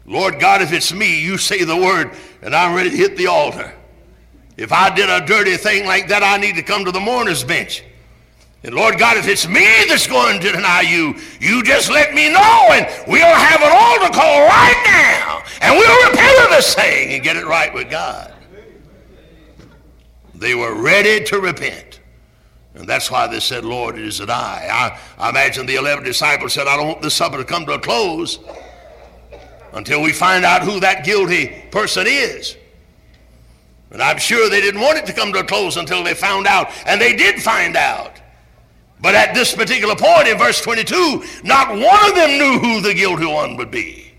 Lord 0.05 0.39
God, 0.39 0.62
if 0.62 0.74
it's 0.74 0.93
me, 0.93 1.22
you 1.22 1.38
say 1.38 1.64
the 1.64 1.78
word, 1.78 2.12
and 2.41 2.55
I'm 2.55 2.76
ready 2.76 2.89
to 2.89 2.97
hit 2.97 3.16
the 3.16 3.28
altar. 3.28 3.74
If 4.57 4.74
I 4.74 4.93
did 4.93 5.10
a 5.10 5.26
dirty 5.26 5.55
thing 5.55 5.86
like 5.86 6.10
that, 6.10 6.24
I 6.24 6.38
need 6.38 6.55
to 6.55 6.64
come 6.64 6.84
to 6.86 6.91
the 6.91 6.99
mourner's 6.99 7.43
bench. 7.43 7.84
And 8.64 8.76
Lord 8.76 8.99
God, 8.99 9.18
if 9.18 9.28
it's 9.28 9.47
me 9.47 9.66
that's 9.88 10.05
going 10.05 10.41
to 10.41 10.51
deny 10.51 10.82
you, 10.82 11.16
you 11.39 11.64
just 11.64 11.89
let 11.89 12.14
me 12.14 12.30
know 12.30 12.68
and 12.72 12.88
we'll 13.07 13.26
have 13.26 13.62
an 13.62 13.72
altar 13.72 14.14
call 14.14 14.45
right 14.47 14.84
now. 14.86 15.43
And 15.62 15.78
we'll 15.78 16.10
repent 16.10 16.43
of 16.43 16.49
this 16.49 16.76
thing 16.76 17.14
and 17.14 17.24
get 17.24 17.38
it 17.38 17.45
right 17.45 17.74
with 17.74 17.89
God. 17.89 18.34
They 20.36 20.55
were 20.55 20.74
ready 20.74 21.24
to 21.26 21.39
repent. 21.39 22.01
And 22.76 22.88
that's 22.88 23.10
why 23.10 23.28
they 23.28 23.39
said, 23.39 23.66
Lord, 23.66 23.97
it 23.97 24.05
is 24.05 24.20
it 24.20 24.30
I. 24.30 24.68
I, 25.18 25.26
I 25.26 25.30
imagine 25.30 25.66
the 25.66 25.76
11 25.76 26.03
disciples 26.03 26.53
said, 26.53 26.68
I 26.68 26.78
don't 26.78 26.88
want 26.88 27.01
this 27.01 27.14
supper 27.14 27.38
to 27.38 27.45
come 27.45 27.66
to 27.66 27.74
a 27.74 27.80
close 27.80 28.39
until 29.74 30.01
we 30.01 30.12
find 30.12 30.45
out 30.45 30.64
who 30.64 30.80
that 30.82 31.05
guilty 31.05 31.64
person 31.72 32.05
is. 32.07 32.57
And 33.91 34.01
I'm 34.01 34.18
sure 34.18 34.49
they 34.49 34.62
didn't 34.62 34.82
want 34.82 34.97
it 34.97 35.05
to 35.07 35.14
come 35.14 35.34
to 35.34 35.39
a 35.39 35.43
close 35.43 35.78
until 35.78 36.03
they 36.03 36.14
found 36.14 36.45
out. 36.45 36.72
And 36.86 37.01
they 37.01 37.16
did 37.16 37.41
find 37.41 37.76
out. 37.76 38.20
But 39.01 39.15
at 39.15 39.33
this 39.33 39.55
particular 39.55 39.95
point 39.95 40.27
in 40.27 40.37
verse 40.37 40.61
22, 40.61 41.23
not 41.43 41.69
one 41.69 42.09
of 42.09 42.15
them 42.15 42.37
knew 42.37 42.59
who 42.59 42.81
the 42.81 42.93
guilty 42.93 43.25
one 43.25 43.55
would 43.57 43.71
be. 43.71 44.11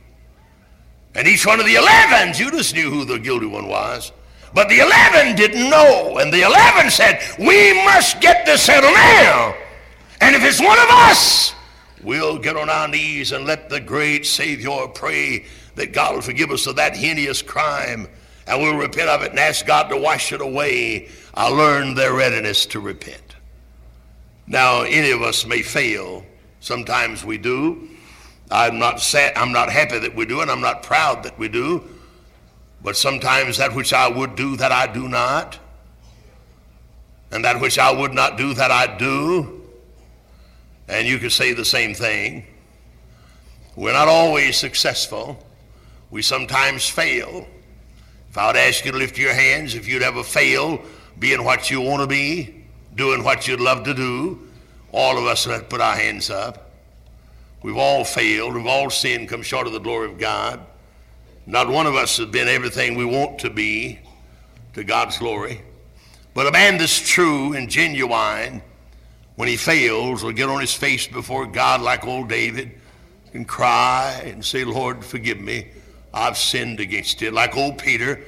And 1.14 1.26
each 1.26 1.44
one 1.44 1.60
of 1.60 1.66
the 1.66 1.74
11, 1.74 2.34
Judas 2.34 2.72
knew 2.72 2.90
who 2.90 3.04
the 3.04 3.18
guilty 3.18 3.46
one 3.46 3.68
was. 3.68 4.12
But 4.54 4.68
the 4.68 4.80
11 4.80 5.36
didn't 5.36 5.68
know. 5.68 6.18
And 6.18 6.32
the 6.32 6.42
11 6.42 6.90
said, 6.90 7.20
we 7.38 7.74
must 7.84 8.20
get 8.20 8.46
this 8.46 8.62
settled 8.62 8.94
now. 8.94 9.54
And 10.20 10.34
if 10.34 10.42
it's 10.44 10.60
one 10.60 10.78
of 10.78 10.88
us, 10.88 11.54
we'll 12.02 12.38
get 12.38 12.56
on 12.56 12.70
our 12.70 12.88
knees 12.88 13.32
and 13.32 13.44
let 13.44 13.68
the 13.68 13.80
great 13.80 14.26
Savior 14.26 14.88
pray 14.94 15.46
that 15.74 15.92
God 15.92 16.14
will 16.14 16.22
forgive 16.22 16.50
us 16.50 16.66
of 16.66 16.76
that 16.76 16.96
heinous 16.96 17.42
crime. 17.42 18.08
And 18.46 18.60
we'll 18.60 18.76
repent 18.76 19.08
of 19.08 19.22
it 19.22 19.30
and 19.30 19.38
ask 19.38 19.66
God 19.66 19.88
to 19.88 19.96
wash 19.96 20.32
it 20.32 20.40
away. 20.40 21.08
I 21.34 21.48
learned 21.48 21.96
their 21.96 22.14
readiness 22.14 22.66
to 22.66 22.80
repent. 22.80 23.29
Now, 24.50 24.80
any 24.82 25.12
of 25.12 25.22
us 25.22 25.46
may 25.46 25.62
fail. 25.62 26.24
Sometimes 26.58 27.24
we 27.24 27.38
do. 27.38 27.88
I'm 28.50 28.80
not 28.80 29.00
sad, 29.00 29.34
I'm 29.36 29.52
not 29.52 29.70
happy 29.70 30.00
that 30.00 30.16
we 30.16 30.26
do, 30.26 30.40
and 30.40 30.50
I'm 30.50 30.60
not 30.60 30.82
proud 30.82 31.22
that 31.22 31.38
we 31.38 31.46
do. 31.46 31.88
But 32.82 32.96
sometimes 32.96 33.58
that 33.58 33.76
which 33.76 33.92
I 33.92 34.08
would 34.08 34.34
do, 34.34 34.56
that 34.56 34.72
I 34.72 34.92
do 34.92 35.08
not. 35.08 35.56
And 37.30 37.44
that 37.44 37.60
which 37.60 37.78
I 37.78 37.92
would 37.92 38.12
not 38.12 38.36
do, 38.36 38.52
that 38.54 38.72
I 38.72 38.96
do. 38.98 39.62
And 40.88 41.06
you 41.06 41.18
could 41.18 41.30
say 41.30 41.52
the 41.52 41.64
same 41.64 41.94
thing. 41.94 42.44
We're 43.76 43.92
not 43.92 44.08
always 44.08 44.56
successful. 44.56 45.46
We 46.10 46.22
sometimes 46.22 46.88
fail. 46.88 47.46
If 48.30 48.36
I 48.36 48.48
would 48.48 48.56
ask 48.56 48.84
you 48.84 48.90
to 48.90 48.98
lift 48.98 49.16
your 49.16 49.32
hands, 49.32 49.76
if 49.76 49.86
you'd 49.86 50.02
ever 50.02 50.24
fail 50.24 50.82
being 51.20 51.44
what 51.44 51.70
you 51.70 51.80
want 51.80 52.02
to 52.02 52.08
be, 52.08 52.59
doing 52.94 53.24
what 53.24 53.46
you'd 53.46 53.60
love 53.60 53.84
to 53.84 53.94
do. 53.94 54.48
All 54.92 55.18
of 55.18 55.24
us 55.24 55.44
have 55.44 55.68
put 55.68 55.80
our 55.80 55.96
hands 55.96 56.30
up. 56.30 56.70
We've 57.62 57.76
all 57.76 58.04
failed. 58.04 58.54
We've 58.54 58.66
all 58.66 58.90
sinned, 58.90 59.28
come 59.28 59.42
short 59.42 59.66
of 59.66 59.72
the 59.72 59.78
glory 59.80 60.10
of 60.10 60.18
God. 60.18 60.60
Not 61.46 61.68
one 61.68 61.86
of 61.86 61.94
us 61.94 62.16
has 62.16 62.26
been 62.26 62.48
everything 62.48 62.96
we 62.96 63.04
want 63.04 63.40
to 63.40 63.50
be 63.50 63.98
to 64.74 64.84
God's 64.84 65.18
glory. 65.18 65.60
But 66.32 66.46
a 66.46 66.52
man 66.52 66.78
that's 66.78 67.00
true 67.00 67.54
and 67.54 67.68
genuine, 67.68 68.62
when 69.36 69.48
he 69.48 69.56
fails, 69.56 70.22
will 70.22 70.32
get 70.32 70.48
on 70.48 70.60
his 70.60 70.74
face 70.74 71.06
before 71.06 71.46
God 71.46 71.80
like 71.80 72.06
old 72.06 72.28
David 72.28 72.72
and 73.32 73.46
cry 73.46 74.22
and 74.24 74.44
say, 74.44 74.64
Lord, 74.64 75.04
forgive 75.04 75.40
me. 75.40 75.68
I've 76.12 76.36
sinned 76.36 76.80
against 76.80 77.20
you. 77.20 77.30
Like 77.30 77.56
old 77.56 77.78
Peter, 77.78 78.20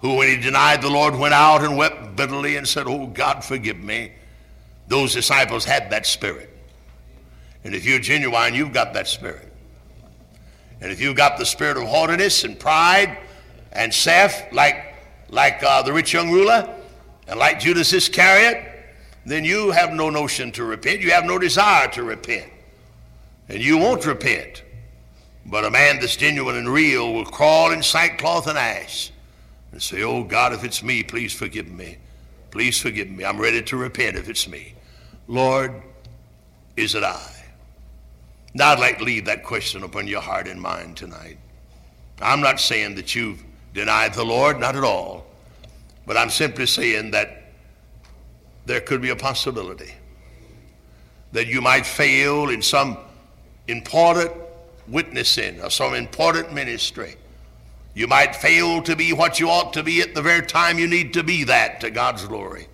who, 0.00 0.16
when 0.16 0.28
he 0.28 0.36
denied 0.36 0.82
the 0.82 0.90
Lord, 0.90 1.16
went 1.16 1.34
out 1.34 1.64
and 1.64 1.76
wept 1.76 2.16
bitterly 2.16 2.56
and 2.56 2.66
said, 2.66 2.86
Oh, 2.86 3.06
God, 3.06 3.44
forgive 3.44 3.78
me. 3.78 4.12
Those 4.88 5.14
disciples 5.14 5.64
had 5.64 5.90
that 5.90 6.06
spirit. 6.06 6.50
And 7.64 7.74
if 7.74 7.84
you're 7.84 7.98
genuine, 7.98 8.54
you've 8.54 8.72
got 8.72 8.94
that 8.94 9.08
spirit. 9.08 9.52
And 10.80 10.92
if 10.92 11.00
you've 11.00 11.16
got 11.16 11.38
the 11.38 11.46
spirit 11.46 11.76
of 11.76 11.84
haughtiness 11.84 12.44
and 12.44 12.58
pride 12.58 13.18
and 13.72 13.92
self, 13.92 14.52
like, 14.52 14.94
like 15.30 15.62
uh, 15.62 15.82
the 15.82 15.92
rich 15.92 16.12
young 16.12 16.30
ruler, 16.30 16.72
and 17.26 17.38
like 17.38 17.58
Judas 17.58 17.92
Iscariot, 17.92 18.62
then 19.24 19.44
you 19.44 19.70
have 19.72 19.92
no 19.92 20.10
notion 20.10 20.52
to 20.52 20.64
repent. 20.64 21.00
You 21.00 21.10
have 21.10 21.24
no 21.24 21.38
desire 21.38 21.88
to 21.88 22.04
repent. 22.04 22.52
And 23.48 23.60
you 23.60 23.78
won't 23.78 24.06
repent. 24.06 24.62
But 25.44 25.64
a 25.64 25.70
man 25.70 25.98
that's 25.98 26.16
genuine 26.16 26.56
and 26.56 26.68
real 26.68 27.12
will 27.12 27.24
crawl 27.24 27.72
in 27.72 27.82
sackcloth 27.82 28.46
and 28.46 28.58
ash 28.58 29.10
and 29.76 29.82
say, 29.82 30.02
Oh 30.02 30.24
God, 30.24 30.54
if 30.54 30.64
it's 30.64 30.82
me, 30.82 31.02
please 31.02 31.34
forgive 31.34 31.68
me. 31.68 31.98
Please 32.50 32.80
forgive 32.80 33.10
me. 33.10 33.26
I'm 33.26 33.38
ready 33.38 33.60
to 33.60 33.76
repent 33.76 34.16
if 34.16 34.30
it's 34.30 34.48
me. 34.48 34.72
Lord, 35.28 35.70
is 36.78 36.94
it 36.94 37.04
I? 37.04 37.44
Now 38.54 38.72
I'd 38.72 38.78
like 38.78 38.96
to 38.96 39.04
leave 39.04 39.26
that 39.26 39.44
question 39.44 39.82
upon 39.82 40.06
your 40.06 40.22
heart 40.22 40.48
and 40.48 40.58
mind 40.58 40.96
tonight. 40.96 41.36
I'm 42.22 42.40
not 42.40 42.58
saying 42.58 42.94
that 42.94 43.14
you've 43.14 43.44
denied 43.74 44.14
the 44.14 44.24
Lord, 44.24 44.58
not 44.58 44.76
at 44.76 44.82
all. 44.82 45.26
But 46.06 46.16
I'm 46.16 46.30
simply 46.30 46.64
saying 46.64 47.10
that 47.10 47.42
there 48.64 48.80
could 48.80 49.02
be 49.02 49.10
a 49.10 49.16
possibility 49.16 49.92
that 51.32 51.48
you 51.48 51.60
might 51.60 51.84
fail 51.84 52.48
in 52.48 52.62
some 52.62 52.96
important 53.68 54.32
witnessing 54.88 55.60
or 55.60 55.68
some 55.68 55.92
important 55.92 56.54
ministry. 56.54 57.16
You 57.96 58.06
might 58.06 58.36
fail 58.36 58.82
to 58.82 58.94
be 58.94 59.14
what 59.14 59.40
you 59.40 59.48
ought 59.48 59.72
to 59.72 59.82
be 59.82 60.02
at 60.02 60.14
the 60.14 60.20
very 60.20 60.44
time 60.46 60.78
you 60.78 60.86
need 60.86 61.14
to 61.14 61.22
be 61.22 61.44
that 61.44 61.80
to 61.80 61.90
God's 61.90 62.26
glory. 62.26 62.68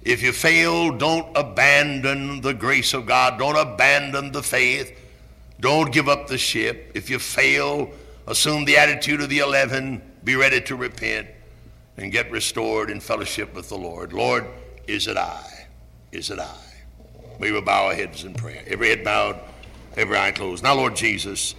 If 0.00 0.22
you 0.22 0.32
fail, 0.32 0.96
don't 0.96 1.36
abandon 1.36 2.40
the 2.40 2.54
grace 2.54 2.94
of 2.94 3.04
God. 3.04 3.38
Don't 3.38 3.54
abandon 3.54 4.32
the 4.32 4.42
faith. 4.42 4.98
Don't 5.60 5.92
give 5.92 6.08
up 6.08 6.26
the 6.26 6.38
ship. 6.38 6.92
If 6.94 7.10
you 7.10 7.18
fail, 7.18 7.90
assume 8.26 8.64
the 8.64 8.78
attitude 8.78 9.20
of 9.20 9.28
the 9.28 9.40
eleven. 9.40 10.00
Be 10.24 10.36
ready 10.36 10.62
to 10.62 10.74
repent 10.74 11.28
and 11.98 12.10
get 12.10 12.30
restored 12.30 12.88
in 12.88 13.00
fellowship 13.00 13.54
with 13.54 13.68
the 13.68 13.76
Lord. 13.76 14.14
Lord, 14.14 14.46
is 14.86 15.06
it 15.06 15.18
I? 15.18 15.66
Is 16.12 16.30
it 16.30 16.38
I? 16.38 16.56
We 17.38 17.52
will 17.52 17.60
bow 17.60 17.88
our 17.88 17.94
heads 17.94 18.24
in 18.24 18.32
prayer. 18.32 18.62
Every 18.66 18.88
head 18.88 19.04
bowed, 19.04 19.38
every 19.98 20.16
eye 20.16 20.32
closed. 20.32 20.64
Now, 20.64 20.76
Lord 20.76 20.96
Jesus, 20.96 21.54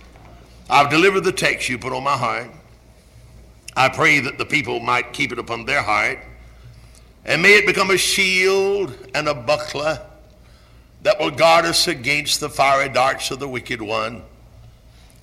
I've 0.70 0.90
delivered 0.90 1.22
the 1.22 1.32
text 1.32 1.70
you 1.70 1.78
put 1.78 1.94
on 1.94 2.04
my 2.04 2.18
heart. 2.18 2.50
I 3.76 3.90
pray 3.90 4.20
that 4.22 4.38
the 4.38 4.46
people 4.46 4.80
might 4.80 5.14
keep 5.14 5.32
it 5.32 5.40
upon 5.40 5.66
their 5.66 5.82
heart 5.82 6.20
and 7.26 7.42
may 7.42 7.56
it 7.56 7.66
become 7.66 7.90
a 7.90 7.98
shield 7.98 8.96
and 9.14 9.28
a 9.28 9.34
buckler 9.34 10.00
that 11.02 11.20
will 11.20 11.32
guard 11.32 11.66
us 11.66 11.88
against 11.88 12.40
the 12.40 12.50
fiery 12.50 12.90
darts 12.90 13.32
of 13.32 13.40
the 13.40 13.48
wicked 13.48 13.82
one 13.82 14.24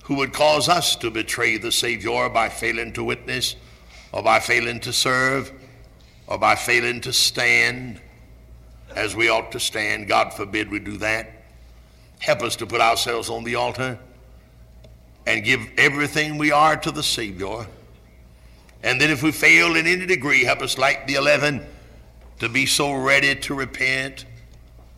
who 0.03 0.15
would 0.15 0.33
cause 0.33 0.69
us 0.69 0.95
to 0.97 1.09
betray 1.09 1.57
the 1.57 1.71
Savior 1.71 2.29
by 2.29 2.49
failing 2.49 2.93
to 2.93 3.03
witness 3.03 3.55
or 4.11 4.21
by 4.21 4.39
failing 4.39 4.79
to 4.81 4.93
serve 4.93 5.51
or 6.27 6.37
by 6.37 6.55
failing 6.55 7.01
to 7.01 7.11
stand 7.11 7.99
as 8.95 9.15
we 9.15 9.29
ought 9.29 9.51
to 9.51 9.59
stand. 9.59 10.07
God 10.07 10.33
forbid 10.33 10.69
we 10.69 10.79
do 10.79 10.97
that. 10.97 11.31
Help 12.19 12.41
us 12.43 12.55
to 12.57 12.65
put 12.65 12.81
ourselves 12.81 13.29
on 13.29 13.43
the 13.43 13.55
altar 13.55 13.97
and 15.25 15.43
give 15.43 15.61
everything 15.77 16.37
we 16.37 16.51
are 16.51 16.75
to 16.77 16.91
the 16.91 17.03
Savior. 17.03 17.65
And 18.83 18.99
then 18.99 19.09
if 19.09 19.23
we 19.23 19.31
fail 19.31 19.75
in 19.75 19.87
any 19.87 20.05
degree, 20.05 20.43
help 20.43 20.61
us 20.61 20.77
like 20.77 21.07
the 21.07 21.15
eleven 21.15 21.65
to 22.39 22.49
be 22.49 22.65
so 22.65 22.93
ready 22.93 23.33
to 23.35 23.53
repent 23.53 24.25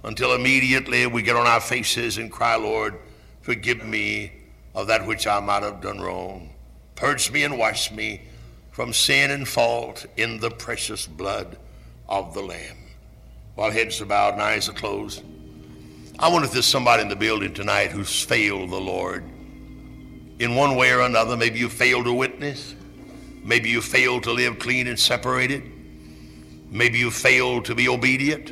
until 0.04 0.34
immediately 0.34 1.06
we 1.06 1.22
get 1.22 1.36
on 1.36 1.46
our 1.46 1.62
faces 1.62 2.18
and 2.18 2.32
cry, 2.32 2.56
Lord, 2.56 2.96
forgive 3.42 3.86
me 3.86 4.32
of 4.74 4.88
that 4.88 5.06
which 5.06 5.28
I 5.28 5.40
might 5.40 5.64
have 5.64 5.82
done 5.82 6.00
wrong. 6.00 6.50
Purge 6.96 7.32
me 7.32 7.44
and 7.44 7.58
wash 7.58 7.92
me 7.92 8.22
from 8.72 8.94
sin 8.94 9.32
and 9.32 9.48
fault 9.48 10.06
in 10.18 10.40
the 10.40 10.50
precious 10.50 11.08
blood 11.08 11.58
of 12.10 12.34
the 12.34 12.42
Lamb. 12.42 12.78
While 13.56 13.72
heads 13.72 14.02
are 14.02 14.06
bowed 14.06 14.34
and 14.34 14.42
eyes 14.42 14.68
are 14.68 14.74
closed, 14.74 15.24
I 16.18 16.30
wonder 16.30 16.48
if 16.48 16.54
there's 16.54 16.66
somebody 16.66 17.04
in 17.04 17.10
the 17.10 17.16
building 17.16 17.54
tonight 17.54 17.92
who's 17.92 18.22
failed 18.22 18.72
the 18.72 18.80
Lord 18.80 19.24
in 20.40 20.56
one 20.56 20.76
way 20.76 20.92
or 20.92 21.02
another. 21.02 21.38
Maybe 21.38 21.60
you 21.60 21.70
failed 21.70 22.06
to 22.06 22.14
witness. 22.14 22.76
Maybe 23.44 23.70
you 23.70 23.82
failed 23.82 24.24
to 24.24 24.32
live 24.32 24.60
clean 24.60 24.88
and 24.88 25.00
separated. 25.00 25.64
Maybe 26.70 26.98
you 26.98 27.12
failed 27.12 27.66
to 27.66 27.76
be 27.76 27.88
obedient. 27.88 28.52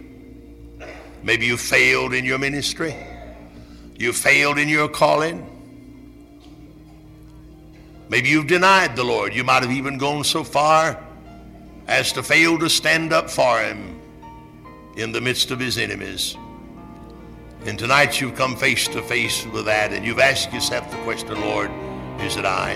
Maybe 1.24 1.46
you 1.46 1.58
failed 1.58 2.14
in 2.14 2.26
your 2.26 2.38
ministry. 2.38 2.96
You 3.98 4.14
failed 4.14 4.58
in 4.58 4.70
your 4.70 4.88
calling. 4.88 5.50
Maybe 8.10 8.30
you've 8.30 8.48
denied 8.48 8.96
the 8.96 9.04
Lord. 9.04 9.34
You 9.34 9.44
might 9.44 9.64
have 9.64 9.72
even 9.72 9.98
gone 9.98 10.24
so 10.24 10.44
far 10.44 11.02
as 11.88 12.12
to 12.14 12.24
fail 12.24 12.60
to 12.60 12.70
stand 12.70 13.12
up 13.12 13.30
for 13.30 13.60
him 13.60 14.00
in 14.96 15.12
the 15.12 15.22
midst 15.22 15.52
of 15.52 15.60
his 15.60 15.78
enemies. 15.78 16.36
And 17.66 17.80
tonight 17.80 18.20
you've 18.20 18.36
come 18.36 18.58
face 18.58 18.90
to 18.90 19.02
face 19.02 19.46
with 19.46 19.66
that 19.66 19.94
and 19.94 20.06
you've 20.06 20.20
asked 20.20 20.52
yourself 20.52 20.92
the 20.92 20.98
question, 20.98 21.40
Lord, 21.40 21.72
is 22.20 22.36
it 22.36 22.44
I? 22.44 22.72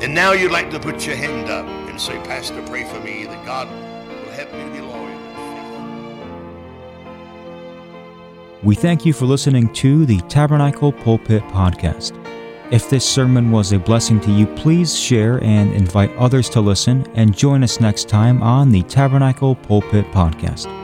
And 0.00 0.14
now 0.14 0.30
you'd 0.30 0.52
like 0.52 0.70
to 0.70 0.78
put 0.78 1.04
your 1.06 1.16
hand 1.16 1.50
up 1.50 1.66
and 1.88 2.00
say, 2.00 2.14
Pastor, 2.24 2.62
pray 2.66 2.84
for 2.84 3.00
me 3.00 3.24
that 3.24 3.44
God 3.44 3.68
will 3.68 4.32
help 4.32 4.52
me 4.52 4.62
to 4.64 4.70
be 4.70 4.80
loyal. 4.80 5.02
We 8.62 8.76
thank 8.76 9.04
you 9.04 9.12
for 9.12 9.26
listening 9.26 9.72
to 9.74 10.06
the 10.06 10.20
Tabernacle 10.22 10.92
Pulpit 10.92 11.42
Podcast. 11.48 12.16
If 12.70 12.88
this 12.88 13.04
sermon 13.04 13.50
was 13.50 13.72
a 13.72 13.78
blessing 13.78 14.20
to 14.20 14.30
you, 14.30 14.46
please 14.46 14.96
share 14.96 15.42
and 15.42 15.74
invite 15.74 16.10
others 16.16 16.48
to 16.50 16.60
listen 16.60 17.06
and 17.14 17.36
join 17.36 17.64
us 17.64 17.80
next 17.80 18.08
time 18.08 18.40
on 18.40 18.70
the 18.70 18.82
Tabernacle 18.84 19.56
Pulpit 19.56 20.06
Podcast. 20.06 20.81